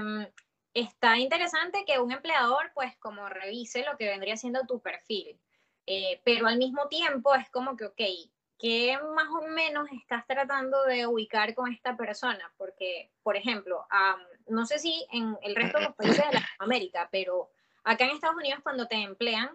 está 0.73 1.17
interesante 1.17 1.83
que 1.85 1.99
un 1.99 2.11
empleador 2.11 2.71
pues 2.73 2.95
como 2.97 3.27
revise 3.29 3.85
lo 3.85 3.95
que 3.97 4.09
vendría 4.09 4.35
siendo 4.35 4.65
tu 4.65 4.81
perfil, 4.81 5.39
Eh, 5.93 6.21
pero 6.23 6.47
al 6.47 6.57
mismo 6.57 6.87
tiempo 6.87 7.35
es 7.35 7.49
como 7.49 7.75
que, 7.75 7.83
ok, 7.83 8.01
¿qué 8.57 8.97
más 9.13 9.27
o 9.27 9.45
menos 9.49 9.89
estás 9.91 10.25
tratando 10.25 10.85
de 10.85 11.05
ubicar 11.05 11.53
con 11.53 11.69
esta 11.69 11.97
persona? 11.97 12.49
Porque, 12.55 13.11
por 13.23 13.35
ejemplo, 13.35 13.85
am, 13.89 14.21
no 14.47 14.65
sé 14.65 14.79
si 14.79 15.05
en 15.11 15.37
el 15.41 15.53
resto 15.53 15.79
de 15.79 15.83
los 15.83 15.95
países 15.95 16.23
de 16.25 16.39
Latinoamérica, 16.39 17.09
pero 17.11 17.49
acá 17.83 18.05
en 18.05 18.11
Estados 18.11 18.37
Unidos 18.37 18.61
cuando 18.63 18.87
te 18.87 18.95
emplean, 18.95 19.49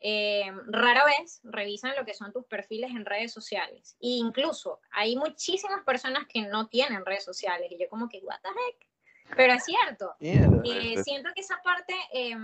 eh, 0.00 0.52
rara 0.66 1.06
vez 1.06 1.40
revisan 1.42 1.96
lo 1.96 2.04
que 2.04 2.12
son 2.12 2.34
tus 2.34 2.44
perfiles 2.44 2.90
en 2.90 3.06
redes 3.06 3.32
sociales. 3.32 3.96
E 3.98 4.08
incluso 4.08 4.80
hay 4.90 5.16
muchísimas 5.16 5.82
personas 5.84 6.26
que 6.28 6.42
no 6.42 6.68
tienen 6.68 7.06
redes 7.06 7.24
sociales 7.24 7.72
y 7.72 7.78
yo 7.80 7.88
como 7.88 8.10
que, 8.10 8.18
what 8.18 8.40
the 8.42 8.50
heck? 8.50 8.88
Pero 9.34 9.54
es 9.54 9.64
cierto. 9.64 10.14
Mierda. 10.20 10.60
Eh, 10.66 11.02
siento 11.02 11.30
que 11.34 11.40
esa 11.40 11.62
parte, 11.62 11.94
eh, 12.12 12.36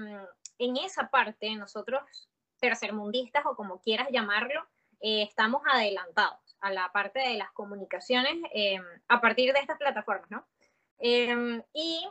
en 0.58 0.76
esa 0.78 1.10
parte, 1.10 1.54
nosotros, 1.56 2.30
tercermundistas 2.68 3.44
o 3.46 3.54
como 3.56 3.80
quieras 3.80 4.08
llamarlo, 4.10 4.60
eh, 5.00 5.22
estamos 5.22 5.60
adelantados 5.70 6.56
a 6.60 6.70
la 6.72 6.90
parte 6.92 7.20
de 7.20 7.34
las 7.34 7.50
comunicaciones 7.52 8.34
eh, 8.54 8.78
a 9.08 9.20
partir 9.20 9.52
de 9.52 9.58
estas 9.60 9.76
plataformas, 9.76 10.30
¿no? 10.30 10.46
Eh, 10.98 11.62
y 11.74 12.08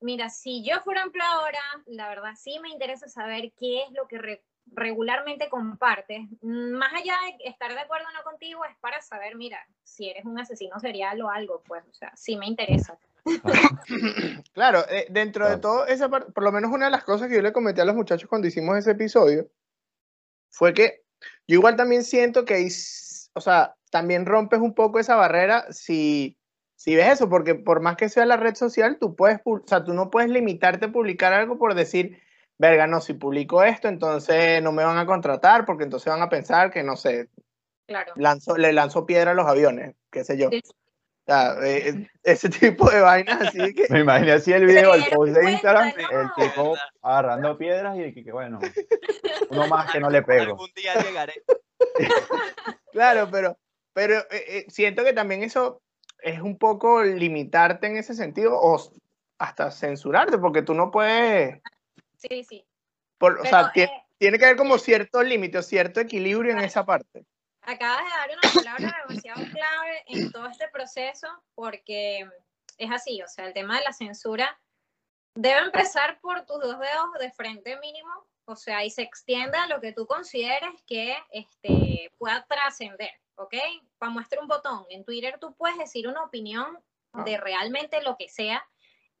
mira, 0.00 0.28
si 0.28 0.64
yo 0.64 0.80
fuera 0.80 1.02
empleadora, 1.02 1.60
la 1.86 2.08
verdad 2.08 2.32
sí 2.36 2.58
me 2.60 2.70
interesa 2.70 3.06
saber 3.08 3.52
qué 3.56 3.82
es 3.84 3.92
lo 3.92 4.08
que 4.08 4.18
re- 4.18 4.42
regularmente 4.66 5.48
compartes. 5.48 6.20
Más 6.40 6.92
allá 6.94 7.14
de 7.38 7.48
estar 7.48 7.72
de 7.72 7.78
acuerdo 7.80 8.06
o 8.08 8.12
no 8.18 8.24
contigo, 8.24 8.64
es 8.64 8.76
para 8.80 9.00
saber, 9.02 9.36
mira, 9.36 9.58
si 9.84 10.08
eres 10.10 10.24
un 10.24 10.36
asesino 10.40 10.80
serial 10.80 11.22
o 11.22 11.30
algo, 11.30 11.62
pues, 11.64 11.84
o 11.88 11.94
sea, 11.94 12.10
sí 12.16 12.36
me 12.36 12.46
interesa. 12.46 12.98
Claro, 14.52 14.80
eh, 14.88 15.06
dentro 15.10 15.48
de 15.48 15.58
todo 15.58 15.86
esa 15.86 16.08
parte, 16.08 16.32
por 16.32 16.42
lo 16.44 16.52
menos 16.52 16.70
una 16.72 16.86
de 16.86 16.90
las 16.90 17.04
cosas 17.04 17.28
que 17.28 17.36
yo 17.36 17.42
le 17.42 17.52
comenté 17.52 17.80
a 17.80 17.84
los 17.84 17.94
muchachos 17.94 18.28
cuando 18.28 18.48
hicimos 18.48 18.76
ese 18.76 18.90
episodio, 18.92 19.46
fue 20.52 20.74
que 20.74 21.02
yo 21.48 21.56
igual 21.56 21.76
también 21.76 22.04
siento 22.04 22.44
que, 22.44 22.68
o 23.34 23.40
sea, 23.40 23.74
también 23.90 24.26
rompes 24.26 24.60
un 24.60 24.74
poco 24.74 24.98
esa 25.00 25.16
barrera 25.16 25.66
si, 25.72 26.38
si 26.76 26.94
ves 26.94 27.12
eso, 27.14 27.28
porque 27.28 27.54
por 27.54 27.80
más 27.80 27.96
que 27.96 28.08
sea 28.08 28.26
la 28.26 28.36
red 28.36 28.54
social, 28.54 28.98
tú 29.00 29.16
puedes, 29.16 29.38
pu- 29.40 29.62
o 29.64 29.66
sea, 29.66 29.82
tú 29.84 29.92
no 29.94 30.10
puedes 30.10 30.30
limitarte 30.30 30.86
a 30.86 30.92
publicar 30.92 31.32
algo 31.32 31.58
por 31.58 31.74
decir, 31.74 32.20
verga, 32.58 32.86
no, 32.86 33.00
si 33.00 33.14
publico 33.14 33.62
esto, 33.64 33.88
entonces 33.88 34.62
no 34.62 34.72
me 34.72 34.84
van 34.84 34.98
a 34.98 35.06
contratar, 35.06 35.64
porque 35.64 35.84
entonces 35.84 36.12
van 36.12 36.22
a 36.22 36.28
pensar 36.28 36.70
que, 36.70 36.82
no 36.82 36.96
sé, 36.96 37.28
Claro. 37.86 38.12
lanzo, 38.16 38.56
le 38.56 38.72
lanzo 38.72 39.04
piedra 39.06 39.32
a 39.32 39.34
los 39.34 39.46
aviones, 39.46 39.94
qué 40.10 40.22
sé 40.24 40.38
yo. 40.38 40.50
Sea, 41.26 41.54
eh, 41.62 42.08
ese 42.22 42.48
tipo 42.48 42.90
de 42.90 43.00
vainas 43.00 43.40
así 43.48 43.74
que... 43.74 43.86
Me 43.90 44.00
imaginé 44.00 44.32
así 44.32 44.52
el 44.52 44.66
video, 44.66 44.94
el 44.94 45.04
post 45.06 45.32
de. 45.34 45.52
Instagram, 45.52 45.92
el 46.10 46.28
tipo 46.36 46.76
agarrando 47.02 47.56
piedras 47.56 47.96
y 47.98 48.12
que, 48.12 48.24
que 48.24 48.32
bueno, 48.32 48.58
uno 49.50 49.66
más 49.68 49.90
que 49.92 50.00
no 50.00 50.10
le 50.10 50.22
pego. 50.22 50.52
Algún 50.52 50.70
día 50.74 50.94
llegaré. 51.02 51.34
Claro, 52.92 53.28
pero, 53.30 53.56
pero 53.94 54.18
eh, 54.30 54.44
eh, 54.48 54.64
siento 54.68 55.02
que 55.02 55.14
también 55.14 55.42
eso 55.42 55.80
es 56.20 56.40
un 56.40 56.58
poco 56.58 57.02
limitarte 57.02 57.86
en 57.86 57.96
ese 57.96 58.14
sentido 58.14 58.52
o 58.54 58.78
hasta 59.38 59.70
censurarte, 59.70 60.36
porque 60.38 60.60
tú 60.62 60.74
no 60.74 60.90
puedes, 60.90 61.60
Sí, 62.18 62.44
sí. 62.44 62.64
por- 63.18 63.40
o 63.40 63.44
sea, 63.46 63.72
tie- 63.72 63.84
eh, 63.84 63.90
tiene 64.18 64.38
que 64.38 64.44
haber 64.44 64.56
como 64.58 64.76
cierto 64.78 65.22
límite 65.22 65.56
o 65.58 65.62
cierto 65.62 66.00
equilibrio 66.00 66.52
en 66.52 66.58
esa 66.60 66.84
parte. 66.84 67.24
Acabas 67.62 68.04
de 68.04 68.10
dar 68.10 68.30
una 68.30 68.54
palabra 68.54 69.06
demasiado 69.08 69.42
clave 69.50 70.04
en 70.06 70.32
todo 70.32 70.46
este 70.46 70.68
proceso 70.68 71.28
porque 71.54 72.28
es 72.78 72.90
así, 72.90 73.22
o 73.22 73.28
sea, 73.28 73.46
el 73.46 73.54
tema 73.54 73.78
de 73.78 73.84
la 73.84 73.92
censura 73.92 74.58
debe 75.34 75.60
empezar 75.60 76.20
por 76.20 76.44
tus 76.44 76.60
dos 76.60 76.78
dedos 76.78 77.12
de 77.18 77.30
frente 77.30 77.78
mínimo, 77.78 78.10
o 78.44 78.56
sea, 78.56 78.84
y 78.84 78.90
se 78.90 79.02
extiende 79.02 79.56
a 79.56 79.68
lo 79.68 79.80
que 79.80 79.92
tú 79.92 80.06
consideres 80.06 80.70
que 80.86 81.16
este, 81.30 82.12
pueda 82.18 82.44
trascender, 82.46 83.12
¿ok? 83.36 83.54
Para 83.98 84.12
muestra 84.12 84.40
un 84.40 84.48
botón, 84.48 84.84
en 84.90 85.04
Twitter 85.04 85.38
tú 85.40 85.54
puedes 85.54 85.78
decir 85.78 86.08
una 86.08 86.24
opinión 86.24 86.78
de 87.24 87.36
realmente 87.36 88.02
lo 88.02 88.16
que 88.16 88.28
sea 88.28 88.66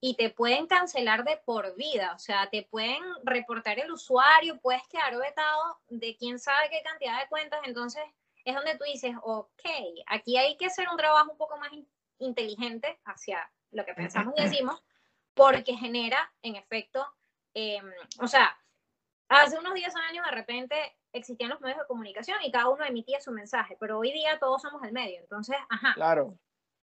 y 0.00 0.16
te 0.16 0.30
pueden 0.30 0.66
cancelar 0.66 1.22
de 1.24 1.36
por 1.36 1.76
vida, 1.76 2.12
o 2.14 2.18
sea, 2.18 2.50
te 2.50 2.64
pueden 2.64 3.00
reportar 3.22 3.78
el 3.78 3.92
usuario, 3.92 4.58
puedes 4.60 4.82
quedar 4.88 5.16
vetado 5.16 5.78
de 5.88 6.16
quién 6.16 6.40
sabe 6.40 6.70
qué 6.70 6.82
cantidad 6.82 7.20
de 7.20 7.28
cuentas, 7.28 7.60
entonces 7.64 8.02
es 8.44 8.54
donde 8.54 8.76
tú 8.76 8.84
dices, 8.84 9.14
ok, 9.22 9.62
aquí 10.06 10.36
hay 10.36 10.56
que 10.56 10.66
hacer 10.66 10.88
un 10.88 10.96
trabajo 10.96 11.30
un 11.32 11.38
poco 11.38 11.56
más 11.58 11.72
in- 11.72 11.88
inteligente 12.18 13.00
hacia 13.04 13.50
lo 13.70 13.84
que 13.84 13.94
pensamos 13.94 14.34
y 14.36 14.42
decimos, 14.42 14.82
porque 15.34 15.74
genera, 15.76 16.32
en 16.42 16.56
efecto, 16.56 17.06
em, 17.54 17.90
o 18.20 18.26
sea, 18.26 18.56
hace 19.28 19.58
unos 19.58 19.74
10 19.74 19.94
años 19.96 20.24
de 20.26 20.30
repente 20.32 20.96
existían 21.12 21.50
los 21.50 21.60
medios 21.60 21.78
de 21.78 21.86
comunicación 21.86 22.38
y 22.42 22.50
cada 22.50 22.68
uno 22.68 22.84
emitía 22.84 23.20
su 23.20 23.30
mensaje, 23.32 23.76
pero 23.80 23.98
hoy 23.98 24.12
día 24.12 24.38
todos 24.38 24.62
somos 24.62 24.82
el 24.82 24.92
medio, 24.92 25.20
entonces, 25.20 25.56
ajá, 25.68 25.92
Claro. 25.94 26.38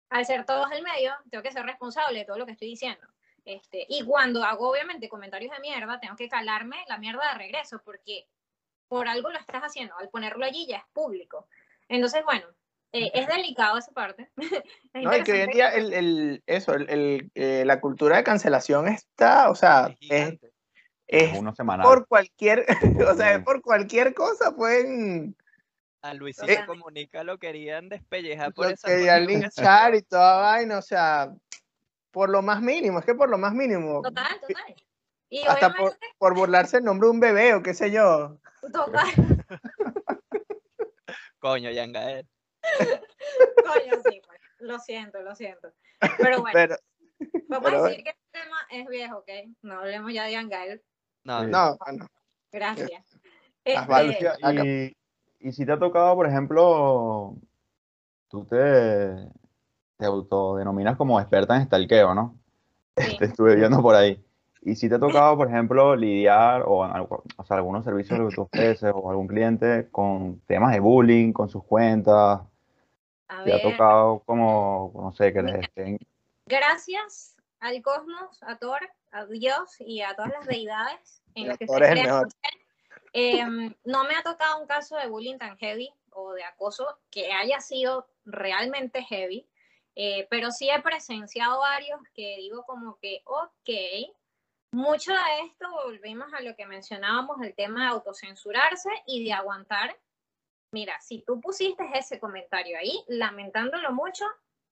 al 0.09 0.25
ser 0.25 0.45
todos 0.45 0.71
el 0.71 0.83
medio, 0.83 1.13
tengo 1.31 1.41
que 1.43 1.51
ser 1.51 1.65
responsable 1.65 2.19
de 2.19 2.25
todo 2.25 2.37
lo 2.37 2.45
que 2.45 2.51
estoy 2.53 2.67
diciendo. 2.69 3.07
Este, 3.45 3.85
y 3.89 4.05
cuando 4.05 4.43
hago, 4.43 4.69
obviamente, 4.71 5.09
comentarios 5.09 5.51
de 5.51 5.59
mierda, 5.59 5.99
tengo 5.99 6.15
que 6.15 6.29
calarme 6.29 6.77
la 6.87 6.97
mierda 6.97 7.27
de 7.29 7.37
regreso, 7.39 7.81
porque 7.83 8.27
por 8.93 9.07
algo 9.07 9.31
lo 9.31 9.39
estás 9.39 9.63
haciendo. 9.63 9.97
Al 9.97 10.09
ponerlo 10.09 10.45
allí 10.45 10.67
ya 10.67 10.77
es 10.77 10.83
público. 10.93 11.47
Entonces, 11.89 12.23
bueno, 12.25 12.45
eh, 12.91 13.09
es 13.15 13.25
delicado 13.25 13.79
esa 13.79 13.91
parte. 13.91 14.29
Es 14.93 15.03
No, 15.03 15.17
y 15.17 15.23
que 15.23 15.31
hoy 15.31 15.39
en 15.41 15.49
día 15.49 15.69
el, 15.69 15.93
el- 15.93 16.43
eso, 16.45 16.75
el, 16.75 16.87
el, 16.91 17.31
eh, 17.33 17.63
la 17.65 17.81
cultura 17.81 18.17
de 18.17 18.23
cancelación 18.23 18.87
está, 18.87 19.49
o 19.49 19.55
sea, 19.55 19.95
Es 19.99 20.11
es, 20.11 20.39
es 21.07 21.33
Uno 21.33 21.55
semanal. 21.55 21.87
por 21.87 22.07
cualquier, 22.07 22.67
o 23.11 23.15
sea, 23.15 23.33
es 23.33 23.43
por 23.43 23.63
cualquier 23.63 24.13
cosa 24.13 24.55
pueden 24.55 25.35
A 26.03 26.13
Luisito 26.13 26.51
Eh, 26.51 26.63
Comunica 26.67 27.23
lo 27.23 27.39
querían 27.39 27.89
despellejar 27.89 28.53
por 28.53 28.67
lo 28.67 28.73
esa 28.73 28.89
querían 28.89 29.25
linchar 29.25 29.95
y 29.95 30.03
toda 30.03 30.39
vaina, 30.39 30.77
o 30.77 30.83
sea, 30.83 31.33
por 32.11 32.29
lo 32.29 32.43
más 32.43 32.61
mínimo, 32.61 32.99
es 32.99 33.05
que 33.05 33.15
por 33.15 33.27
lo 33.31 33.39
más 33.39 33.55
mínimo, 33.55 34.03
Total, 34.03 34.39
total. 34.39 34.75
Y 35.29 35.47
hasta 35.47 35.73
por, 35.73 35.97
por 36.19 36.35
burlarse 36.35 36.77
el 36.77 36.83
nombre 36.83 37.07
de 37.07 37.11
un 37.11 37.19
bebé 37.19 37.55
o 37.55 37.63
qué 37.63 37.73
sé 37.73 37.89
yo. 37.89 38.37
Total, 38.71 39.09
Coño, 41.39 41.71
Yangael. 41.71 42.25
coño, 43.65 44.01
sí, 44.09 44.21
pues, 44.25 44.39
lo 44.59 44.79
siento, 44.79 45.21
lo 45.21 45.35
siento. 45.35 45.73
Pero 46.17 46.41
bueno, 46.41 46.53
Pero, 46.53 46.75
vamos 47.49 47.69
pero 47.69 47.83
a 47.83 47.89
decir 47.89 48.03
que 48.03 48.11
el 48.11 48.15
tema 48.31 48.57
es 48.71 48.87
viejo, 48.87 49.17
¿ok? 49.17 49.29
No 49.61 49.79
hablemos 49.79 50.13
ya 50.13 50.25
de 50.25 50.37
Angael. 50.37 50.81
No, 51.25 51.41
Sí. 51.43 51.47
no, 51.49 51.77
bueno, 51.77 52.07
Gracias. 52.51 53.19
Este, 53.65 54.95
y, 55.41 55.47
y 55.47 55.51
si 55.51 55.65
te 55.65 55.71
ha 55.71 55.79
tocado, 55.79 56.15
por 56.15 56.27
ejemplo, 56.27 57.35
tú 58.29 58.45
te, 58.45 59.27
te 59.97 60.05
autodenominas 60.05 60.95
como 60.97 61.19
experta 61.19 61.55
en 61.55 61.65
stalkeo, 61.65 62.13
¿no? 62.13 62.37
sí. 62.97 63.17
Te 63.19 63.25
estuve 63.25 63.55
viendo 63.55 63.81
por 63.81 63.95
ahí. 63.95 64.23
Y 64.65 64.75
si 64.75 64.87
te 64.87 64.95
ha 64.95 64.99
tocado, 64.99 65.35
por 65.35 65.49
ejemplo, 65.49 65.95
lidiar 65.95 66.63
o, 66.65 66.79
o 66.79 67.43
sea, 67.43 67.57
algunos 67.57 67.83
servicios 67.83 68.17
que 68.29 68.35
tú 68.35 68.41
ofreces 68.43 68.91
o 68.95 69.09
algún 69.09 69.27
cliente 69.27 69.89
con 69.91 70.39
temas 70.47 70.71
de 70.71 70.79
bullying, 70.79 71.33
con 71.33 71.49
sus 71.49 71.63
cuentas. 71.65 72.39
A 73.27 73.43
¿Te 73.43 73.51
ha 73.51 73.55
ver, 73.57 73.61
tocado 73.61 74.19
como, 74.25 74.91
no 74.95 75.11
sé, 75.13 75.33
que 75.33 75.41
les 75.41 75.55
estén... 75.55 75.97
gracias 76.45 77.35
al 77.59 77.81
cosmos, 77.81 78.41
a 78.43 78.57
Thor, 78.57 78.79
a 79.11 79.25
Dios 79.25 79.75
y 79.79 80.01
a 80.01 80.15
todas 80.15 80.31
las 80.31 80.45
deidades 80.45 81.21
en 81.35 81.47
las 81.47 81.57
que 81.57 81.67
se. 81.67 81.73
Em, 83.15 83.73
no 83.83 84.05
me 84.05 84.15
ha 84.15 84.23
tocado 84.23 84.59
un 84.59 84.67
caso 84.67 84.97
de 84.97 85.07
bullying 85.07 85.37
tan 85.37 85.55
heavy 85.57 85.93
o 86.11 86.33
de 86.33 86.43
acoso 86.43 86.97
que 87.11 87.31
haya 87.31 87.59
sido 87.59 88.07
realmente 88.25 89.03
heavy, 89.03 89.45
eh, 89.95 90.25
pero 90.29 90.51
sí 90.51 90.69
he 90.69 90.81
presenciado 90.81 91.59
varios 91.59 91.99
que 92.15 92.37
digo 92.37 92.63
como 92.63 92.97
que, 92.99 93.21
ok, 93.25 93.69
mucho 94.73 95.13
de 95.13 95.45
esto 95.47 95.69
volvimos 95.71 96.33
a 96.33 96.41
lo 96.41 96.55
que 96.55 96.65
mencionábamos, 96.65 97.41
el 97.41 97.55
tema 97.55 97.83
de 97.83 97.89
autocensurarse 97.91 98.89
y 99.05 99.23
de 99.23 99.33
aguantar. 99.33 99.95
Mira, 100.71 100.99
si 100.99 101.21
tú 101.21 101.39
pusiste 101.39 101.83
ese 101.93 102.19
comentario 102.19 102.77
ahí, 102.77 103.03
lamentándolo 103.07 103.91
mucho, 103.93 104.25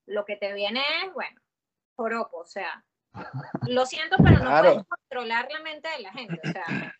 lo 0.06 0.24
que 0.24 0.36
te 0.36 0.52
viene 0.52 0.82
es, 1.04 1.12
bueno, 1.12 1.40
joropo, 1.96 2.38
o 2.38 2.46
sea, 2.46 2.84
lo 3.68 3.86
siento, 3.86 4.16
pero 4.16 4.38
no 4.38 4.46
Claro. 4.50 4.72
puedes 4.72 4.86
controlar 4.88 5.48
la 5.50 5.60
mente 5.60 5.88
de 5.88 6.00
la 6.00 6.12
gente, 6.12 6.40
o 6.42 6.50
sea, 6.52 6.96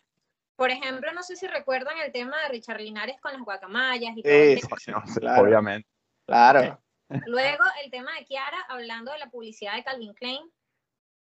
por 0.54 0.70
ejemplo, 0.70 1.12
no 1.12 1.22
sé 1.24 1.34
si 1.34 1.48
recuerdan 1.48 1.98
el 1.98 2.12
tema 2.12 2.40
de 2.42 2.48
Richard 2.50 2.80
Linares 2.80 3.20
con 3.20 3.32
las 3.32 3.42
guacamayas 3.42 4.16
y 4.16 4.22
todo 4.22 4.32
Sí, 4.32 4.60
sí, 4.78 4.90
No 4.92 5.02
claro. 5.18 5.42
Obviamente. 5.42 5.88
Claro. 6.26 6.80
Luego 7.26 7.64
el 7.82 7.90
tema 7.90 8.12
de 8.14 8.24
Kiara 8.24 8.60
hablando 8.68 9.10
de 9.10 9.18
la 9.18 9.28
publicidad 9.28 9.74
de 9.74 9.82
Calvin 9.82 10.14
Klein, 10.14 10.48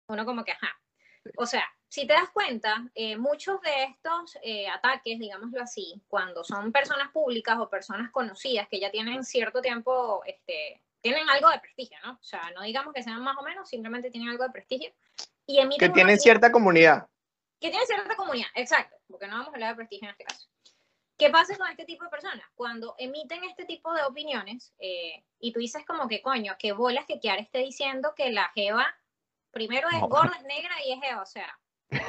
uno 0.08 0.26
como 0.26 0.44
que, 0.44 0.54
ajá. 0.54 0.70
O 1.38 1.46
sea, 1.46 1.66
si 1.88 2.06
te 2.06 2.14
das 2.14 2.30
cuenta, 2.30 2.90
eh, 2.94 3.18
muchos 3.18 3.60
de 3.62 3.84
estos 3.84 4.38
eh, 4.44 4.68
ataques, 4.68 5.18
digámoslo 5.20 5.62
así, 5.62 6.02
cuando 6.08 6.44
son 6.44 6.72
personas 6.72 7.12
públicas 7.12 7.58
o 7.60 7.70
personas 7.70 8.12
conocidas 8.12 8.68
que 8.70 8.80
ya 8.80 8.92
tienen 8.92 9.24
cierto 9.24 9.62
tiempo, 9.62 10.22
este, 10.26 10.82
tienen 11.02 11.28
algo 11.30 11.50
de 11.50 11.60
prestigio, 11.60 11.98
¿no? 12.04 12.14
O 12.14 12.24
sea, 12.24 12.52
no 12.56 12.62
digamos 12.62 12.94
que 12.94 13.04
sean 13.04 13.22
más 13.24 13.38
o 13.38 13.44
menos, 13.44 13.68
simplemente 13.68 14.12
tienen 14.12 14.30
algo 14.30 14.44
de 14.44 14.52
prestigio. 14.52 14.92
Y 15.46 15.60
emiten 15.60 15.90
Que 15.90 15.94
tienen 15.94 16.20
cierta 16.20 16.52
comunidad. 16.52 17.08
que 17.60 17.70
tiene 17.72 17.86
cierta 17.86 18.16
comunidad, 18.16 18.48
exacto, 18.54 18.96
porque 19.08 19.28
no 19.28 19.34
vamos 19.34 19.50
a 19.50 19.56
hablar 19.56 19.72
de 19.72 19.76
prestigio 19.78 20.08
en 20.08 20.12
este 20.12 20.26
caso. 20.26 20.48
¿Qué 21.18 21.30
pasa 21.30 21.58
con 21.58 21.70
este 21.70 21.84
tipo 21.84 22.06
de 22.06 22.10
personas? 22.10 22.46
Cuando 22.56 22.96
emiten 22.98 23.44
este 23.44 23.66
tipo 23.66 23.94
de 23.94 24.04
opiniones 24.04 24.74
eh, 24.80 25.26
y 25.40 25.52
tú 25.52 25.60
dices 25.60 25.84
como 25.86 26.08
que 26.08 26.22
coño, 26.22 26.56
qué 26.58 26.72
bolas 26.72 27.06
que 27.06 27.20
Kiara 27.20 27.42
esté 27.42 27.60
diciendo 27.60 28.14
que 28.16 28.32
la 28.32 28.50
Jeva 28.56 28.96
primero 29.52 29.88
es 29.90 30.00
gorda, 30.02 30.36
es 30.38 30.44
negra 30.44 30.74
y 30.86 30.94
es 30.94 31.00
Jeva, 31.02 31.22
o 31.22 31.26
sea, 31.26 31.60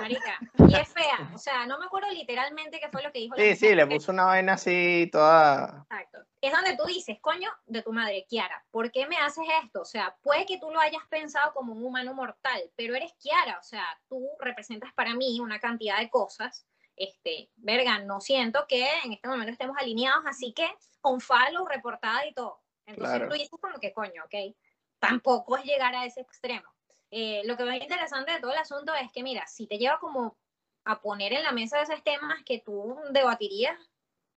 marica, 0.00 0.38
y 0.68 0.74
es 0.74 0.88
fea, 0.92 1.30
o 1.34 1.38
sea, 1.38 1.66
no 1.66 1.78
me 1.78 1.86
acuerdo 1.86 2.10
literalmente 2.10 2.80
qué 2.80 2.88
fue 2.90 3.02
lo 3.02 3.10
que 3.12 3.20
dijo 3.20 3.34
la 3.34 3.42
Sí, 3.42 3.56
sí, 3.56 3.64
mujer, 3.66 3.76
le 3.76 3.86
puso 3.86 4.12
una 4.12 4.24
vaina 4.26 4.52
así 4.54 5.08
toda. 5.10 5.86
Exacto. 5.90 6.18
Es 6.42 6.52
donde 6.52 6.76
tú 6.76 6.84
dices, 6.84 7.18
coño, 7.20 7.50
de 7.66 7.82
tu 7.82 7.92
madre, 7.92 8.24
Kiara, 8.28 8.64
¿por 8.70 8.90
qué 8.90 9.06
me 9.06 9.16
haces 9.18 9.44
esto? 9.62 9.82
O 9.82 9.84
sea, 9.84 10.16
puede 10.22 10.46
que 10.46 10.58
tú 10.58 10.70
lo 10.70 10.80
hayas 10.80 11.02
pensado 11.08 11.52
como 11.52 11.72
un 11.72 11.84
humano 11.84 12.14
mortal, 12.14 12.62
pero 12.76 12.94
eres 12.94 13.12
Kiara, 13.14 13.58
o 13.58 13.62
sea, 13.62 13.84
tú 14.08 14.26
representas 14.38 14.92
para 14.94 15.14
mí 15.14 15.38
una 15.40 15.58
cantidad 15.60 15.98
de 15.98 16.08
cosas. 16.10 16.66
Este, 16.96 17.50
verga, 17.56 17.98
no 18.00 18.20
siento 18.20 18.66
que 18.68 18.86
en 19.04 19.14
este 19.14 19.28
momento 19.28 19.52
estemos 19.52 19.76
alineados, 19.78 20.24
así 20.26 20.52
que 20.52 20.68
on 21.02 21.20
follow, 21.20 21.66
reportada 21.66 22.26
y 22.26 22.34
todo. 22.34 22.60
Entonces 22.84 23.16
Claro. 23.16 23.28
tú 23.28 23.34
dices 23.34 23.58
como 23.60 23.78
que 23.78 23.92
coño, 23.92 24.22
ok, 24.24 24.54
tampoco 24.98 25.56
es 25.56 25.64
llegar 25.64 25.94
a 25.94 26.04
ese 26.04 26.20
extremo. 26.20 26.68
Eh, 27.10 27.42
lo 27.44 27.56
que 27.56 27.64
me 27.64 27.76
interesante 27.76 28.32
de 28.32 28.40
todo 28.40 28.52
el 28.52 28.58
asunto 28.58 28.94
es 28.94 29.10
que, 29.12 29.22
mira, 29.22 29.46
si 29.46 29.66
te 29.66 29.78
lleva 29.78 29.98
como 29.98 30.36
a 30.84 31.00
poner 31.00 31.32
en 31.32 31.42
la 31.42 31.52
mesa 31.52 31.80
esos 31.80 32.02
temas 32.02 32.42
que 32.44 32.60
tú 32.60 32.96
debatirías, 33.10 33.78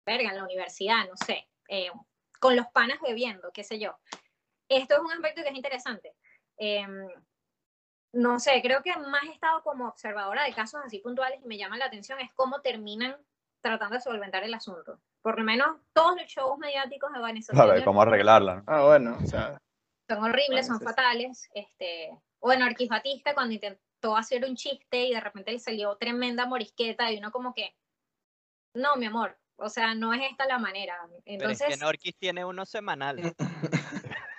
verga, 0.05 0.30
en 0.30 0.38
la 0.38 0.43
universidad, 0.43 1.07
no 1.07 1.15
sé, 1.15 1.47
eh, 1.69 1.91
con 2.39 2.55
los 2.55 2.67
panas 2.67 2.99
bebiendo, 3.01 3.51
qué 3.53 3.63
sé 3.63 3.80
yo. 3.80 3.97
Esto 4.67 4.95
es 4.95 5.01
un 5.01 5.11
aspecto 5.11 5.43
que 5.43 5.49
es 5.49 5.55
interesante. 5.55 6.15
Eh, 6.57 6.86
no 8.13 8.39
sé, 8.39 8.61
creo 8.61 8.84
que 8.84 8.95
más 8.97 9.24
he 9.24 9.32
estado 9.32 9.63
como 9.63 9.88
observadora 9.88 10.43
de 10.43 10.53
casos 10.53 10.82
así 10.86 10.99
puntuales 10.99 11.39
y 11.43 11.47
me 11.47 11.57
llama 11.57 11.78
la 11.78 11.86
atención 11.86 12.19
es 12.19 12.32
cómo 12.34 12.61
terminan 12.61 13.17
tratando 13.61 13.95
de 13.95 14.01
solventar 14.01 14.43
el 14.43 14.53
asunto. 14.53 14.99
Por 15.21 15.39
lo 15.39 15.45
menos 15.45 15.78
todos 15.93 16.15
los 16.19 16.28
shows 16.28 16.59
mediáticos 16.59 17.11
de 17.13 17.19
Vanessa 17.19 17.53
Claro, 17.53 17.84
cómo 17.84 18.01
arreglarla. 18.01 18.63
Ah, 18.67 18.84
bueno, 18.84 19.17
o 19.24 19.26
sea. 19.26 19.57
son 20.07 20.24
horribles, 20.24 20.67
son 20.67 20.78
Bueno, 20.78 20.80
sí, 20.80 20.80
sí. 20.80 20.86
fatales. 20.86 21.49
Este, 21.53 22.19
bueno, 22.44 22.66
Arquis 22.66 22.89
Batista 22.89 23.34
cuando 23.34 23.54
intentó 23.54 24.18
hacer 24.18 24.44
un 24.44 24.56
chiste 24.56 25.06
y 25.06 25.14
de 25.14 25.20
repente 25.22 25.52
le 25.52 25.60
salió 25.60 25.96
tremenda 25.96 26.46
morisqueta 26.46 27.10
y 27.12 27.18
uno 27.18 27.32
como 27.32 27.54
que, 27.54 27.74
no, 28.76 28.98
mi 28.98 29.06
amor, 29.06 29.39
o 29.56 29.70
sea, 29.70 29.96
no 29.96 30.14
es 30.14 30.22
esta 30.30 30.46
la 30.46 30.60
manera. 30.60 31.00
Pero 31.08 31.20
es 31.24 31.24
Entonces, 31.26 31.68
que 31.70 31.78
Norquis 31.78 32.18
tiene 32.18 32.44
uno 32.44 32.66
semanal. 32.66 33.18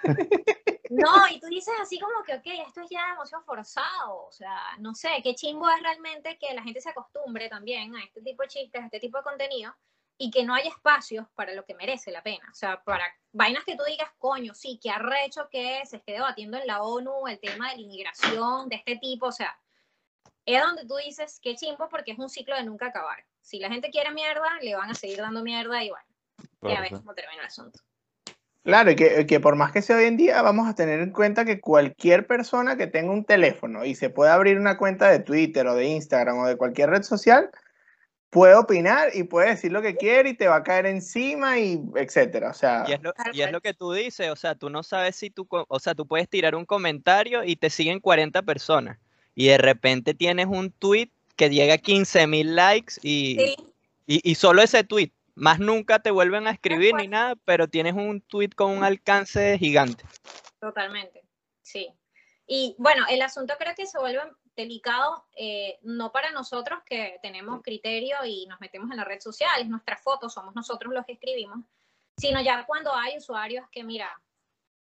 no, 0.90 1.28
y 1.30 1.40
tú 1.40 1.46
dices 1.46 1.72
así 1.80 1.98
como 1.98 2.22
que, 2.24 2.34
ok, 2.34 2.66
esto 2.66 2.82
es 2.82 2.90
ya 2.90 3.08
demasiado 3.12 3.42
forzado, 3.44 4.26
o 4.26 4.32
sea, 4.32 4.60
no 4.80 4.94
sé, 4.94 5.08
qué 5.22 5.34
chimbo 5.34 5.66
es 5.70 5.82
realmente 5.82 6.36
que 6.38 6.52
la 6.52 6.62
gente 6.62 6.82
se 6.82 6.90
acostumbre 6.90 7.48
también 7.48 7.96
a 7.96 8.04
este 8.04 8.20
tipo 8.20 8.42
de 8.42 8.48
chistes, 8.48 8.82
a 8.82 8.84
este 8.84 9.00
tipo 9.00 9.16
de 9.16 9.24
contenido, 9.24 9.74
y 10.16 10.30
que 10.30 10.44
no 10.44 10.54
haya 10.54 10.70
espacios 10.70 11.26
para 11.34 11.54
lo 11.54 11.64
que 11.64 11.74
merece 11.74 12.10
la 12.10 12.22
pena, 12.22 12.48
o 12.50 12.54
sea, 12.54 12.82
para 12.84 13.04
vainas 13.32 13.64
que 13.64 13.76
tú 13.76 13.82
digas, 13.84 14.08
coño, 14.18 14.54
sí, 14.54 14.78
que 14.80 14.90
arrecho 14.90 15.48
que 15.50 15.82
se 15.86 15.96
esté 15.96 16.12
debatiendo 16.12 16.56
en 16.56 16.66
la 16.66 16.82
ONU 16.82 17.26
el 17.26 17.40
tema 17.40 17.70
de 17.70 17.76
la 17.76 17.82
inmigración 17.82 18.68
de 18.68 18.76
este 18.76 18.96
tipo, 18.96 19.26
o 19.26 19.32
sea, 19.32 19.58
es 20.46 20.62
donde 20.62 20.86
tú 20.86 20.96
dices, 20.96 21.40
qué 21.42 21.56
chimbo, 21.56 21.88
porque 21.88 22.12
es 22.12 22.18
un 22.18 22.28
ciclo 22.28 22.54
de 22.54 22.64
nunca 22.64 22.86
acabar. 22.86 23.24
Si 23.40 23.58
la 23.58 23.70
gente 23.70 23.90
quiere 23.90 24.12
mierda, 24.12 24.48
le 24.62 24.76
van 24.76 24.90
a 24.90 24.94
seguir 24.94 25.18
dando 25.18 25.42
mierda 25.42 25.82
y 25.82 25.90
bueno, 25.90 26.06
ya 26.38 26.46
Claro, 26.60 26.82
ves 26.82 26.90
cómo 26.92 27.14
termina 27.14 27.42
el 27.42 27.46
asunto. 27.46 27.80
Claro, 28.62 28.90
y 28.90 28.96
que, 28.96 29.26
que 29.26 29.40
por 29.40 29.56
más 29.56 29.72
que 29.72 29.82
sea 29.82 29.96
hoy 29.96 30.04
en 30.04 30.16
día, 30.16 30.40
vamos 30.40 30.68
a 30.68 30.74
tener 30.74 31.00
en 31.00 31.12
cuenta 31.12 31.44
que 31.44 31.60
cualquier 31.60 32.26
persona 32.26 32.76
que 32.76 32.86
tenga 32.86 33.12
un 33.12 33.24
teléfono 33.24 33.84
y 33.84 33.94
se 33.94 34.08
pueda 34.08 34.34
abrir 34.34 34.58
una 34.58 34.78
cuenta 34.78 35.10
de 35.10 35.18
Twitter 35.18 35.66
o 35.66 35.74
de 35.74 35.86
Instagram 35.86 36.38
o 36.38 36.46
de 36.46 36.56
cualquier 36.56 36.88
red 36.90 37.02
social, 37.02 37.50
puede 38.34 38.56
opinar 38.56 39.10
y 39.14 39.22
puede 39.22 39.50
decir 39.50 39.70
lo 39.70 39.80
que 39.80 39.94
quiere 39.94 40.30
y 40.30 40.34
te 40.34 40.48
va 40.48 40.56
a 40.56 40.62
caer 40.64 40.86
encima 40.86 41.60
y 41.60 41.80
etcétera. 41.94 42.50
O 42.50 42.52
sea, 42.52 42.84
Y 42.88 42.92
es, 42.92 43.00
lo, 43.00 43.14
y 43.32 43.42
es 43.42 43.52
lo 43.52 43.60
que 43.60 43.74
tú 43.74 43.92
dices, 43.92 44.28
o 44.28 44.34
sea, 44.34 44.56
tú 44.56 44.70
no 44.70 44.82
sabes 44.82 45.14
si 45.14 45.30
tú, 45.30 45.46
o 45.48 45.78
sea, 45.78 45.94
tú 45.94 46.04
puedes 46.04 46.28
tirar 46.28 46.56
un 46.56 46.66
comentario 46.66 47.44
y 47.44 47.54
te 47.54 47.70
siguen 47.70 48.00
40 48.00 48.42
personas 48.42 48.98
y 49.36 49.46
de 49.46 49.58
repente 49.58 50.14
tienes 50.14 50.46
un 50.46 50.72
tweet 50.72 51.12
que 51.36 51.48
llega 51.48 51.74
a 51.74 51.78
15 51.78 52.26
mil 52.26 52.56
likes 52.56 52.94
y, 53.02 53.36
Sí, 53.38 53.56
y, 54.04 54.28
y 54.28 54.34
solo 54.34 54.62
ese 54.62 54.82
tweet, 54.82 55.12
más 55.36 55.60
nunca 55.60 56.00
te 56.00 56.10
vuelven 56.10 56.48
a 56.48 56.50
escribir 56.50 56.96
ni 56.96 57.06
nada, 57.06 57.36
pero 57.44 57.68
tienes 57.68 57.94
un 57.94 58.20
tweet 58.20 58.50
con 58.56 58.72
un 58.72 58.82
alcance 58.82 59.56
gigante. 59.58 60.04
Totalmente, 60.58 61.22
sí. 61.62 61.88
Y 62.48 62.74
bueno, 62.78 63.04
el 63.08 63.22
asunto 63.22 63.54
creo 63.60 63.76
que 63.76 63.86
se 63.86 63.96
vuelve 63.96 64.22
delicado, 64.56 65.26
eh, 65.36 65.78
no 65.82 66.12
para 66.12 66.30
nosotros 66.30 66.80
que 66.84 67.18
tenemos 67.22 67.62
criterio 67.62 68.16
y 68.24 68.46
nos 68.46 68.60
metemos 68.60 68.90
en 68.90 68.96
la 68.96 69.04
red 69.04 69.20
social, 69.20 69.60
es 69.60 69.68
nuestra 69.68 69.96
foto, 69.96 70.28
somos 70.28 70.54
nosotros 70.54 70.92
los 70.92 71.04
que 71.04 71.12
escribimos, 71.14 71.58
sino 72.16 72.40
ya 72.40 72.64
cuando 72.66 72.94
hay 72.94 73.16
usuarios 73.18 73.68
que, 73.70 73.84
mira, 73.84 74.10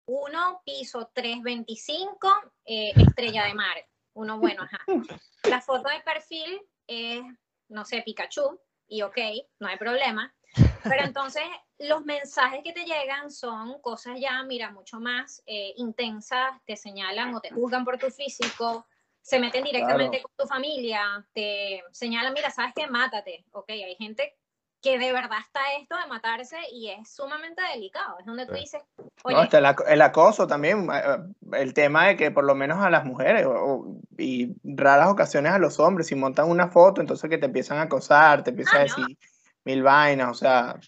uno, 0.07 0.63
piso 0.65 1.11
325, 1.13 2.53
eh, 2.65 2.93
estrella 2.97 3.45
de 3.45 3.55
mar. 3.55 3.77
Uno, 4.15 4.39
bueno, 4.39 4.63
ajá. 4.63 4.79
La 5.45 5.61
foto 5.61 5.91
de 5.91 6.01
perfil 6.01 6.61
es, 6.87 7.23
no 7.69 7.85
sé, 7.85 8.03
Pikachu, 8.03 8.59
y 8.89 9.03
ok, 9.03 9.19
no 9.61 9.69
hay 9.69 9.77
problema. 9.77 10.35
Pero 10.83 11.05
entonces 11.05 11.43
los 11.79 12.05
mensajes 12.05 12.61
que 12.65 12.73
te 12.73 12.85
llegan 12.85 13.31
son 13.31 13.81
cosas 13.81 14.19
ya, 14.19 14.43
mira, 14.43 14.71
mucho 14.71 14.99
más 14.99 15.43
eh, 15.47 15.75
intensas, 15.77 16.51
te 16.65 16.77
señalan 16.77 17.35
o 17.35 17.41
te 17.41 17.51
juzgan 17.51 17.85
por 17.85 17.99
tu 17.99 18.11
físico, 18.11 18.87
se 19.29 19.39
meten 19.39 19.63
directamente 19.63 20.23
con 20.23 20.31
tu 20.39 20.47
familia, 20.47 21.23
te 21.35 21.85
señalan, 21.93 22.33
mira, 22.33 22.49
sabes 22.51 22.73
que 22.75 22.87
mátate, 22.87 23.45
ok, 23.53 23.69
hay 23.69 23.95
gente 23.97 24.35
que 24.81 24.99
de 24.99 25.13
verdad 25.13 25.37
está 25.45 25.61
esto 25.79 25.97
de 25.99 26.07
matarse 26.07 26.57
y 26.73 26.89
es 26.89 27.15
sumamente 27.15 27.61
delicado, 27.75 28.19
es 28.21 28.25
donde 28.25 28.47
tú 28.47 28.55
dices, 28.55 28.81
no, 28.97 29.05
oye, 29.25 29.43
está 29.43 29.59
el, 29.59 29.67
ac- 29.67 29.85
el 29.87 30.01
acoso 30.01 30.47
también, 30.47 30.89
eh, 30.91 31.03
eh, 31.05 31.19
el 31.61 31.75
tema 31.75 32.07
de 32.07 32.17
que 32.17 32.31
por 32.31 32.45
lo 32.45 32.55
menos 32.55 32.79
a 32.79 32.89
las 32.89 33.05
mujeres 33.05 33.45
o- 33.47 33.99
y 34.17 34.55
raras 34.65 35.09
ocasiones 35.11 35.53
a 35.53 35.59
los 35.59 35.79
hombres, 35.79 36.07
si 36.07 36.15
montan 36.15 36.49
una 36.49 36.69
foto, 36.69 37.03
entonces 37.03 37.29
que 37.29 37.37
te 37.37 37.47
empiezan 37.47 37.77
a 37.77 37.83
acosar, 37.83 38.43
te 38.43 38.49
empiezan 38.49 38.77
Ah, 38.77 38.85
a 38.85 38.87
no. 38.87 38.95
decir 38.95 39.19
mil 39.65 39.83
vainas, 39.83 40.31
o 40.31 40.35
sea, 40.35 40.81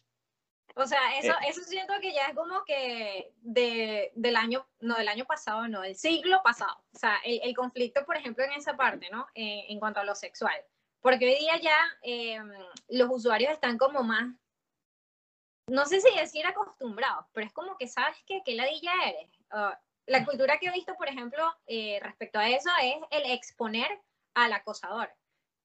O 0.82 0.86
sea, 0.86 1.18
eso, 1.18 1.32
Eh. 1.32 1.48
eso 1.48 1.60
siento 1.62 1.92
que 2.00 2.12
ya 2.14 2.26
es 2.28 2.34
como 2.34 2.64
que 2.64 3.32
de, 3.42 4.12
del 4.14 4.36
año, 4.36 4.66
no 4.80 4.94
del 4.96 5.08
año 5.08 5.24
pasado, 5.26 5.68
no, 5.68 5.82
del 5.82 5.94
siglo 5.96 6.40
pasado. 6.42 6.82
O 6.94 6.98
sea, 6.98 7.16
el, 7.24 7.40
el 7.42 7.54
conflicto, 7.54 8.04
por 8.06 8.16
ejemplo, 8.16 8.44
en 8.44 8.52
esa 8.52 8.76
parte, 8.76 9.08
¿no? 9.10 9.26
Eh, 9.34 9.66
en 9.68 9.78
cuanto 9.78 10.00
a 10.00 10.04
lo 10.04 10.14
sexual. 10.14 10.54
Porque 11.00 11.26
hoy 11.26 11.38
día 11.38 11.56
ya 11.60 11.78
eh, 12.02 12.38
los 12.88 13.08
usuarios 13.10 13.52
están 13.52 13.78
como 13.78 14.02
más, 14.02 14.34
no 15.66 15.86
sé 15.86 16.00
si 16.00 16.14
decir 16.18 16.46
acostumbrados, 16.46 17.26
pero 17.32 17.46
es 17.46 17.52
como 17.52 17.76
que 17.76 17.86
sabes 17.86 18.16
que 18.26 18.42
qué 18.44 18.54
ladilla 18.54 18.92
eres. 19.06 19.30
Ah, 19.50 19.78
la 20.06 20.24
cultura 20.24 20.58
que 20.58 20.66
he 20.66 20.72
visto, 20.72 20.94
por 20.96 21.08
ejemplo, 21.08 21.44
eh, 21.66 22.00
respecto 22.02 22.38
a 22.38 22.48
eso 22.48 22.70
es 22.82 22.96
el 23.10 23.30
exponer 23.30 23.88
al 24.34 24.52
acosador. 24.52 25.10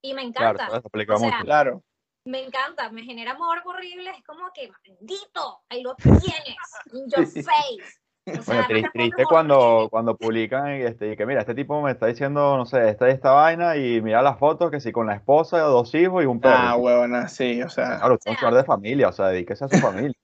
Y 0.02 0.14
me 0.14 0.30
Claro, 0.32 0.54
encanta. 0.54 0.76
eso 0.78 0.86
aplica 0.86 1.14
O 1.14 1.18
sea, 1.18 1.28
mucho. 1.30 1.44
Claro. 1.44 1.82
Me 2.26 2.42
encanta, 2.44 2.90
me 2.90 3.02
genera 3.04 3.32
amor 3.32 3.62
horrible, 3.64 4.10
es 4.10 4.24
como 4.24 4.50
que 4.52 4.68
maldito, 4.68 5.60
ahí 5.68 5.82
lo 5.82 5.94
tienes, 5.94 6.56
in 6.92 7.08
your 7.08 7.24
face. 7.26 8.00
O 8.28 8.42
sea, 8.42 8.42
Bueno, 8.46 8.62
no 8.62 8.68
tri- 8.68 8.82
te 8.82 8.90
triste 8.90 9.24
cuando, 9.26 9.86
cuando 9.88 10.16
publican 10.16 10.76
y, 10.80 10.82
este, 10.82 11.12
y 11.12 11.16
que 11.16 11.24
mira, 11.24 11.40
este 11.40 11.54
tipo 11.54 11.80
me 11.80 11.92
está 11.92 12.06
diciendo, 12.06 12.56
no 12.56 12.66
sé, 12.66 12.88
esta 12.88 13.08
esta 13.08 13.30
vaina 13.30 13.76
y 13.76 14.00
mira 14.02 14.20
las 14.22 14.36
fotos 14.40 14.72
que 14.72 14.80
sí 14.80 14.90
con 14.90 15.06
la 15.06 15.14
esposa, 15.14 15.60
dos 15.60 15.94
hijos 15.94 16.24
y 16.24 16.26
un 16.26 16.40
perro. 16.40 16.56
Ah, 16.58 16.76
huevona, 16.76 17.28
sí, 17.28 17.62
o 17.62 17.70
sea. 17.70 17.98
Claro, 18.00 18.14
usted 18.14 18.32
es 18.32 18.36
un 18.36 18.40
señor 18.40 18.54
de 18.54 18.64
familia, 18.64 19.08
o 19.08 19.12
sea, 19.12 19.28
dedíquese 19.28 19.64
a 19.64 19.68
su 19.68 19.76
familia. 20.10 20.18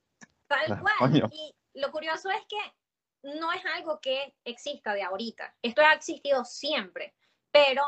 Tal 0.48 0.80
cual. 0.80 0.94
Coño. 0.98 1.28
Y 1.30 1.54
lo 1.74 1.92
curioso 1.92 2.28
es 2.30 2.44
que 2.48 3.30
no 3.38 3.52
es 3.52 3.62
algo 3.76 4.00
que 4.00 4.34
exista 4.44 4.92
de 4.94 5.04
ahorita. 5.04 5.54
Esto 5.62 5.82
ha 5.82 5.92
existido 5.92 6.44
siempre. 6.44 7.14
Pero 7.52 7.82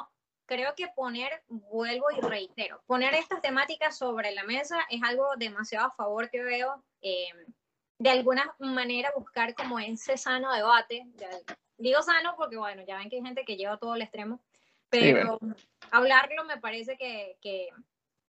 creo 0.46 0.74
que 0.74 0.88
poner, 0.94 1.42
vuelvo 1.48 2.06
y 2.16 2.20
reitero, 2.20 2.82
poner 2.86 3.14
estas 3.14 3.40
temáticas 3.40 3.96
sobre 3.96 4.32
la 4.32 4.44
mesa 4.44 4.78
es 4.90 5.02
algo 5.02 5.26
demasiado 5.36 5.86
a 5.86 5.90
favor 5.92 6.30
que 6.30 6.42
veo. 6.42 6.82
eh, 7.02 7.28
de 7.98 8.10
alguna 8.10 8.54
manera 8.58 9.12
buscar 9.16 9.54
como 9.54 9.78
ese 9.78 10.16
sano 10.16 10.52
debate. 10.52 11.04
de- 11.14 11.44
digo 11.78 12.02
sano 12.02 12.34
porque, 12.36 12.56
bueno, 12.56 12.82
ya 12.86 12.98
ven 12.98 13.08
que 13.08 13.16
hay 13.16 13.22
gente 13.22 13.44
que 13.44 13.56
lleva 13.56 13.78
todo 13.78 13.92
al 13.92 14.02
extremo. 14.02 14.40
Pero 14.90 15.38
hablarlo 15.90 16.44
me 16.44 16.58
parece 16.58 16.96
que, 16.96 17.36
que, 17.40 17.68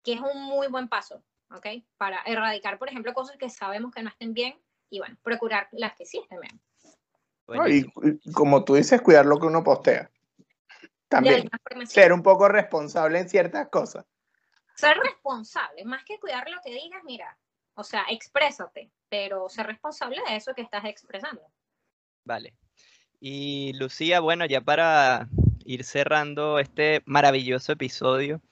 que 0.03 0.13
es 0.13 0.21
un 0.21 0.43
muy 0.43 0.67
buen 0.69 0.89
paso. 0.89 1.23
¿ok? 1.51 1.67
Para 1.97 2.21
erradicar, 2.27 2.79
por 2.79 2.89
ejemplo, 2.89 3.15
cosas 3.15 3.37
que 3.37 3.49
sabemos 3.49 3.91
que 3.93 4.03
no 4.03 4.11
estén 4.11 4.35
bien 4.35 4.55
y, 4.91 4.99
bueno, 4.99 5.17
procurar 5.23 5.69
las 5.73 5.95
que 5.95 6.05
sí 6.05 6.19
estén 6.19 6.41
bien. 6.41 6.61
¿no? 7.47 7.69
Y, 7.69 7.87
y 8.03 8.33
como 8.33 8.65
tú 8.65 8.75
dices, 8.75 9.01
cuidar 9.03 9.25
lo 9.27 9.39
que 9.39 9.47
uno 9.47 9.63
postea. 9.65 10.11
También. 11.15 11.49
Ser 11.87 12.13
un 12.13 12.23
poco 12.23 12.49
responsable 12.49 13.21
en 13.21 13.29
ciertas 13.29 13.69
cosas. 13.69 14.05
Ser 14.75 14.97
responsable, 14.99 15.85
más 15.85 16.05
que 16.05 16.19
cuidar 16.19 16.49
lo 16.51 16.57
que 16.65 16.73
digas, 16.73 17.03
mira, 17.05 17.39
o 17.75 17.85
sea, 17.85 18.05
exprésate, 18.11 18.91
pero 19.09 19.49
ser 19.49 19.67
responsable 19.67 20.21
de 20.29 20.37
eso 20.37 20.55
que 20.55 20.63
estás 20.63 20.85
expresando. 20.85 21.43
Vale. 22.25 22.55
Y 23.21 23.73
Lucía, 23.75 24.19
bueno, 24.19 24.45
ya 24.47 24.61
para 24.61 25.29
ir 25.65 25.85
cerrando 25.85 26.59
este 26.59 27.03
maravilloso 27.07 27.73
episodio, 27.73 28.43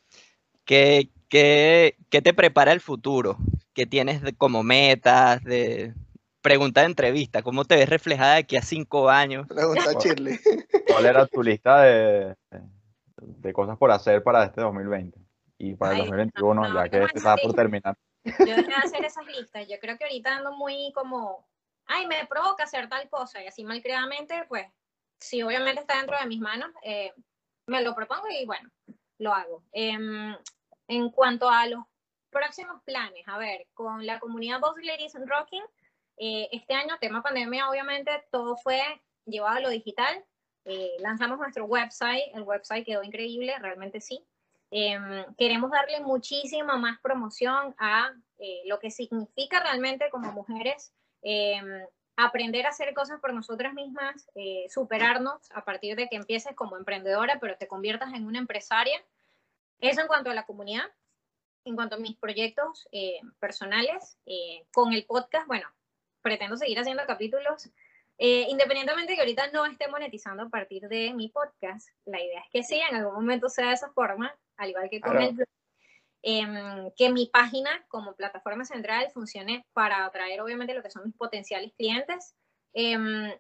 ¿qué, 0.65 1.11
qué, 1.29 1.97
qué 2.09 2.23
te 2.23 2.33
prepara 2.33 2.73
el 2.73 2.81
futuro? 2.81 3.37
¿Qué 3.75 3.87
tienes 3.87 4.23
como 4.39 4.63
metas, 4.63 5.43
de 5.43 5.95
pregunta 6.43 6.81
de 6.81 6.87
entrevista? 6.87 7.43
¿Cómo 7.43 7.65
te 7.65 7.77
ves 7.77 7.89
reflejada 7.89 8.35
de 8.35 8.41
aquí 8.41 8.57
a 8.57 8.63
cinco 8.63 9.09
años? 9.09 9.47
Pregunta 9.49 9.85
a 9.91 9.99
Shirley. 9.99 10.39
¿Cuál 10.89 11.07
era 11.07 11.27
tu 11.27 11.43
lista 11.43 11.83
de, 11.83 12.37
de 13.17 13.53
cosas 13.53 13.79
por 13.79 13.91
hacer 13.91 14.23
para 14.23 14.45
este 14.45 14.61
2020? 14.61 15.19
Y 15.59 15.77
para 15.77 15.93
el 15.93 16.01
Ay, 16.03 16.07
2021, 16.09 16.55
no, 16.55 16.75
ya 16.75 16.85
no, 16.85 16.91
que 16.91 17.05
este 17.05 17.21
sí. 17.21 17.27
por 17.43 17.55
terminar. 17.55 17.97
Yo 18.25 18.57
dejé 18.57 18.63
de 18.63 18.75
hacer 18.75 19.05
esas 19.05 19.27
listas, 19.27 19.67
yo 19.69 19.79
creo 19.81 19.97
que 19.97 20.05
ahorita 20.05 20.37
ando 20.37 20.53
muy 20.53 20.93
como, 20.93 21.49
ay, 21.87 22.07
me 22.07 22.27
provoca 22.27 22.65
hacer 22.65 22.89
tal 22.89 23.09
cosa 23.09 23.43
y 23.43 23.47
así 23.47 23.65
malcriadamente, 23.65 24.45
pues, 24.49 24.67
si 25.19 25.43
obviamente 25.43 25.81
está 25.81 25.99
dentro 25.99 26.19
de 26.19 26.27
mis 26.27 26.41
manos, 26.41 26.71
eh, 26.83 27.13
me 27.67 27.83
lo 27.83 27.95
propongo 27.95 28.27
y 28.29 28.45
bueno, 28.45 28.69
lo 29.19 29.33
hago. 29.33 29.63
Em, 29.73 30.37
en 30.89 31.11
cuanto 31.11 31.49
a 31.49 31.67
los 31.67 31.85
próximos 32.31 32.83
planes, 32.83 33.23
a 33.29 33.39
ver, 33.39 33.67
con 33.73 34.05
la 34.05 34.19
comunidad 34.19 34.61
Boss 34.61 34.77
Ladies 34.83 35.15
in 35.15 35.29
Rocking, 35.29 35.63
eh, 36.25 36.49
este 36.53 36.75
año, 36.75 36.95
tema 37.01 37.21
pandemia, 37.21 37.69
obviamente, 37.69 38.11
todo 38.31 38.57
fue 38.57 38.81
llevado 39.27 39.57
a 39.57 39.61
lo 39.61 39.71
digital. 39.71 40.25
Eh, 40.65 40.93
lanzamos 41.01 41.39
nuestro 41.39 41.65
website, 41.65 42.35
el 42.35 42.43
website 42.43 42.87
quedó 42.87 43.03
increíble, 43.03 43.59
realmente 43.59 44.01
sí. 44.01 44.25
Em, 44.71 45.25
queremos 45.37 45.71
darle 45.71 46.01
muchísima 46.01 46.77
más 46.77 47.01
promoción 47.01 47.75
a 47.79 48.13
eh, 48.39 48.63
lo 48.67 48.79
que 48.79 48.91
significa 48.91 49.61
realmente 49.61 50.09
como 50.11 50.33
mujeres 50.33 50.93
em, 51.23 51.87
aprender 52.17 52.67
a 52.67 52.71
hacer 52.71 52.93
cosas 52.95 53.21
por 53.21 53.33
nosotras 53.33 53.75
mismas, 53.75 54.29
eh, 54.35 54.67
superarnos 54.69 55.51
a 55.53 55.65
partir 55.65 55.97
de 55.97 56.09
que 56.09 56.17
empieces 56.17 56.55
como 56.55 56.77
emprendedora, 56.77 57.39
pero 57.41 57.57
te 57.57 57.67
conviertas 57.67 58.13
en 58.15 58.27
una 58.27 58.39
empresaria. 58.39 59.03
Eso 59.81 60.01
en 60.01 60.07
cuanto 60.07 60.31
a 60.31 60.35
la 60.35 60.47
comunidad. 60.47 60.91
En 61.65 61.77
cuanto 61.77 61.97
a 61.97 61.99
mis 61.99 62.17
proyectos 62.17 62.89
eh, 62.93 63.21
personales, 63.39 64.19
eh, 64.27 64.67
con 64.73 64.93
el 64.93 65.05
podcast, 65.05 65.47
bueno, 65.47 65.69
pretendo 66.23 66.57
seguir 66.57 66.79
haciendo 66.79 67.05
capítulos. 67.07 67.71
Eh, 68.19 68.47
independientemente 68.49 69.13
de 69.13 69.17
que 69.17 69.23
ahorita 69.23 69.51
no 69.53 69.67
esté 69.67 69.89
monetizando 69.89 70.45
a 70.45 70.49
partir 70.49 70.89
de 70.89 71.13
mi 71.15 71.29
podcast, 71.29 71.89
la 72.05 72.21
idea 72.21 72.41
es 72.41 72.51
que 72.53 72.63
sí, 72.63 72.77
en 72.77 72.97
algún 72.97 73.15
momento 73.15 73.49
sea 73.49 73.69
de 73.69 73.75
esa 73.75 73.91
forma, 73.93 74.35
al 74.57 74.71
igual 74.71 74.89
que 74.89 75.01
con 75.01 75.21
el 75.21 75.35
blog, 75.35 75.49
em, 76.23 76.91
que 76.97 77.11
mi 77.11 77.27
página 77.27 77.85
como 77.89 78.15
plataforma 78.15 78.65
central 78.65 79.11
funcione 79.13 79.67
para 79.73 80.05
atraer 80.05 80.41
obviamente 80.41 80.75
lo 80.75 80.83
que 80.83 80.91
son 80.91 81.05
mis 81.05 81.17
potenciales 81.17 81.73
clientes. 81.75 82.37
Em, 82.75 83.33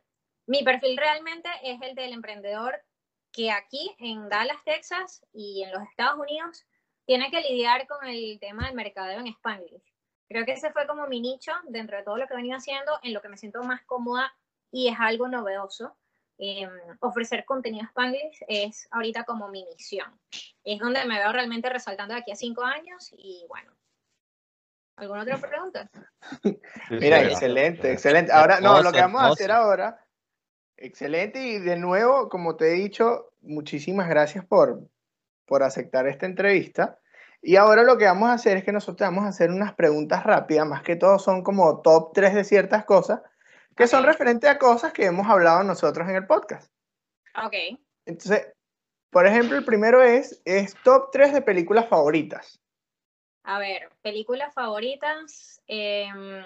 mi 0.46 0.64
perfil 0.64 0.96
realmente 0.96 1.48
es 1.62 1.80
el 1.82 1.94
del 1.94 2.12
emprendedor 2.12 2.82
que 3.30 3.50
aquí 3.50 3.94
en 3.98 4.28
Dallas, 4.28 4.62
Texas 4.64 5.24
y 5.32 5.62
en 5.62 5.72
los 5.72 5.82
Estados 5.88 6.18
Unidos 6.18 6.66
tiene 7.06 7.30
que 7.30 7.40
lidiar 7.40 7.86
con 7.86 8.06
el 8.06 8.38
tema 8.40 8.66
del 8.66 8.74
mercadeo 8.74 9.20
en 9.20 9.28
Spanglish. 9.28 9.91
Creo 10.32 10.46
que 10.46 10.52
ese 10.52 10.72
fue 10.72 10.86
como 10.86 11.06
mi 11.08 11.20
nicho 11.20 11.52
dentro 11.68 11.98
de 11.98 12.04
todo 12.04 12.16
lo 12.16 12.26
que 12.26 12.32
he 12.32 12.36
venido 12.36 12.56
haciendo, 12.56 12.98
en 13.02 13.12
lo 13.12 13.20
que 13.20 13.28
me 13.28 13.36
siento 13.36 13.62
más 13.64 13.82
cómoda 13.82 14.32
y 14.70 14.88
es 14.88 14.96
algo 14.98 15.28
novedoso. 15.28 15.94
Eh, 16.38 16.66
ofrecer 17.00 17.44
contenido 17.44 17.84
Spanglish 17.84 18.42
es 18.48 18.88
ahorita 18.90 19.24
como 19.24 19.48
mi 19.48 19.66
misión. 19.66 20.18
Es 20.64 20.80
donde 20.80 21.04
me 21.04 21.18
veo 21.18 21.30
realmente 21.32 21.68
resaltando 21.68 22.14
de 22.14 22.20
aquí 22.20 22.32
a 22.32 22.36
cinco 22.36 22.64
años 22.64 23.10
y 23.12 23.44
bueno. 23.46 23.72
¿Alguna 24.96 25.22
otra 25.22 25.38
pregunta? 25.38 25.90
Mira, 26.90 27.22
excelente, 27.24 27.92
excelente. 27.92 28.32
Ahora, 28.32 28.58
no, 28.60 28.82
lo 28.82 28.90
que 28.90 29.00
vamos 29.00 29.20
a 29.20 29.28
hacer 29.28 29.52
ahora, 29.52 30.02
excelente. 30.78 31.46
Y 31.46 31.58
de 31.58 31.76
nuevo, 31.76 32.30
como 32.30 32.56
te 32.56 32.68
he 32.68 32.74
dicho, 32.74 33.34
muchísimas 33.42 34.08
gracias 34.08 34.46
por, 34.46 34.80
por 35.44 35.62
aceptar 35.62 36.06
esta 36.06 36.24
entrevista. 36.24 36.98
Y 37.44 37.56
ahora 37.56 37.82
lo 37.82 37.98
que 37.98 38.04
vamos 38.04 38.30
a 38.30 38.34
hacer 38.34 38.56
es 38.56 38.64
que 38.64 38.70
nosotros 38.70 39.08
vamos 39.08 39.24
a 39.24 39.28
hacer 39.28 39.50
unas 39.50 39.74
preguntas 39.74 40.22
rápidas, 40.22 40.64
más 40.66 40.82
que 40.82 40.94
todo 40.94 41.18
son 41.18 41.42
como 41.42 41.80
top 41.82 42.12
3 42.14 42.34
de 42.34 42.44
ciertas 42.44 42.84
cosas, 42.84 43.20
que 43.76 43.88
son 43.88 44.00
Ok. 44.00 44.06
referentes 44.06 44.48
a 44.48 44.58
cosas 44.58 44.92
que 44.92 45.06
hemos 45.06 45.26
hablado 45.28 45.64
nosotros 45.64 46.08
en 46.08 46.14
el 46.14 46.26
podcast. 46.26 46.70
Ok. 47.44 47.54
Entonces, 48.06 48.46
por 49.10 49.26
ejemplo, 49.26 49.56
el 49.58 49.64
primero 49.64 50.02
es, 50.02 50.40
es 50.44 50.74
top 50.84 51.10
3 51.10 51.32
de 51.32 51.42
películas 51.42 51.88
favoritas. 51.88 52.60
A 53.42 53.58
ver, 53.58 53.90
películas 54.02 54.54
favoritas. 54.54 55.60
em, 55.66 56.44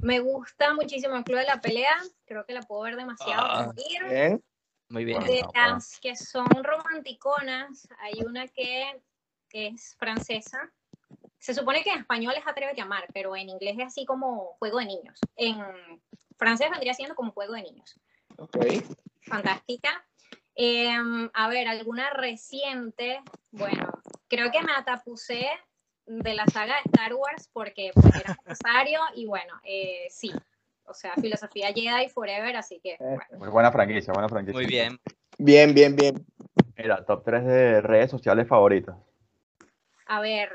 me 0.00 0.20
gusta 0.20 0.74
muchísimo 0.74 1.16
el 1.16 1.24
Club 1.24 1.38
de 1.38 1.46
la 1.46 1.60
Pelea. 1.60 1.96
Creo 2.26 2.44
que 2.44 2.52
la 2.52 2.60
puedo 2.60 2.82
ver 2.82 2.96
demasiado. 2.96 3.42
Ah. 3.42 3.72
Bien. 4.08 4.44
Muy 4.90 5.04
bien. 5.04 5.22
De 5.24 5.44
las 5.54 5.98
que 6.00 6.14
son 6.14 6.46
romanticonas, 6.62 7.88
hay 8.00 8.22
una 8.24 8.46
que 8.48 9.02
es 9.52 9.96
francesa. 9.98 10.70
Se 11.38 11.54
supone 11.54 11.82
que 11.82 11.90
en 11.90 12.00
español 12.00 12.34
es 12.36 12.46
Atrévete 12.46 12.80
a 12.80 12.84
amar, 12.84 13.06
pero 13.12 13.36
en 13.36 13.48
inglés 13.48 13.76
es 13.78 13.86
así 13.86 14.04
como 14.04 14.56
juego 14.58 14.78
de 14.78 14.86
niños. 14.86 15.18
En 15.36 15.56
francés 16.36 16.70
vendría 16.70 16.94
siendo 16.94 17.14
como 17.14 17.32
juego 17.32 17.54
de 17.54 17.62
niños. 17.62 17.98
Ok. 18.36 18.56
Fantástica. 19.22 20.04
Em, 20.54 21.30
a 21.34 21.48
ver, 21.48 21.68
alguna 21.68 22.10
reciente. 22.10 23.20
Bueno, 23.52 23.88
creo 24.28 24.50
que 24.50 24.62
me 24.62 24.72
atapusé 24.72 25.46
de 26.06 26.34
la 26.34 26.46
saga 26.46 26.74
de 26.74 26.80
Star 26.86 27.14
Wars 27.14 27.48
porque 27.52 27.90
pues, 27.94 28.06
era 28.16 28.36
necesario 28.46 29.00
y 29.14 29.26
bueno, 29.26 29.54
eh, 29.62 30.06
sí. 30.10 30.32
O 30.84 30.94
sea, 30.94 31.12
filosofía 31.14 31.68
Jedi 31.72 32.08
Forever, 32.08 32.56
así 32.56 32.80
que 32.82 32.96
bueno. 32.98 33.20
Muy 33.38 33.48
buena 33.48 33.70
franquicia, 33.70 34.12
buena 34.12 34.28
franquicia. 34.28 34.58
Muy 34.58 34.66
bien. 34.66 34.98
Bien, 35.36 35.74
bien, 35.74 35.94
bien. 35.94 36.26
Mira, 36.76 37.04
top 37.04 37.22
3 37.24 37.44
de 37.44 37.80
redes 37.82 38.10
sociales 38.10 38.48
favoritas. 38.48 38.96
A 40.08 40.20
ver, 40.20 40.50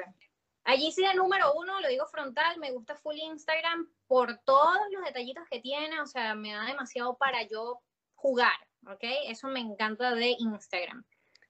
allí 0.63 0.91
sí 0.91 1.05
de 1.05 1.13
número 1.13 1.53
uno, 1.53 1.79
lo 1.79 1.87
digo 1.87 2.07
frontal, 2.07 2.57
me 2.57 2.71
gusta 2.71 2.95
full 2.95 3.15
Instagram 3.15 3.87
por 4.07 4.39
todos 4.39 4.79
los 4.91 5.05
detallitos 5.05 5.43
que 5.49 5.59
tiene, 5.59 6.01
o 6.01 6.07
sea, 6.07 6.33
me 6.33 6.53
da 6.53 6.65
demasiado 6.65 7.15
para 7.17 7.43
yo 7.43 7.79
jugar, 8.15 8.55
¿ok? 8.87 9.03
Eso 9.27 9.47
me 9.49 9.59
encanta 9.59 10.15
de 10.15 10.35
Instagram. 10.39 11.05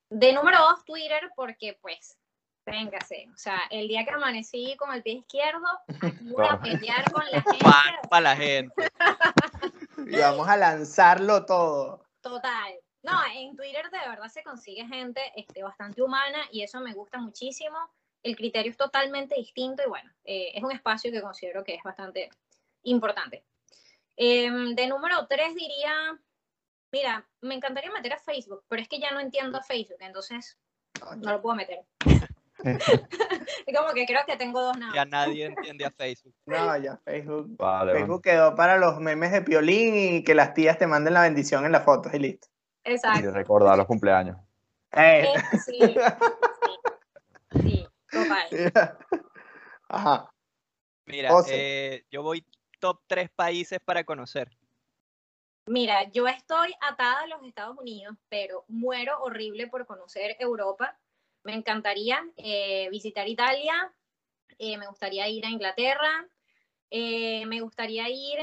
De 0.09 0.33
número 0.33 0.59
dos, 0.59 0.83
Twitter, 0.83 1.31
porque 1.33 1.77
pues, 1.81 2.17
véngase, 2.65 3.29
o 3.33 3.37
sea, 3.37 3.61
el 3.69 3.87
día 3.87 4.03
que 4.03 4.11
amanecí 4.11 4.75
con 4.77 4.93
el 4.93 5.01
pie 5.01 5.13
izquierdo, 5.13 5.65
aquí 6.01 6.29
voy 6.29 6.45
a 6.45 6.59
pelear 6.59 7.09
con 7.09 7.23
la 7.31 7.41
gente, 7.41 7.65
Para 8.09 8.21
la 8.21 8.35
gente. 8.35 8.91
Y 10.07 10.17
vamos 10.17 10.49
a 10.49 10.57
lanzarlo 10.57 11.45
todo. 11.45 12.05
Total. 12.19 12.82
No, 13.03 13.11
en 13.35 13.55
Twitter 13.55 13.89
de 13.91 14.09
verdad 14.09 14.29
se 14.29 14.43
consigue 14.43 14.87
gente 14.87 15.21
este, 15.35 15.61
bastante 15.61 16.01
humana 16.01 16.39
y 16.51 16.63
eso 16.63 16.79
me 16.79 16.93
gusta 16.93 17.19
muchísimo. 17.19 17.77
El 18.23 18.37
criterio 18.37 18.71
es 18.71 18.77
totalmente 18.77 19.35
distinto 19.35 19.83
y 19.85 19.89
bueno, 19.89 20.09
eh, 20.23 20.51
es 20.55 20.63
un 20.63 20.71
espacio 20.71 21.11
que 21.11 21.21
considero 21.21 21.65
que 21.65 21.75
es 21.75 21.83
bastante 21.83 22.29
importante. 22.83 23.43
Em, 24.15 24.73
de 24.73 24.87
número 24.87 25.27
tres 25.27 25.53
diría, 25.53 26.17
mira, 26.93 27.27
me 27.41 27.55
encantaría 27.55 27.91
meter 27.91 28.13
a 28.13 28.19
Facebook, 28.19 28.63
pero 28.69 28.81
es 28.81 28.87
que 28.87 28.99
ya 28.99 29.11
no 29.11 29.19
entiendo 29.19 29.57
a 29.57 29.63
Facebook, 29.63 29.97
entonces 29.99 30.57
no 31.17 31.31
lo 31.33 31.41
puedo 31.41 31.55
meter. 31.57 31.79
es 32.63 33.77
como 33.77 33.93
que 33.93 34.05
creo 34.05 34.21
que 34.25 34.37
tengo 34.37 34.61
dos 34.61 34.77
nada. 34.77 34.93
Ya 34.95 35.03
nadie 35.03 35.47
entiende 35.47 35.83
a 35.83 35.91
Facebook. 35.91 36.33
No, 36.45 36.77
ya 36.77 36.95
Facebook. 37.03 37.57
Vale, 37.57 37.91
bueno. 37.91 37.99
Facebook 37.99 38.21
quedó 38.21 38.55
para 38.55 38.77
los 38.77 38.99
memes 39.01 39.33
de 39.33 39.41
Piolín 39.41 39.95
y 39.95 40.23
que 40.23 40.35
las 40.35 40.53
tías 40.53 40.77
te 40.77 40.87
manden 40.87 41.15
la 41.15 41.23
bendición 41.23 41.65
en 41.65 41.73
las 41.73 41.83
fotos 41.83 42.13
y 42.13 42.19
listo. 42.19 42.52
Y 42.85 42.91
Exacto. 42.91 43.31
recordar 43.31 43.77
los 43.77 43.87
cumpleaños. 43.87 44.37
Eh, 44.91 45.33
Eh, 45.35 45.41
sí, 45.65 45.95
sí, 46.63 47.61
sí, 47.61 47.87
total. 48.11 48.93
Ajá. 49.89 50.29
Mira, 51.05 51.31
eh, 51.47 52.05
yo 52.11 52.23
voy 52.23 52.45
top 52.79 53.01
tres 53.07 53.29
países 53.29 53.79
para 53.79 54.03
conocer. 54.03 54.49
Mira, 55.65 56.09
yo 56.11 56.27
estoy 56.27 56.73
atada 56.81 57.21
a 57.21 57.27
los 57.27 57.43
Estados 57.43 57.77
Unidos, 57.77 58.17
pero 58.27 58.65
muero 58.67 59.21
horrible 59.21 59.67
por 59.67 59.85
conocer 59.85 60.35
Europa. 60.39 60.97
Me 61.43 61.53
encantaría 61.53 62.21
eh, 62.35 62.89
visitar 62.89 63.27
Italia, 63.27 63.93
eh, 64.57 64.77
me 64.77 64.87
gustaría 64.87 65.27
ir 65.29 65.45
a 65.45 65.49
Inglaterra, 65.49 66.27
eh, 66.89 67.45
me 67.45 67.61
gustaría 67.61 68.09
ir, 68.09 68.39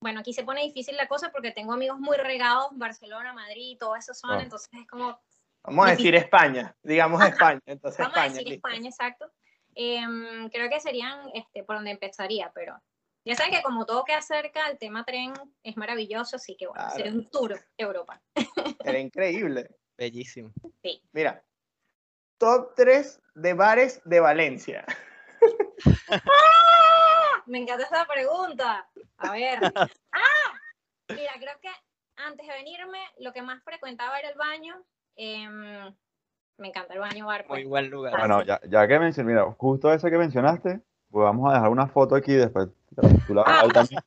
bueno, 0.00 0.20
aquí 0.20 0.32
se 0.32 0.44
pone 0.44 0.62
difícil 0.62 0.96
la 0.96 1.08
cosa 1.08 1.30
porque 1.32 1.52
tengo 1.52 1.72
amigos 1.72 1.98
muy 1.98 2.16
regados, 2.16 2.68
Barcelona, 2.72 3.32
Madrid, 3.32 3.76
todas 3.78 4.04
esas 4.04 4.18
zonas, 4.20 4.38
Ah. 4.40 4.44
entonces 4.44 4.68
es 4.72 4.86
como, 4.86 5.18
Vamos 5.62 5.86
a 5.88 5.90
decir 5.90 6.14
España, 6.14 6.76
digamos 6.82 7.20
Ajá. 7.20 7.30
España. 7.30 7.60
Entonces 7.66 7.98
vamos 7.98 8.16
a 8.16 8.20
España. 8.20 8.32
decir 8.34 8.48
listo. 8.48 8.68
España, 8.68 8.88
exacto. 8.88 9.32
Em, 9.74 10.48
creo 10.50 10.70
que 10.70 10.78
serían 10.80 11.28
este, 11.34 11.64
por 11.64 11.76
donde 11.76 11.90
empezaría, 11.90 12.52
pero 12.54 12.80
ya 13.24 13.34
saben 13.34 13.52
que 13.52 13.62
como 13.62 13.84
todo 13.84 14.04
queda 14.04 14.22
cerca, 14.22 14.68
el 14.68 14.78
tema 14.78 15.04
tren 15.04 15.32
es 15.64 15.76
maravilloso, 15.76 16.36
así 16.36 16.56
que 16.56 16.66
bueno, 16.68 16.82
Claro. 16.84 16.96
sería 16.96 17.12
un 17.12 17.28
tour 17.30 17.58
Europa. 17.76 18.22
Era 18.84 18.98
increíble. 19.00 19.68
Bellísimo. 19.98 20.52
Mira, 21.12 21.42
top 22.38 22.74
3 22.76 23.20
de 23.34 23.54
bares 23.54 24.00
de 24.04 24.20
Valencia. 24.20 24.84
Me 27.46 27.58
encanta 27.58 27.84
esta 27.84 28.04
pregunta. 28.06 28.88
A 29.18 29.32
ver. 29.32 29.58
¡Ah! 30.12 30.52
Mira, 31.08 31.32
creo 31.38 31.54
que 31.60 31.68
antes 32.16 32.46
de 32.46 32.52
venirme, 32.52 32.98
lo 33.20 33.32
que 33.32 33.42
más 33.42 33.62
frecuentaba 33.62 34.18
era 34.18 34.30
el 34.30 34.38
baño. 34.38 34.74
Em, 35.16 35.94
me 36.58 36.68
encanta 36.68 36.94
el 36.94 37.00
baño 37.00 37.26
bar. 37.26 37.46
Muy 37.48 37.58
pues. 37.58 37.68
buen 37.68 37.90
lugar. 37.90 38.18
Bueno, 38.18 38.42
ya, 38.42 38.60
ya 38.68 38.88
que 38.88 38.98
mencioné, 38.98 39.32
mira, 39.32 39.44
justo 39.52 39.92
ese 39.92 40.10
que 40.10 40.18
mencionaste, 40.18 40.80
pues 41.10 41.24
vamos 41.24 41.50
a 41.50 41.54
dejar 41.54 41.70
una 41.70 41.86
foto 41.86 42.16
aquí, 42.16 42.34
después 42.34 42.68
tú 43.26 43.34
la 43.34 43.42
vas 43.42 43.58
a 43.58 43.62
ver 43.62 43.72
también. 43.72 44.00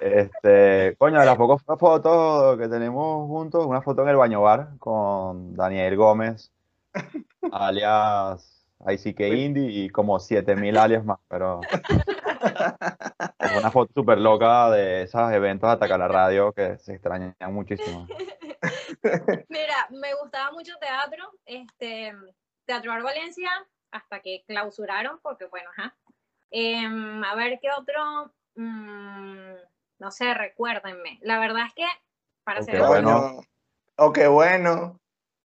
Este, 0.00 0.96
coño, 0.98 1.20
de 1.20 1.26
las 1.26 1.36
pocas 1.36 1.62
fotos 1.78 2.58
que 2.58 2.68
tenemos 2.68 3.28
juntos, 3.28 3.66
una 3.66 3.82
foto 3.82 4.02
en 4.02 4.08
el 4.08 4.16
baño 4.16 4.40
bar 4.40 4.70
con 4.78 5.54
Daniel 5.54 5.96
Gómez, 5.96 6.50
alias 7.52 8.66
ICK 8.88 9.20
Indie 9.20 9.84
y 9.84 9.90
como 9.90 10.18
7000 10.18 10.76
alias 10.76 11.04
más, 11.04 11.18
pero 11.28 11.60
es 12.40 13.56
una 13.58 13.70
foto 13.70 13.92
súper 13.94 14.18
loca 14.18 14.70
de 14.70 15.02
esos 15.02 15.32
eventos 15.32 15.68
de 15.68 15.74
Ataca 15.74 15.98
la 15.98 16.08
Radio 16.08 16.52
que 16.52 16.78
se 16.78 16.94
extrañan 16.94 17.34
muchísimo. 17.48 18.06
Mira, 19.48 19.88
me 19.90 20.14
gustaba 20.14 20.52
mucho 20.52 20.72
teatro, 20.80 21.32
este, 21.46 22.14
Teatro 22.64 22.92
Bar 22.92 23.02
Valencia, 23.02 23.50
hasta 23.90 24.20
que 24.20 24.44
clausuraron, 24.46 25.18
porque 25.22 25.46
bueno, 25.46 25.70
ajá. 25.76 25.96
Em, 26.50 27.22
a 27.24 27.34
ver 27.34 27.58
qué 27.60 27.68
otro, 27.76 28.32
mm, 28.56 29.54
no 29.98 30.10
sé, 30.10 30.34
recuérdenme. 30.34 31.18
La 31.22 31.38
verdad 31.38 31.66
es 31.66 31.74
que, 31.74 31.86
para 32.44 32.60
Ok, 32.60 32.66
ser 32.66 32.74
Qué 32.76 32.86
bueno. 32.86 33.20
bueno. 33.20 33.40
O 33.96 34.12
qué 34.12 34.26
bueno. 34.26 34.99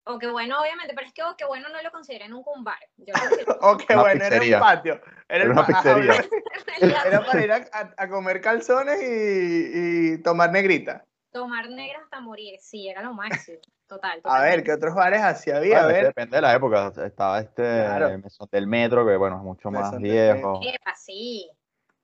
O 0.05 0.19
que 0.19 0.27
bueno, 0.29 0.61
obviamente, 0.61 0.95
pero 0.95 1.07
es 1.07 1.13
que 1.13 1.23
o 1.23 1.37
que 1.37 1.45
bueno 1.45 1.69
no 1.69 1.81
lo 1.83 1.91
consideré 1.91 2.29
nunca 2.29 2.51
un 2.55 2.65
bar. 2.65 2.79
Yo 2.97 3.15
lo 3.15 3.55
O 3.61 3.77
qué 3.77 3.93
Una 3.95 4.03
bueno, 4.03 4.25
era 4.25 4.41
un 4.43 4.61
patio. 4.61 4.95
Era, 4.95 5.05
Era 5.29 5.45
el 5.45 5.51
una 5.51 5.61
ajá. 5.63 5.83
Era, 7.07 7.25
para 7.25 7.45
ir 7.45 7.53
a, 7.53 8.09
comer 8.09 8.41
calzones 8.41 9.01
y, 9.03 10.15
y 10.15 10.23
tomar 10.23 10.51
negrita. 10.51 11.05
tomar 11.31 11.69
negra 11.71 12.01
hasta 12.03 12.21
morir, 12.21 12.59
sí, 12.61 12.89
era 12.89 13.03
lo 13.03 13.15
máximo, 13.15 13.59
total. 13.87 14.21
A 14.25 14.43
ver, 14.43 14.63
¿qué 14.65 14.73
otros 14.73 14.95
bares 14.95 15.21
así 15.23 15.51
había? 15.51 15.79
A 15.81 15.83
Bueno, 15.85 15.89
que 15.89 15.95
ver. 15.95 16.07
depende 16.07 16.37
de 16.37 16.43
la 16.43 16.55
época. 16.55 16.93
Estaba 17.05 17.41
este 17.41 17.63
Claro. 17.63 18.19
Mesón 18.19 18.49
del 18.51 18.67
Metro, 18.67 19.07
que 19.07 19.17
bueno, 19.17 19.37
es 19.37 19.43
mucho 19.43 19.71
más 19.71 19.93
Mesón 19.93 20.03
viejo. 20.03 20.61
Epa, 20.63 20.95
sí. 20.95 21.51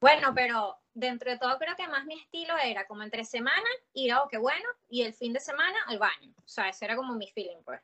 Bueno, 0.00 0.32
pero 0.34 0.76
dentro 0.94 1.30
de 1.30 1.38
todo 1.38 1.58
creo 1.58 1.74
que 1.76 1.88
más 1.88 2.04
mi 2.06 2.18
estilo 2.20 2.54
era 2.62 2.86
como 2.86 3.02
entre 3.02 3.24
semana 3.24 3.66
ir 3.94 4.12
a 4.12 4.22
oh, 4.22 4.28
qué 4.28 4.38
bueno 4.38 4.66
y 4.88 5.02
el 5.02 5.12
fin 5.14 5.32
de 5.32 5.40
semana 5.40 5.76
al 5.86 5.98
baño. 5.98 6.32
O 6.38 6.42
sea, 6.48 6.68
ese 6.68 6.84
era 6.84 6.96
como 6.96 7.14
mi 7.14 7.28
feeling, 7.30 7.62
pues. 7.64 7.80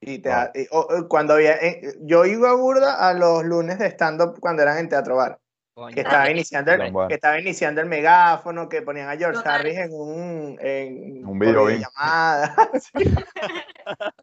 Y 0.00 0.18
te- 0.20 0.30
y- 0.54 0.66
o- 0.70 0.80
o 0.80 1.08
cuando 1.08 1.34
había, 1.34 1.54
eh, 1.56 1.94
yo 2.02 2.24
iba 2.24 2.50
a 2.50 2.54
burda 2.54 3.08
a 3.08 3.14
los 3.14 3.44
lunes 3.44 3.78
de 3.78 3.86
stand-up 3.90 4.38
cuando 4.40 4.62
eran 4.62 4.78
en 4.78 4.88
Teatro 4.88 5.16
Bar, 5.16 5.40
Coño. 5.74 5.92
que 5.94 6.02
estaba 6.02 6.30
iniciando 6.30 6.72
el, 6.72 6.92
que 7.08 7.14
estaba 7.14 7.40
iniciando 7.40 7.80
el 7.80 7.88
megáfono, 7.88 8.68
que 8.68 8.82
ponían 8.82 9.08
a 9.08 9.16
George 9.16 9.38
Total. 9.38 9.60
Harris 9.60 9.76
en 9.78 9.92
un, 9.92 10.58
en, 10.60 11.26
Un 11.26 11.38
video 11.38 11.64
videollamada. 11.66 12.54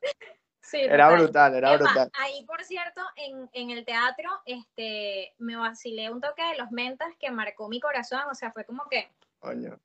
Sí, 0.65 0.79
Era 0.81 1.11
brutal, 1.11 1.53
era 1.53 1.75
Epa, 1.75 1.83
brutal. 1.85 2.11
Ahí, 2.19 2.43
por 2.45 2.63
cierto, 2.63 3.01
en, 3.15 3.47
en 3.53 3.69
el 3.69 3.85
teatro, 3.85 4.29
este, 4.45 5.33
me 5.37 5.55
vacilé 5.55 6.09
un 6.09 6.19
toque 6.21 6.41
de 6.43 6.57
los 6.57 6.71
mentas 6.71 7.09
que 7.19 7.29
marcó 7.29 7.69
mi 7.69 7.79
corazón. 7.79 8.21
O 8.31 8.35
sea, 8.35 8.51
fue 8.51 8.65
como 8.65 8.83
que. 8.89 9.07
Coño. 9.39 9.77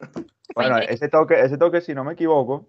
Bueno, 0.54 0.72
increíble. 0.76 0.94
ese 0.94 1.08
toque, 1.08 1.40
ese 1.40 1.56
toque, 1.58 1.80
si 1.80 1.94
no 1.94 2.04
me 2.04 2.12
equivoco, 2.12 2.68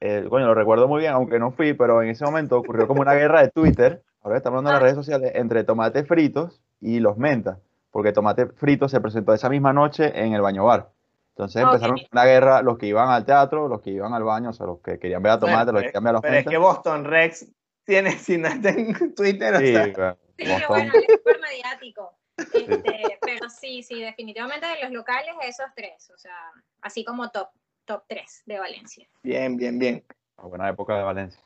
eh, 0.00 0.24
coño, 0.30 0.46
lo 0.46 0.54
recuerdo 0.54 0.86
muy 0.88 1.00
bien, 1.00 1.12
aunque 1.12 1.38
no 1.38 1.50
fui, 1.50 1.74
pero 1.74 2.00
en 2.00 2.08
ese 2.10 2.24
momento 2.24 2.56
ocurrió 2.58 2.86
como 2.86 3.02
una 3.02 3.12
guerra 3.14 3.42
de 3.42 3.50
Twitter, 3.50 4.02
ahora 4.22 4.36
estamos 4.38 4.58
hablando 4.58 4.70
de 4.70 4.74
las 4.74 4.80
Ah. 4.80 4.84
redes 4.84 4.96
sociales, 4.96 5.32
entre 5.34 5.64
tomates 5.64 6.06
fritos 6.06 6.62
y 6.80 7.00
los 7.00 7.18
mentas, 7.18 7.58
porque 7.90 8.12
tomate 8.12 8.46
frito 8.46 8.88
se 8.88 9.00
presentó 9.00 9.34
esa 9.34 9.50
misma 9.50 9.72
noche 9.72 10.12
en 10.14 10.32
el 10.32 10.40
baño 10.40 10.64
bar. 10.64 10.90
Entonces 11.34 11.62
empezaron 11.62 11.96
una 12.12 12.24
guerra, 12.24 12.62
los 12.62 12.76
que 12.78 12.86
iban 12.86 13.08
al 13.08 13.24
teatro, 13.24 13.66
los 13.68 13.80
que 13.80 13.90
iban 13.90 14.12
al 14.12 14.22
baño, 14.22 14.50
o 14.50 14.52
sea, 14.52 14.66
los 14.66 14.80
que 14.80 14.98
querían 14.98 15.22
ver 15.22 15.32
a 15.32 15.36
Bueno, 15.36 15.52
tomate, 15.54 15.72
los 15.72 15.80
que 15.82 15.86
querían 15.88 16.04
ver 16.04 16.10
a 16.10 16.12
los 16.12 16.22
Pero 16.22 16.36
es 16.36 16.46
que 16.46 16.56
Boston 16.58 17.04
Rex 17.06 17.46
tiene, 17.84 18.10
si 18.18 18.36
no 18.38 18.48
está 18.48 18.68
en 18.70 19.14
Twitter, 19.14 19.54
o 19.54 19.58
Sí, 19.58 19.72
sea, 19.72 19.92
bueno, 19.96 20.16
Sí, 20.38 20.44
Boston. 20.48 20.66
bueno, 20.68 20.92
es 20.94 21.14
súper 21.16 21.40
mediático. 21.40 22.12
Este, 22.36 23.18
pero 23.20 23.48
sí, 23.50 23.82
sí, 23.82 24.00
definitivamente 24.00 24.66
de 24.66 24.82
los 24.82 24.92
locales, 24.92 25.34
esos 25.42 25.66
tres. 25.76 26.10
O 26.14 26.18
sea, 26.18 26.34
así 26.80 27.04
como 27.04 27.30
top, 27.30 27.48
top 27.84 28.02
tres 28.08 28.42
de 28.46 28.58
Valencia. 28.58 29.06
bien, 29.22 29.56
bien, 29.56 29.78
bien. 29.78 30.04
Una 30.38 30.48
buena 30.48 30.68
época 30.68 30.96
de 30.96 31.02
Valencia. 31.02 31.40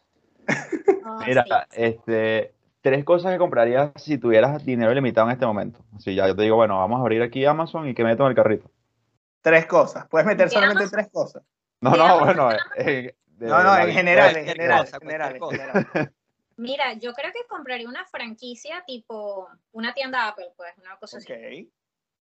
Oh, 1.09 1.21
Mira, 1.25 1.45
sí. 1.71 1.81
este, 1.83 2.53
tres 2.81 3.05
cosas 3.05 3.31
que 3.33 3.39
comprarías 3.39 3.93
si 3.95 4.19
tuvieras 4.19 4.65
dinero 4.65 4.91
ilimitado 4.91 5.29
en 5.29 5.35
este 5.35 5.47
momento. 5.47 5.79
Así 5.95 6.17
ya 6.17 6.27
yo 6.27 6.35
te 6.35 6.43
digo, 6.43 6.57
bueno, 6.57 6.79
vamos 6.79 6.99
a 6.99 7.03
abrir 7.03 7.23
aquí 7.23 7.45
Amazon 7.45 7.87
y 7.89 7.95
que 7.95 8.03
meto 8.03 8.25
en 8.25 8.31
el 8.31 8.35
carrito. 8.35 8.69
Tres 9.47 9.67
cosas. 9.67 10.09
Puedes 10.09 10.27
meter 10.27 10.49
¿De 10.49 10.55
solamente 10.55 10.89
tres 10.89 11.09
cosas. 11.09 11.41
No, 11.81 11.93
¿De 11.93 11.99
no, 11.99 12.19
bueno, 12.19 12.51
eh, 12.79 13.15
de 13.27 13.47
No, 13.47 13.63
no, 13.63 13.79
en 13.79 13.93
general, 13.93 14.37
en 14.37 14.45
general, 14.45 15.39
cosa. 15.39 15.87
Mira, 16.57 16.95
yo 16.95 17.13
creo 17.13 17.33
que 17.33 17.47
compraría 17.49 17.89
una 17.89 18.05
franquicia 18.07 18.83
tipo 18.85 19.49
una 19.71 19.95
tienda 19.95 20.27
Apple, 20.27 20.53
pues, 20.57 20.77
una 20.79 20.97
cosa 20.97 21.19
así, 21.19 21.33
Ok. 21.33 21.73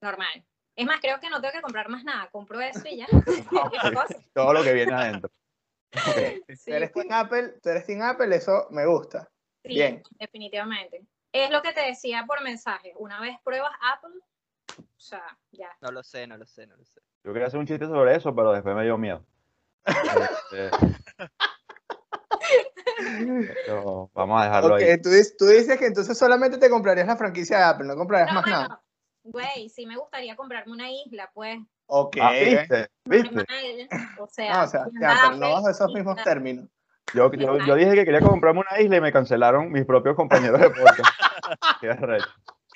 normal. 0.01 0.47
Es 0.75 0.87
más, 0.87 0.99
creo 1.03 1.21
que 1.21 1.29
no 1.29 1.43
tengo 1.43 1.53
que 1.53 1.61
comprar 1.61 1.91
más 1.91 2.05
nada, 2.05 2.31
compro 2.31 2.59
eso 2.59 2.89
y 2.89 2.97
ya. 2.97 3.07
Cosa. 4.03 4.16
Todo 4.33 4.55
lo 4.55 4.62
que 4.62 4.73
viene 4.73 4.95
adentro. 4.95 5.31
Sí, 5.93 6.43
tú 6.64 6.73
eres 6.73 6.91
pues, 6.91 7.07
Team 7.07 7.21
Apple, 7.21 7.55
tú 7.62 7.68
eres 7.68 7.85
Team 7.85 8.01
Apple, 8.01 8.35
eso 8.35 8.66
me 8.71 8.87
gusta. 8.87 9.31
sí, 9.62 9.75
bien. 9.75 10.03
definitivamente. 10.18 11.05
Es 11.33 11.51
lo 11.51 11.61
que 11.61 11.75
te 11.75 11.83
decía 11.83 12.25
por 12.27 12.43
mensaje. 12.43 12.95
Una 12.97 13.21
vez 13.21 13.37
pruebas 13.45 13.73
Apple, 13.93 14.18
o 14.79 15.01
sea, 15.01 15.23
ya. 15.53 15.68
No 15.81 15.91
lo 15.91 16.03
sé, 16.03 16.27
no 16.27 16.37
lo 16.37 16.47
sé, 16.47 16.66
no 16.66 16.77
lo 16.77 16.85
sé. 16.85 17.01
Yo 17.25 17.33
quería 17.33 17.49
hacer 17.49 17.61
un 17.61 17.66
chiste 17.66 17.87
sobre 17.87 18.14
eso, 18.16 18.35
pero 18.35 18.53
después 18.53 18.75
me 18.77 18.85
dio 18.85 18.97
miedo. 18.99 19.25
Este, 20.51 20.71
pero 23.66 24.11
vamos 24.14 24.41
a 24.41 24.45
dejarlo 24.45 24.75
ahí. 24.75 25.01
tú, 25.01 25.09
dices- 25.09 25.37
tú 25.39 25.47
dices 25.47 25.79
que 25.79 25.87
entonces 25.87 26.16
solamente 26.18 26.59
te 26.59 26.68
comprarías 26.71 27.07
la 27.07 27.16
franquicia 27.16 27.59
de 27.59 27.64
Apple, 27.64 27.87
no 27.87 27.97
comprarías 27.97 28.29
No, 28.29 28.35
más 28.35 28.45
bueno, 28.45 28.61
nada. 28.62 28.83
güey, 29.25 29.68
sí 29.68 29.87
me 29.87 29.97
gustaría 29.97 30.37
comprarme 30.37 30.73
una 30.73 30.91
isla, 30.91 31.31
pues. 31.33 31.59
Ok. 31.87 32.16
Ah, 32.21 32.33
¿viste? 32.33 32.89
¿Viste? 33.05 33.35
normal, 33.35 33.89
O 34.18 34.21
No, 34.23 34.27
sea, 34.29 34.62
o 34.64 34.68
sea, 34.68 34.85
ya, 35.01 35.16
pero 35.25 35.37
no 35.37 35.51
bajo 35.53 35.68
esos 35.71 35.87
mismos 35.93 36.14
tienda- 36.16 36.25
términos. 36.25 36.68
Yo, 37.14 37.33
yo, 37.33 37.59
yo 37.66 37.75
dije 37.75 37.95
que 37.95 38.05
quería 38.05 38.21
comprarme 38.21 38.61
una 38.61 38.81
isla 38.81 38.97
y 38.97 39.01
me 39.01 39.12
cancelaron 39.12 39.73
mis 39.73 39.85
propios 39.85 40.14
compañeros 40.14 40.61
de 40.61 40.71
podcast. 40.71 41.01
Qué 41.81 41.91
arrecho. 41.91 42.29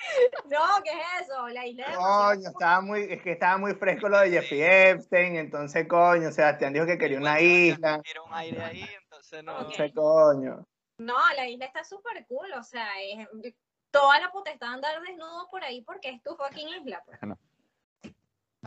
No, 0.45 0.83
¿qué 0.83 0.91
es 0.91 1.27
eso? 1.27 1.47
La 1.49 1.65
isla 1.65 1.89
de 1.89 1.95
Coño, 1.95 2.49
estaba 2.49 2.81
muy, 2.81 3.03
es 3.03 3.21
que 3.21 3.31
estaba 3.31 3.57
muy 3.57 3.73
fresco 3.73 4.09
lo 4.09 4.19
de 4.19 4.29
Jeffrey 4.31 4.61
Epstein, 4.61 5.35
entonces, 5.35 5.87
coño, 5.87 6.31
Sebastián 6.31 6.73
dijo 6.73 6.85
que 6.85 6.97
quería 6.97 7.17
una 7.17 7.39
isla. 7.39 8.01
Era 8.03 8.21
un 8.21 8.33
aire 8.33 8.63
ahí, 8.63 8.89
entonces 9.03 9.43
no. 9.43 9.57
Entonces, 9.57 9.91
coño. 9.93 10.65
No, 10.97 11.17
la 11.35 11.47
isla 11.47 11.65
está 11.65 11.83
súper 11.83 12.25
cool, 12.27 12.51
o 12.53 12.63
sea, 12.63 12.87
es 13.01 13.53
toda 13.91 14.19
la 14.19 14.31
potestad 14.31 14.67
de 14.67 14.73
andar 14.75 15.01
desnudo 15.01 15.47
por 15.49 15.63
ahí 15.63 15.81
porque 15.81 16.09
es 16.09 16.23
tu 16.23 16.35
fucking 16.35 16.69
isla. 16.69 17.03
pues. 17.05 17.19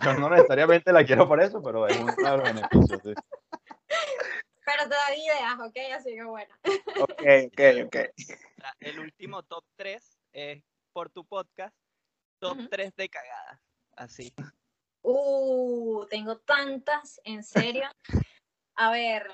Yo 0.03 0.15
no 0.15 0.31
necesariamente 0.31 0.93
la 0.93 1.05
quiero 1.05 1.27
por 1.27 1.41
eso, 1.43 1.63
pero 1.63 1.87
es 1.87 1.99
uno 1.99 2.15
de 2.15 2.23
los 2.23 2.43
beneficios. 2.43 3.01
sí. 3.03 3.15
pero 4.65 4.83
te 4.89 4.95
da 4.95 5.17
ideas, 5.17 5.55
¿ok? 5.61 5.77
Así 5.97 6.15
que 6.15 6.25
bueno. 6.25 6.55
Ok, 7.01 7.23
ok, 7.47 7.87
ok. 7.87 7.97
El 8.81 9.01
último 9.01 9.43
top 9.43 9.65
3 9.77 10.19
es 10.33 10.63
por 10.93 11.11
tu 11.11 11.25
podcast, 11.25 11.77
top 12.39 12.59
Ujú. 12.59 12.69
3 12.69 12.95
de 12.97 13.09
cagadas. 13.09 13.61
Así. 13.97 14.35
Uh, 15.03 16.07
tengo 16.11 16.39
tantas, 16.39 17.21
en 17.25 17.43
serio. 17.43 17.89
A 18.75 18.91
ver, 18.93 19.27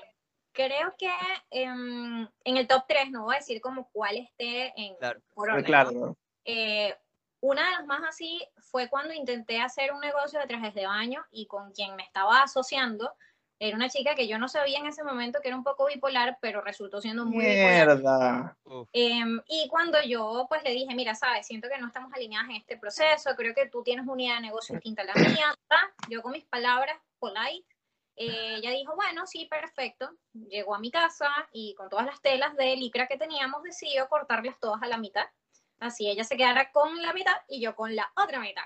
creo 0.53 0.95
que 0.97 1.11
em, 1.51 2.27
en 2.43 2.57
el 2.57 2.67
top 2.67 2.85
3, 2.87 3.11
no 3.11 3.25
voy 3.25 3.35
a 3.35 3.39
decir 3.39 3.61
como 3.61 3.89
cuál 3.91 4.17
esté 4.17 4.73
en 4.75 4.95
Claro. 4.95 5.21
orden, 5.35 5.63
claro. 5.63 6.17
Eh, 6.45 6.97
una 7.41 7.65
de 7.65 7.71
las 7.71 7.85
más 7.85 8.03
así 8.07 8.43
fue 8.57 8.89
cuando 8.89 9.13
intenté 9.13 9.61
hacer 9.61 9.91
un 9.91 9.99
negocio 9.99 10.39
de 10.39 10.47
trajes 10.47 10.73
de 10.73 10.87
baño 10.87 11.23
y 11.29 11.45
con 11.45 11.71
quien 11.73 11.95
me 11.95 12.03
estaba 12.03 12.41
asociando 12.41 13.13
era 13.59 13.77
una 13.77 13.89
chica 13.89 14.15
que 14.15 14.27
yo 14.27 14.37
no 14.37 14.47
sabía 14.47 14.79
en 14.79 14.87
ese 14.87 15.03
momento 15.03 15.39
que 15.41 15.47
era 15.47 15.57
un 15.57 15.63
poco 15.63 15.85
bipolar, 15.85 16.37
pero 16.41 16.61
resultó 16.61 16.99
siendo 16.99 17.25
muy 17.25 17.45
bipolar. 17.45 17.87
Mierda. 17.87 18.57
Uf, 18.65 18.89
Em, 18.91 19.41
y 19.47 19.67
cuando 19.69 20.01
yo 20.03 20.45
pues 20.49 20.63
le 20.63 20.71
dije, 20.71 20.93
mira, 20.95 21.15
sabes, 21.15 21.47
siento 21.47 21.69
que 21.69 21.77
no 21.77 21.87
estamos 21.87 22.11
alineadas 22.13 22.49
en 22.49 22.57
este 22.57 22.77
proceso, 22.77 23.31
creo 23.35 23.53
que 23.53 23.67
tú 23.67 23.83
tienes 23.83 24.05
una 24.07 24.21
idea 24.21 24.35
de 24.35 24.41
negocio 24.41 24.75
distinta 24.75 25.03
a 25.03 25.05
la 25.05 25.13
mía, 25.15 25.55
yo 26.09 26.21
con 26.21 26.33
mis 26.33 26.45
palabras 26.45 26.97
polite, 27.19 27.65
eh, 28.17 28.55
ella 28.57 28.71
dijo, 28.71 28.95
bueno, 28.95 29.25
sí, 29.25 29.45
perfecto, 29.45 30.09
llegó 30.33 30.75
a 30.75 30.79
mi 30.79 30.91
casa 30.91 31.29
y 31.51 31.73
con 31.75 31.89
todas 31.89 32.05
las 32.05 32.21
telas 32.21 32.55
de 32.55 32.75
licra 32.75 33.07
que 33.07 33.17
teníamos 33.17 33.63
decidió 33.63 34.07
cortarlas 34.07 34.59
todas 34.59 34.81
a 34.81 34.87
la 34.87 34.97
mitad, 34.97 35.25
así 35.79 36.09
ella 36.09 36.23
se 36.23 36.37
quedara 36.37 36.71
con 36.71 37.01
la 37.01 37.13
mitad 37.13 37.35
y 37.47 37.61
yo 37.61 37.75
con 37.75 37.95
la 37.95 38.11
otra 38.15 38.39
mitad. 38.39 38.63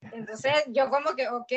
Entonces 0.00 0.52
yo 0.68 0.90
como 0.90 1.14
que, 1.14 1.28
ok, 1.28 1.52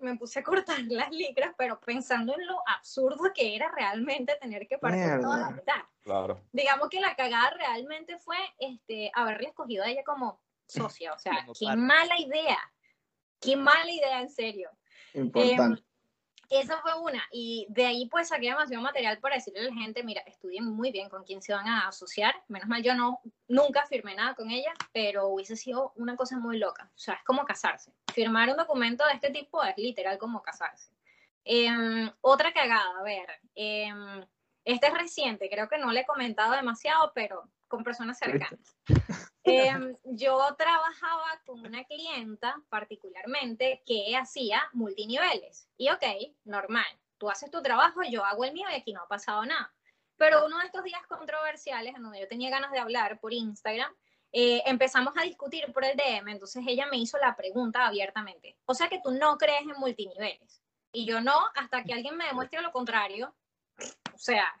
me 0.00 0.16
puse 0.16 0.40
a 0.40 0.42
cortar 0.42 0.78
las 0.88 1.10
licras, 1.10 1.54
pero 1.56 1.80
pensando 1.80 2.34
en 2.34 2.46
lo 2.46 2.56
absurdo 2.66 3.32
que 3.34 3.56
era 3.56 3.70
realmente 3.70 4.36
tener 4.40 4.66
que 4.68 4.78
partir 4.78 5.20
toda 5.20 5.38
la 5.38 5.50
Mierda. 5.50 5.50
mitad 5.50 5.82
Claro. 6.02 6.40
digamos 6.52 6.88
que 6.88 7.00
la 7.00 7.16
cagada 7.16 7.50
realmente 7.50 8.16
fue 8.18 8.36
este, 8.58 9.10
haberle 9.14 9.48
escogido 9.48 9.82
a 9.82 9.88
ella 9.88 10.04
como 10.04 10.40
socia. 10.68 11.12
O 11.14 11.18
sea, 11.18 11.32
qué 11.58 11.76
mala 11.76 12.18
idea. 12.20 12.58
Qué 13.40 13.56
mala 13.56 13.90
idea, 13.90 14.20
en 14.20 14.30
serio. 14.30 14.70
Importante. 15.14 15.82
Esa 16.50 16.80
fue 16.80 16.98
una. 17.00 17.22
Y 17.32 17.66
de 17.68 17.86
ahí 17.86 18.08
pues 18.08 18.28
saqué 18.28 18.46
demasiado 18.46 18.82
material 18.82 19.18
para 19.18 19.36
decirle 19.36 19.60
a 19.60 19.64
la 19.64 19.74
gente, 19.74 20.02
mira, 20.02 20.22
estudien 20.22 20.64
muy 20.64 20.92
bien 20.92 21.08
con 21.08 21.24
quién 21.24 21.42
se 21.42 21.52
van 21.52 21.66
a 21.66 21.88
asociar. 21.88 22.34
Menos 22.48 22.68
mal 22.68 22.82
yo 22.82 22.94
no, 22.94 23.20
nunca 23.48 23.86
firmé 23.86 24.14
nada 24.14 24.34
con 24.34 24.50
ella, 24.50 24.72
pero 24.92 25.28
hubiese 25.28 25.56
sido 25.56 25.92
una 25.96 26.16
cosa 26.16 26.38
muy 26.38 26.58
loca. 26.58 26.90
O 26.94 26.98
sea, 26.98 27.14
es 27.14 27.24
como 27.24 27.44
casarse. 27.44 27.92
Firmar 28.12 28.48
un 28.50 28.56
documento 28.56 29.04
de 29.06 29.14
este 29.14 29.30
tipo 29.30 29.62
es 29.62 29.76
literal 29.76 30.18
como 30.18 30.42
casarse. 30.42 30.92
Em, 31.44 32.10
otra 32.20 32.52
cagada, 32.52 32.98
a 32.98 33.02
ver. 33.02 33.28
em, 33.54 34.24
este 34.64 34.88
es 34.88 34.94
reciente, 34.94 35.48
creo 35.48 35.68
que 35.68 35.78
no 35.78 35.92
le 35.92 36.00
he 36.00 36.06
comentado 36.06 36.52
demasiado, 36.52 37.12
pero 37.14 37.48
con 37.68 37.84
personas 37.84 38.18
cercanas. 38.18 38.76
Em, 39.44 39.94
yo 40.04 40.38
trabajaba 40.58 41.40
con 41.44 41.60
una 41.60 41.84
clienta 41.84 42.60
particularmente 42.68 43.82
que 43.86 44.16
hacía 44.16 44.60
multiniveles. 44.72 45.68
Y 45.76 45.88
ok, 45.90 46.02
normal, 46.44 46.86
tú 47.16 47.30
haces 47.30 47.50
tu 47.50 47.62
trabajo, 47.62 48.02
yo 48.10 48.24
hago 48.24 48.44
el 48.44 48.52
mío 48.52 48.66
y 48.70 48.74
aquí 48.74 48.92
no 48.92 49.02
ha 49.02 49.08
pasado 49.08 49.44
nada. 49.44 49.72
Pero 50.16 50.46
uno 50.46 50.58
de 50.58 50.66
estos 50.66 50.82
días 50.82 51.02
controversiales 51.08 51.94
en 51.94 52.02
donde 52.02 52.20
yo 52.20 52.28
tenía 52.28 52.50
ganas 52.50 52.72
de 52.72 52.78
hablar 52.78 53.20
por 53.20 53.32
Instagram, 53.32 53.94
eh, 54.32 54.62
empezamos 54.66 55.14
a 55.16 55.22
discutir 55.22 55.72
por 55.72 55.84
el 55.84 55.96
DM, 55.96 56.28
entonces 56.28 56.64
ella 56.66 56.86
me 56.86 56.98
hizo 56.98 57.16
la 57.18 57.36
pregunta 57.36 57.86
abiertamente. 57.86 58.56
O 58.66 58.74
sea 58.74 58.88
que 58.88 59.00
tú 59.02 59.12
no 59.12 59.38
crees 59.38 59.62
en 59.62 59.78
multiniveles. 59.78 60.62
Y 60.92 61.06
yo 61.06 61.20
no, 61.20 61.38
hasta 61.54 61.84
que 61.84 61.92
alguien 61.92 62.16
me 62.16 62.26
demuestre 62.26 62.60
lo 62.62 62.72
contrario. 62.72 63.34
O 64.14 64.18
sea, 64.18 64.54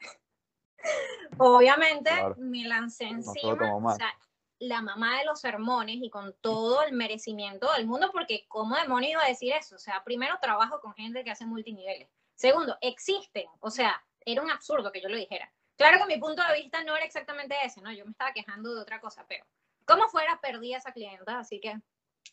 obviamente 1.38 2.10
Claro. 2.10 2.34
me 2.38 2.64
lancé 2.66 3.04
encima. 3.04 3.76
o 3.76 3.94
sea, 3.96 4.12
la 4.58 4.80
mamá 4.80 5.18
de 5.18 5.26
los 5.26 5.40
sermones 5.40 5.96
y 6.00 6.08
con 6.08 6.34
todo 6.40 6.82
el 6.82 6.92
merecimiento 6.94 7.70
del 7.74 7.86
mundo, 7.86 8.10
porque 8.12 8.46
¿cómo 8.48 8.74
demonio 8.76 9.10
iba 9.10 9.22
a 9.24 9.28
decir 9.28 9.52
eso? 9.52 9.76
O 9.76 9.78
sea, 9.78 10.02
primero 10.04 10.38
trabajo 10.40 10.80
con 10.80 10.94
gente 10.94 11.22
que 11.24 11.30
hace 11.30 11.44
multiniveles. 11.44 12.08
Segundo, 12.34 12.76
existen. 12.80 13.44
O 13.60 13.70
sea, 13.70 14.02
era 14.24 14.40
un 14.42 14.50
absurdo 14.50 14.90
que 14.92 15.02
yo 15.02 15.08
lo 15.10 15.16
dijera. 15.16 15.52
Claro 15.76 15.98
que 15.98 16.06
mi 16.14 16.18
punto 16.18 16.42
de 16.48 16.54
vista 16.60 16.82
no 16.84 16.96
era 16.96 17.04
exactamente 17.04 17.54
ese, 17.64 17.82
¿no? 17.82 17.92
Yo 17.92 18.06
me 18.06 18.12
estaba 18.12 18.32
quejando 18.32 18.74
de 18.74 18.80
otra 18.80 18.98
cosa, 19.00 19.26
pero 19.28 19.44
como 19.84 20.08
fuera, 20.08 20.40
perdí 20.40 20.72
a 20.72 20.78
esa 20.78 20.92
clienta, 20.92 21.38
así 21.38 21.60
que, 21.60 21.78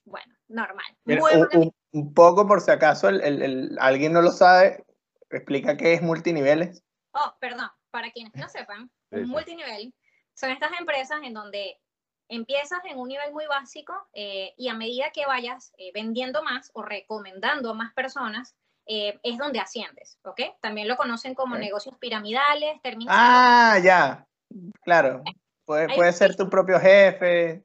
bueno, 0.06 0.34
normal. 0.47 0.86
Mira, 1.04 1.22
un, 1.22 1.30
buena 1.30 1.49
un- 1.56 1.76
un 1.91 2.14
poco 2.14 2.47
por 2.47 2.62
si 2.62 2.72
acaso 2.72 3.10
el, 3.10 3.22
el- 3.22 3.41
el- 3.41 3.78
alguien 3.82 4.14
no 4.14 4.22
lo 4.22 4.32
sabe, 4.32 4.86
explica 5.30 5.76
qué 5.76 5.93
es 5.93 6.01
multiniveles. 6.01 6.82
Oh, 7.12 7.36
perdón, 7.39 7.70
para 7.94 8.12
quienes 8.12 8.34
no 8.34 8.50
sepan, 8.50 8.89
Sí, 9.12 9.18
un 9.18 9.26
sí. 9.28 9.32
multinivel 9.32 9.94
son 10.34 10.50
estas 10.50 10.72
empresas 10.80 11.22
en 11.24 11.36
donde 11.36 11.80
empiezas 12.28 12.80
en 12.86 12.98
un 12.98 13.08
nivel 13.08 13.32
muy 13.32 13.46
básico 13.46 13.94
eh, 14.14 14.56
y 14.58 14.68
a 14.68 14.74
medida 14.74 15.12
que 15.12 15.28
vayas 15.28 15.72
eh, 15.78 15.91
vendiendo 15.94 16.41
más 16.41 16.72
o 16.74 16.82
recomendando 16.82 17.70
a 17.70 17.74
más 17.76 17.94
personas, 17.94 18.56
eh, 18.88 19.20
es 19.22 19.38
donde 19.38 19.60
asciendes, 19.60 20.18
¿ok? 20.24 20.41
También 20.60 20.88
lo 20.88 20.98
conocen 20.98 21.36
como 21.36 21.54
Ok. 21.54 21.62
negocios 21.62 21.96
piramidales, 22.00 22.82
termina 22.82 23.12
Ah, 23.14 23.78
ya. 23.78 24.28
Claro. 24.82 25.24
Puede, 25.64 25.91
Hay 25.91 25.96
puede 25.96 26.14
ser 26.14 26.36
tu 26.36 26.50
propio 26.50 26.80
jefe. 26.80 27.64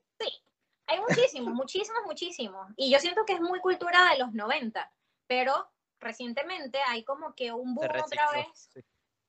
Hay 0.90 1.00
muchísimos, 1.00 1.54
muchísimos, 1.54 2.00
muchísimos. 2.06 2.66
Y 2.76 2.90
yo 2.90 2.98
siento 2.98 3.24
que 3.26 3.34
es 3.34 3.40
muy 3.40 3.60
cultura 3.60 4.10
de 4.10 4.18
los 4.18 4.32
90, 4.32 4.90
pero 5.26 5.70
recientemente 6.00 6.78
hay 6.86 7.04
como 7.04 7.34
que 7.34 7.52
un 7.52 7.74
boom 7.74 7.88
otra 7.88 8.30
vez 8.32 8.70
sí. 8.72 8.80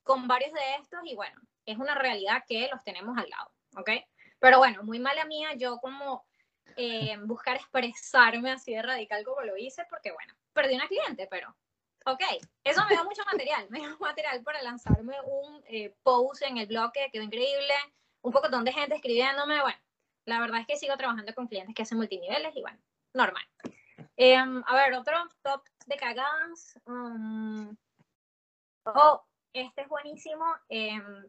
Con 0.02 0.26
varios 0.28 0.52
de 0.52 0.74
estos 0.80 1.00
y 1.04 1.14
bueno, 1.14 1.40
es 1.66 1.78
una 1.78 1.94
realidad 1.94 2.44
que 2.48 2.68
los 2.72 2.82
tenemos 2.84 3.16
al 3.16 3.28
lado, 3.30 3.52
¿ok? 3.76 3.90
Pero 4.38 4.58
bueno, 4.58 4.82
muy 4.82 4.98
mala 4.98 5.24
mía 5.24 5.54
yo 5.54 5.78
como 5.78 6.24
eh, 6.76 7.16
buscar 7.24 7.56
expresarme 7.56 8.52
así 8.52 8.74
de 8.74 8.82
radical 8.82 9.24
como 9.24 9.42
lo 9.42 9.56
hice, 9.56 9.84
porque 9.90 10.12
bueno, 10.12 10.34
perdí 10.52 10.74
una 10.74 10.88
cliente, 10.88 11.26
pero 11.30 11.54
ok, 12.06 12.22
eso 12.64 12.82
me 12.84 12.94
dio 12.94 13.04
mucho 13.04 13.24
material, 13.24 13.66
me 13.70 13.80
material 14.00 14.42
para 14.42 14.62
lanzarme 14.62 15.20
un 15.22 15.62
eh, 15.66 15.94
post 16.02 16.42
en 16.42 16.58
el 16.58 16.66
blog 16.66 16.92
que 16.92 17.10
quedó 17.12 17.22
increíble, 17.22 17.74
un 18.22 18.32
poco 18.32 18.48
de 18.48 18.72
gente 18.72 18.96
escribiéndome, 18.96 19.60
bueno, 19.60 19.78
la 20.24 20.40
verdad 20.40 20.60
es 20.60 20.66
que 20.66 20.76
sigo 20.76 20.96
trabajando 20.96 21.34
con 21.34 21.48
clientes 21.48 21.74
que 21.74 21.82
hacen 21.82 21.98
multiniveles 21.98 22.54
y 22.54 22.60
bueno, 22.60 22.78
normal. 23.14 23.44
Em, 24.16 24.62
a 24.66 24.74
ver, 24.76 24.94
otro 24.94 25.16
top 25.42 25.62
de 25.86 25.96
cagadas. 25.96 26.78
um, 26.86 27.74
oh, 28.84 29.24
este 29.52 29.82
es 29.82 29.88
buenísimo. 29.88 30.44
em, 30.68 31.28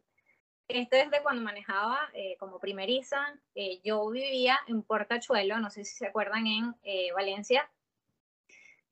este 0.67 1.01
es 1.01 1.11
de 1.11 1.22
cuando 1.22 1.41
manejaba 1.41 2.09
eh, 2.13 2.38
como 2.38 2.59
primeriza. 2.59 3.36
Eh, 3.55 3.82
yo 3.84 4.09
vivía 4.09 4.59
en 4.67 4.84
Portachuelo, 4.84 5.59
no 5.59 5.69
sé 5.69 5.84
si 5.84 5.95
se 5.95 6.07
acuerdan, 6.07 6.47
en 6.47 6.76
eh, 6.84 7.11
Valencia, 7.11 7.69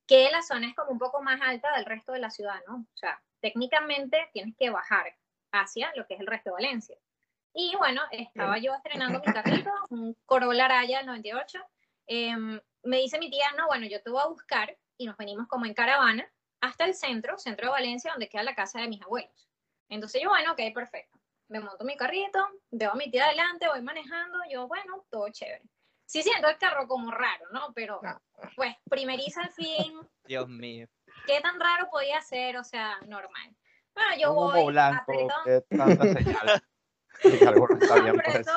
que 0.06 0.30
la 0.30 0.42
zona 0.42 0.68
es 0.68 0.76
como 0.76 0.92
un 0.92 1.00
poco 1.00 1.22
más 1.22 1.40
alta 1.42 1.74
del 1.76 1.86
resto 1.86 2.12
de 2.12 2.20
la 2.20 2.32
ciudad, 2.32 2.60
¿no? 2.68 2.86
O 2.94 2.98
sea, 2.98 3.22
técnicamente 3.40 4.30
tienes 4.34 4.56
que 4.58 4.70
bajar 4.70 5.16
hacia 5.52 5.94
lo 5.96 6.06
que 6.06 6.16
es 6.16 6.20
el 6.20 6.28
resto 6.28 6.50
de 6.50 6.56
Valencia. 6.56 6.98
Y 7.54 7.76
bueno, 7.78 8.02
estaba 8.12 8.58
yo 8.58 8.74
estrenando 8.76 9.22
mi 9.26 9.34
carrito, 9.34 9.72
un 9.90 10.16
Corolla 10.26 10.66
Araya 10.66 11.04
98. 11.04 11.60
em, 12.08 12.60
me 12.84 12.98
dice 12.98 13.20
mi 13.20 13.30
tía, 13.30 13.52
no, 13.58 13.68
bueno, 13.68 13.88
yo 13.88 14.02
te 14.02 14.10
voy 14.10 14.22
a 14.22 14.28
buscar 14.28 14.78
y 14.98 15.06
nos 15.06 15.18
venimos 15.18 15.48
como 15.48 15.66
en 15.66 15.74
caravana 15.74 16.30
hasta 16.62 16.86
el 16.86 16.93
centro, 16.93 17.38
centro 17.38 17.68
de 17.68 17.72
Valencia, 17.72 18.12
donde 18.12 18.30
queda 18.30 18.43
la 18.43 18.55
casa 18.55 18.82
de 18.82 18.88
mis 18.88 19.01
abuelos. 19.01 19.49
Entonces 19.89 20.22
yo, 20.22 20.30
bueno, 20.30 20.51
ok, 20.53 20.62
perfecto. 20.74 21.18
Me 21.47 21.60
monto 21.60 21.84
mi 21.84 21.97
carrito, 21.97 22.45
veo 22.70 22.91
a 22.91 22.95
mi 22.95 23.10
tía 23.10 23.26
adelante, 23.26 23.68
voy 23.68 23.82
manejando, 23.82 24.38
yo, 24.51 24.68
bueno, 24.68 25.03
todo 25.10 25.28
chévere. 25.30 25.64
Sí 26.05 26.22
siento 26.24 26.47
el 26.47 26.57
carro 26.57 26.88
como 26.88 27.12
raro, 27.12 27.45
¿no? 27.51 27.72
Pero, 27.74 27.99
Ah. 28.03 28.20
pues, 28.55 28.76
primeriza 28.89 29.41
al 29.41 29.51
fin, 29.51 29.99
Dios 30.26 30.47
mío. 30.47 30.88
¿qué 31.26 31.41
tan 31.41 31.60
raro 31.60 31.89
podía 31.89 32.22
ser? 32.22 32.57
O 32.57 32.64
sea, 32.64 32.97
normal. 33.07 33.55
Bueno, 33.93 34.16
yo 34.20 34.30
Un 34.32 34.36
voy, 34.36 34.60
humo 34.62 34.66
blanco, 34.68 35.05
por 35.05 35.16
eso. 35.47 35.84
aprieto 37.24 38.51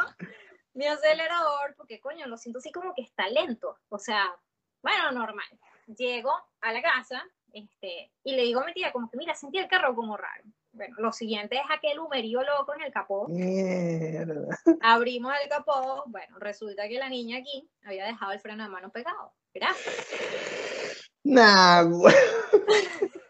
mi 0.75 0.87
acelerador, 0.87 1.75
porque 1.77 2.01
coño, 2.01 2.27
lo 2.27 2.37
siento 2.37 2.59
así 2.59 2.73
como 2.73 2.95
que 2.95 3.03
está 3.03 3.29
lento. 3.29 3.79
O 3.89 3.99
sea, 3.99 4.35
bueno, 4.83 5.13
normal. 5.13 5.47
Llego 5.87 6.33
a 6.61 6.73
la 6.73 6.81
casa 6.83 7.25
este, 7.53 8.11
y 8.25 8.35
le 8.35 8.43
digo 8.43 8.61
a 8.61 8.67
mi 8.67 8.73
tía, 8.73 8.93
como 8.93 9.09
que 9.09 9.17
mira, 9.17 9.35
sentí 9.35 9.59
el 9.59 9.69
carro 9.69 9.95
como 9.95 10.17
raro. 10.17 10.45
Bueno, 10.73 10.97
lo 10.99 11.13
siguiente 11.13 11.57
es 11.57 11.63
aquel 11.69 11.99
humerío 11.99 12.43
loco 12.43 12.75
en 12.75 12.83
el 12.83 12.93
capó. 12.93 13.29
Mierda. 13.29 14.59
Abrimos 14.81 15.35
el 15.43 15.49
capó. 15.49 16.05
Bueno, 16.07 16.39
resulta 16.39 16.89
que 16.89 16.99
la 16.99 17.11
niña 17.11 17.39
aquí 17.39 17.69
había 17.85 18.07
dejado 18.07 18.33
el 18.33 18.41
freno 18.41 18.65
de 18.65 18.71
mano 18.71 18.91
pegado. 18.91 19.35
Gracias. 19.53 21.11
Nah, 21.25 21.83
güey. 21.83 22.15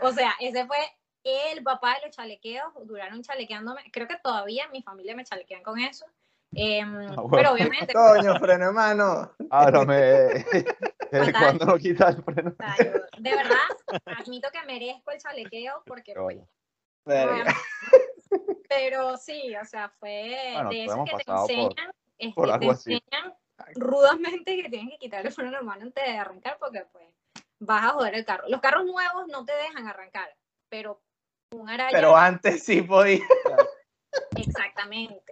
O 0.00 0.10
sea, 0.12 0.34
ese 0.40 0.66
fue 0.66 0.78
el 1.22 1.62
papá 1.62 1.94
de 1.94 2.06
los 2.06 2.16
chalequeos. 2.16 2.72
Duraron 2.86 3.22
chalequeándome. 3.22 3.82
Creo 3.92 4.08
que 4.08 4.16
todavía 4.16 4.64
en 4.64 4.72
mi 4.72 4.82
familia 4.82 5.14
me 5.14 5.24
chalequean 5.24 5.62
con 5.62 5.78
eso. 5.78 6.06
Em, 6.54 6.92
bueno. 6.92 7.28
Pero 7.30 7.52
obviamente, 7.52 7.92
Coño, 7.94 8.38
freno 8.38 8.66
de 8.66 8.72
mano. 8.72 9.32
Ábrame. 9.50 9.94
¿Desde 9.94 10.44
Fatal. 11.10 11.32
cuándo 11.40 11.64
no 11.66 11.78
quita 11.78 12.08
el 12.10 12.22
freno? 12.22 12.50
o 12.50 12.56
sea, 12.56 12.76
yo 12.84 12.92
de 13.18 13.30
verdad 13.34 13.56
admito 14.18 14.48
que 14.52 14.62
merezco 14.66 15.10
el 15.10 15.18
chalequeo 15.20 15.82
porque 15.86 16.12
pues. 16.14 16.38
Bueno, 17.04 17.44
Pero 18.68 19.16
sí, 19.16 19.54
o 19.56 19.64
sea, 19.64 19.88
fue 19.98 20.52
Bueno, 20.54 20.70
de 20.70 20.84
eso 20.84 21.04
que 21.04 21.16
te 21.16 21.24
por- 21.24 21.40
enseñan, 21.40 21.90
es 22.18 22.34
por 22.34 22.52
que 22.52 22.58
te 22.58 22.70
así. 22.70 22.92
enseñan 22.92 23.34
rudamente 23.74 24.62
que 24.62 24.68
tienes 24.68 24.90
que 24.92 24.98
quitar 24.98 25.26
el 25.26 25.32
freno 25.32 25.56
de 25.58 25.62
mano 25.64 25.82
antes 25.82 26.04
de 26.04 26.16
arrancar 26.18 26.56
porque 26.58 26.84
pues 26.92 27.04
vas 27.60 27.84
a 27.84 27.88
joder 27.90 28.14
el 28.14 28.24
carro. 28.24 28.44
Los 28.48 28.60
carros 28.60 28.84
nuevos 28.84 29.26
no 29.28 29.44
te 29.44 29.52
dejan 29.52 29.86
arrancar, 29.88 30.28
pero 30.68 31.02
un 31.54 31.68
araya 31.68 31.90
Pero 31.92 32.16
antes 32.16 32.62
sí 32.64 32.82
podía. 32.82 33.24
exactamente. 34.36 35.31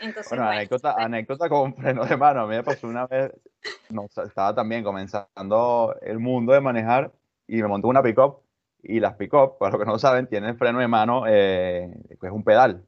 Entonces, 0.00 0.30
Bueno, 0.30 0.44
bueno, 0.44 0.58
anécdota, 0.58 0.94
anécdota 0.98 1.48
con 1.48 1.74
freno 1.74 2.04
de 2.04 2.16
mano. 2.16 2.42
A 2.42 2.46
mí 2.46 2.56
me 2.56 2.62
pasó 2.62 2.86
una 2.88 3.06
vez, 3.06 3.32
no, 3.90 4.04
estaba 4.04 4.54
también 4.54 4.84
comenzando 4.84 5.94
el 6.02 6.18
mundo 6.18 6.52
de 6.52 6.60
manejar 6.60 7.12
y 7.46 7.62
me 7.62 7.68
monté 7.68 7.86
una 7.86 8.02
pick-up. 8.02 8.42
Y 8.82 9.00
las 9.00 9.14
pick-up, 9.14 9.58
para 9.58 9.72
los 9.72 9.80
que 9.80 9.86
no 9.86 9.98
saben, 9.98 10.28
tienen 10.28 10.56
freno 10.56 10.78
de 10.78 10.88
mano, 10.88 11.24
eh, 11.26 11.92
que 12.20 12.26
es 12.26 12.32
un 12.32 12.44
pedal. 12.44 12.84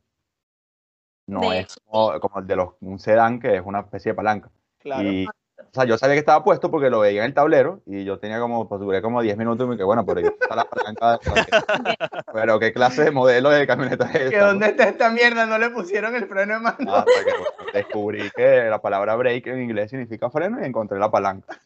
No 1.27 1.41
De 1.41 1.61
es 1.61 1.77
como, 1.85 2.21
como 2.21 2.39
el 2.39 2.47
de 2.47 2.57
los, 2.57 2.71
un 2.81 2.99
sedán, 2.99 3.41
que 3.41 3.57
es 3.57 3.63
una 3.65 3.81
especie 3.81 4.13
de 4.13 4.17
palanca. 4.17 4.51
Claro. 4.79 5.11
Y, 5.11 5.27
o 5.71 5.75
sea, 5.75 5.85
yo 5.85 5.97
sabía 5.97 6.14
que 6.16 6.21
estaba 6.21 6.43
puesto 6.43 6.68
porque 6.71 6.91
lo 6.91 6.99
veía 7.01 7.21
en 7.21 7.27
el 7.27 7.35
tablero 7.35 7.81
y 7.87 8.05
yo 8.05 8.18
tenía 8.18 8.41
como, 8.41 8.68
pues 8.68 8.81
duré 8.81 9.01
como 9.01 9.23
10 9.23 9.37
minutos 9.37 9.64
y 9.64 9.68
me 9.68 9.75
dije, 9.77 9.85
bueno, 9.85 10.05
pero 10.05 10.21
yo 10.21 10.29
está 10.29 10.57
la 10.57 10.64
palanca. 10.64 11.12
de- 11.12 11.18
pero 12.33 12.59
qué 12.59 12.73
clase 12.73 13.05
de 13.05 13.11
modelo 13.12 13.51
de 13.51 13.66
camioneta 13.68 14.07
es 14.07 14.11
¿Que 14.12 14.25
esta? 14.37 14.47
dónde 14.49 14.66
está 14.66 14.89
esta 14.89 15.11
mierda? 15.11 15.47
No 15.47 15.59
le 15.59 15.71
pusieron 15.71 16.16
el 16.16 16.27
freno 16.27 16.55
de 16.55 16.61
mano. 16.61 16.95
Hasta 16.95 17.25
que 17.25 17.31
bueno, 17.31 17.47
descubrí 17.73 18.31
que 18.35 18.64
la 18.64 18.81
palabra 18.83 19.14
break 19.14 19.47
en 19.47 19.62
inglés 19.62 19.91
significa 19.91 20.29
freno 20.31 20.61
y 20.61 20.66
encontré 20.66 20.99
la 20.99 21.11
palanca. 21.11 21.61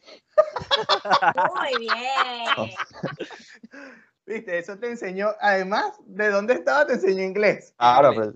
muy 1.55 1.79
bien. 1.79 2.71
Viste, 4.27 4.57
eso 4.57 4.77
te 4.79 4.89
enseñó, 4.89 5.29
además, 5.39 5.93
¿de 6.05 6.29
dónde 6.29 6.53
estaba? 6.55 6.85
Te 6.87 6.93
enseñó 6.93 7.23
inglés. 7.23 7.73
Claro, 7.77 8.11
pero 8.15 8.33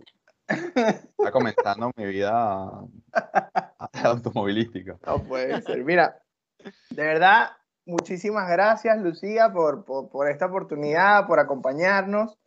está 0.50 1.32
comenzando 1.32 1.92
mi 1.96 2.06
vida 2.06 2.70
automovilística. 4.04 4.98
No 5.06 5.24
puede 5.24 5.62
ser. 5.62 5.84
Mira, 5.84 6.22
de 6.90 7.04
verdad, 7.04 7.52
muchísimas 7.86 8.50
gracias, 8.50 8.98
Lucía, 9.00 9.52
por, 9.52 9.86
por, 9.86 10.10
por 10.10 10.30
esta 10.30 10.48
oportunidad, 10.48 11.28
por 11.28 11.40
acompañarnos. 11.40 12.38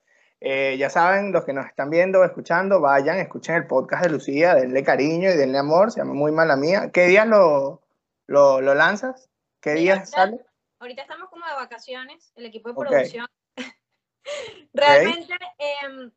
Eh, 0.41 0.77
ya 0.77 0.91
saben, 0.91 1.31
los 1.33 1.45
que 1.45 1.53
nos 1.53 1.67
están 1.67 1.89
viendo 1.89 2.21
o 2.21 2.25
escuchando, 2.25 2.81
vayan, 2.81 3.19
escuchen 3.19 3.55
el 3.55 3.67
podcast 3.69 4.05
de 4.05 4.11
Lucía, 4.11 4.55
denle 4.57 4.83
cariño 4.83 5.31
y 5.31 5.37
denle 5.37 5.59
amor, 5.59 5.93
se 5.93 6.01
llama 6.01 6.15
Muy 6.15 6.33
Mala 6.33 6.57
Mía. 6.57 6.91
¿Qué 6.93 7.05
días 7.07 7.29
lo, 7.29 7.83
lo, 8.27 8.61
lo 8.61 8.75
lanzas? 8.75 9.31
¿Qué 9.61 9.75
Sí, 9.75 9.83
días 9.83 9.99
ahorita- 9.99 10.17
sale? 10.17 10.45
Ahorita 10.81 11.03
estamos 11.03 11.31
como 11.31 11.47
de 11.47 11.53
vacaciones, 11.55 12.33
el 12.35 12.47
equipo 12.47 12.71
de 12.71 12.75
producción. 12.75 13.27
Realmente 14.73 15.35
em, 15.59 16.11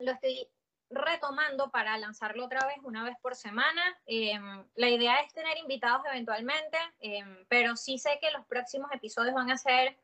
lo 0.00 0.12
estoy 0.12 0.48
retomando 0.92 1.70
para 1.70 1.96
lanzarlo 1.98 2.44
otra 2.44 2.66
vez, 2.66 2.76
una 2.82 3.04
vez 3.04 3.16
por 3.20 3.34
semana. 3.34 3.82
Em, 4.06 4.64
la 4.74 4.88
idea 4.88 5.16
es 5.20 5.32
tener 5.32 5.56
invitados 5.58 6.02
eventualmente, 6.06 6.78
em, 7.00 7.44
pero 7.48 7.76
sí 7.76 7.98
sé 7.98 8.18
que 8.20 8.30
los 8.30 8.44
próximos 8.46 8.90
episodios 8.92 9.34
van 9.34 9.50
a 9.50 9.56
ser 9.56 9.96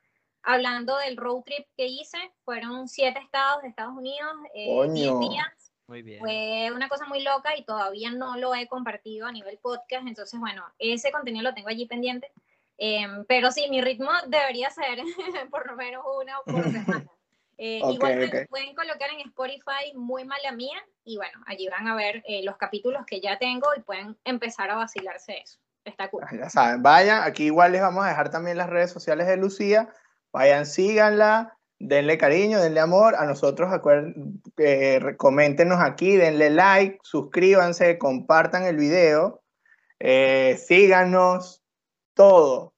hablando 0.42 0.96
del 0.98 1.16
road 1.16 1.42
trip 1.42 1.66
que 1.76 1.86
hice. 1.86 2.18
Fueron 2.44 2.88
siete 2.88 3.18
estados 3.20 3.62
de 3.62 3.68
Estados 3.68 3.96
Unidos, 3.96 4.32
eh, 4.54 4.88
diez 4.92 5.20
días. 5.20 5.72
Muy 5.86 6.02
bien. 6.02 6.20
Fue 6.20 6.70
una 6.74 6.88
cosa 6.88 7.06
muy 7.06 7.22
loca 7.22 7.56
y 7.56 7.64
todavía 7.64 8.10
no 8.10 8.36
lo 8.36 8.54
he 8.54 8.68
compartido 8.68 9.26
a 9.26 9.32
nivel 9.32 9.58
podcast, 9.58 10.06
entonces 10.06 10.38
bueno, 10.38 10.64
ese 10.78 11.10
contenido 11.10 11.42
lo 11.42 11.54
tengo 11.54 11.68
allí 11.68 11.86
pendiente. 11.86 12.30
Em, 12.76 13.24
pero 13.26 13.50
sí, 13.50 13.68
mi 13.70 13.80
ritmo 13.80 14.10
debería 14.28 14.70
ser 14.70 14.98
por 15.50 15.66
lo 15.66 15.76
menos 15.76 16.04
una 16.20 16.40
por 16.42 16.62
semana. 16.72 17.10
Eh, 17.58 17.80
igual 17.90 18.16
me 18.16 18.26
ok. 18.26 18.34
lo 18.34 18.46
pueden 18.46 18.74
colocar 18.74 19.10
en 19.10 19.20
Spotify, 19.26 19.92
muy 19.94 20.24
mala 20.24 20.52
mía, 20.52 20.78
y 21.04 21.16
bueno, 21.16 21.40
allí 21.46 21.68
van 21.68 21.88
a 21.88 21.96
ver 21.96 22.22
eh, 22.26 22.42
los 22.44 22.56
capítulos 22.56 23.04
que 23.04 23.20
ya 23.20 23.38
tengo 23.38 23.66
y 23.76 23.80
pueden 23.80 24.16
empezar 24.24 24.70
a 24.70 24.76
vacilarse 24.76 25.40
eso. 25.42 25.58
Está 25.84 26.08
cool. 26.08 26.22
Ah, 26.24 26.34
Ya 26.36 26.50
saben, 26.50 26.82
vayan, 26.82 27.22
aquí 27.24 27.46
igual 27.46 27.72
les 27.72 27.80
vamos 27.80 28.04
a 28.04 28.08
dejar 28.08 28.30
también 28.30 28.56
las 28.56 28.70
redes 28.70 28.92
sociales 28.92 29.26
de 29.26 29.36
Lucía, 29.36 29.88
vayan, 30.32 30.66
síganla, 30.66 31.58
denle 31.80 32.16
cariño, 32.16 32.60
denle 32.60 32.80
amor, 32.80 33.16
a 33.16 33.24
nosotros 33.24 33.72
acuerden, 33.72 34.40
eh, 34.58 35.00
coméntenos 35.16 35.80
aquí, 35.80 36.16
denle 36.16 36.50
like, 36.50 36.98
suscríbanse, 37.02 37.98
compartan 37.98 38.64
el 38.66 38.76
video, 38.76 39.42
eh, 39.98 40.56
síganos, 40.64 41.62
todo, 42.14 42.74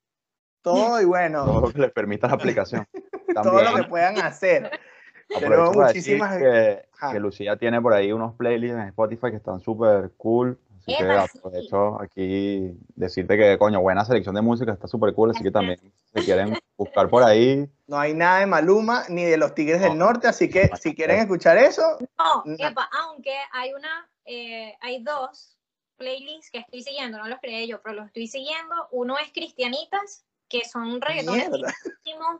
todo 0.62 1.00
y 1.00 1.04
bueno, 1.04 1.44
Todo 1.44 1.60
lo 1.60 1.72
que 1.72 1.80
les 1.80 1.92
permita 1.92 2.28
la 2.28 2.34
aplicación. 2.34 2.86
todo 3.34 3.62
lo 3.62 3.74
que 3.76 3.84
puedan 3.84 4.18
hacer. 4.18 4.70
decir 5.28 5.48
muchísimas- 5.74 6.38
que, 6.38 6.84
que 7.12 7.20
Lucía 7.20 7.56
tiene 7.56 7.80
por 7.80 7.92
ahí 7.92 8.12
unos 8.12 8.34
playlists 8.34 8.76
en 8.78 8.88
Spotify 8.88 9.30
que 9.30 9.36
están 9.36 9.60
súper 9.60 10.10
cool. 10.16 10.58
Así 10.78 10.96
que 10.96 11.10
aprovecho 11.12 12.00
aquí 12.00 12.72
decirte 12.96 13.36
que, 13.36 13.58
coño, 13.58 13.80
buena 13.82 14.04
selección 14.04 14.34
de 14.34 14.40
música, 14.40 14.72
está 14.72 14.88
súper 14.88 15.12
cool. 15.14 15.30
Así 15.30 15.42
que 15.42 15.50
también, 15.50 15.78
si 16.14 16.24
quieren 16.24 16.56
buscar 16.76 17.08
por 17.10 17.22
ahí, 17.22 17.68
No 17.86 17.98
hay 17.98 18.14
nada 18.14 18.40
de 18.40 18.46
Maluma 18.46 19.04
ni 19.10 19.24
de 19.24 19.36
los 19.36 19.54
Tigres 19.54 19.80
del 19.82 19.90
No. 19.98 20.06
Norte, 20.06 20.26
así 20.26 20.48
que 20.48 20.70
si 20.80 20.94
quieren 20.94 21.18
escuchar 21.18 21.58
eso, 21.58 21.82
No, 22.18 22.42
No. 22.46 22.54
epa, 22.68 22.88
aunque 23.04 23.34
hay 23.52 23.74
una, 23.74 24.08
eh, 24.24 24.74
hay 24.80 25.02
dos 25.04 25.58
playlists 25.98 26.50
que 26.50 26.58
estoy 26.60 26.82
siguiendo, 26.82 27.18
no 27.18 27.28
los 27.28 27.38
creé 27.40 27.68
yo, 27.68 27.82
pero 27.82 27.96
los 27.96 28.06
estoy 28.06 28.26
siguiendo. 28.26 28.74
Uno 28.90 29.18
es 29.18 29.30
Cristianitas, 29.32 30.24
que 30.50 30.64
son 30.68 31.00
reggaetones 31.00 31.48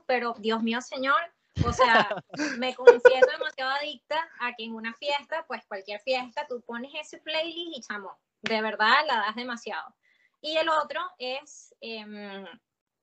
pero 0.06 0.34
Dios 0.38 0.62
mío, 0.62 0.80
señor, 0.80 1.20
o 1.64 1.72
sea, 1.72 2.08
me 2.58 2.74
confieso 2.74 3.26
demasiado 3.32 3.70
adicta 3.70 4.28
a 4.40 4.52
que 4.54 4.64
en 4.64 4.74
una 4.74 4.92
fiesta, 4.94 5.44
pues 5.46 5.64
cualquier 5.66 6.00
fiesta, 6.00 6.46
tú 6.48 6.60
pones 6.62 6.92
ese 7.00 7.18
playlist 7.18 7.78
y 7.78 7.80
chamo, 7.80 8.18
de 8.42 8.60
verdad 8.60 8.94
la 9.06 9.16
das 9.16 9.36
demasiado. 9.36 9.94
Y 10.42 10.56
el 10.56 10.68
otro 10.68 11.00
es 11.18 11.74
em, 11.80 12.44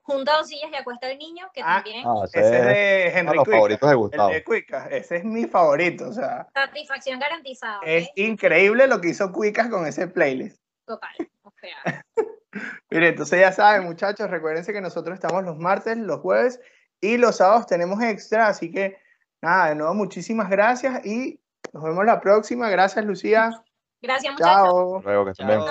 Junta 0.01 0.37
dos 0.37 0.47
sillas 0.47 0.71
y 0.71 0.75
acuesta 0.75 1.11
el 1.11 1.17
niño, 1.17 1.49
que 1.53 1.61
Ah, 1.61 1.81
también 1.83 2.03
ah, 2.07 2.23
ese 2.25 2.39
es 2.39 2.45
es 2.45 2.65
de 2.65 3.19
Henry 3.19 3.35
los 3.35 3.43
Cuica, 3.43 3.57
favoritos 3.57 3.89
de 3.89 3.91
el 3.91 3.97
Gustavo. 3.97 4.29
de 4.29 4.43
Cuica, 4.43 4.87
ese 4.87 5.15
es 5.17 5.23
mi 5.25 5.45
favorito, 5.45 6.07
o 6.07 6.13
sea, 6.13 6.47
satisfacción 6.53 7.19
garantizada. 7.19 7.81
es 7.83 8.09
increíble 8.15 8.87
lo 8.87 9.01
que 9.01 9.09
hizo 9.09 9.31
Cuicas 9.33 9.67
con 9.69 9.85
ese 9.85 10.07
playlist. 10.07 10.61
Total. 10.85 11.11
O 11.43 11.51
sea, 11.59 12.05
Mire, 12.89 13.09
entonces 13.09 13.39
ya 13.39 13.51
saben, 13.51 13.83
muchachos, 13.83 14.29
recuérdense 14.29 14.73
que 14.73 14.81
nosotros 14.81 15.15
estamos 15.15 15.43
los 15.43 15.57
martes, 15.57 15.97
los 15.97 16.21
jueves 16.21 16.59
y 17.01 17.17
los 17.17 17.37
sábados 17.37 17.67
tenemos 17.67 18.01
extra, 18.01 18.47
así 18.47 18.71
que 18.71 18.97
nada, 19.41 19.69
de 19.69 19.75
nuevo 19.75 19.93
muchísimas 19.93 20.49
gracias 20.49 21.05
y 21.05 21.39
nos 21.73 21.83
vemos 21.83 22.05
la 22.05 22.19
próxima. 22.19 22.69
Gracias, 22.69 23.05
Lucía. 23.05 23.63
gracias 24.01 24.33
muchachos, 24.33 24.55
Chao. 24.55 25.01
Luego 25.01 25.25
que 25.25 25.31
estén 25.31 25.47
bien. 25.47 25.61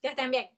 Que 0.00 0.08
estén 0.08 0.30
bien. 0.30 0.53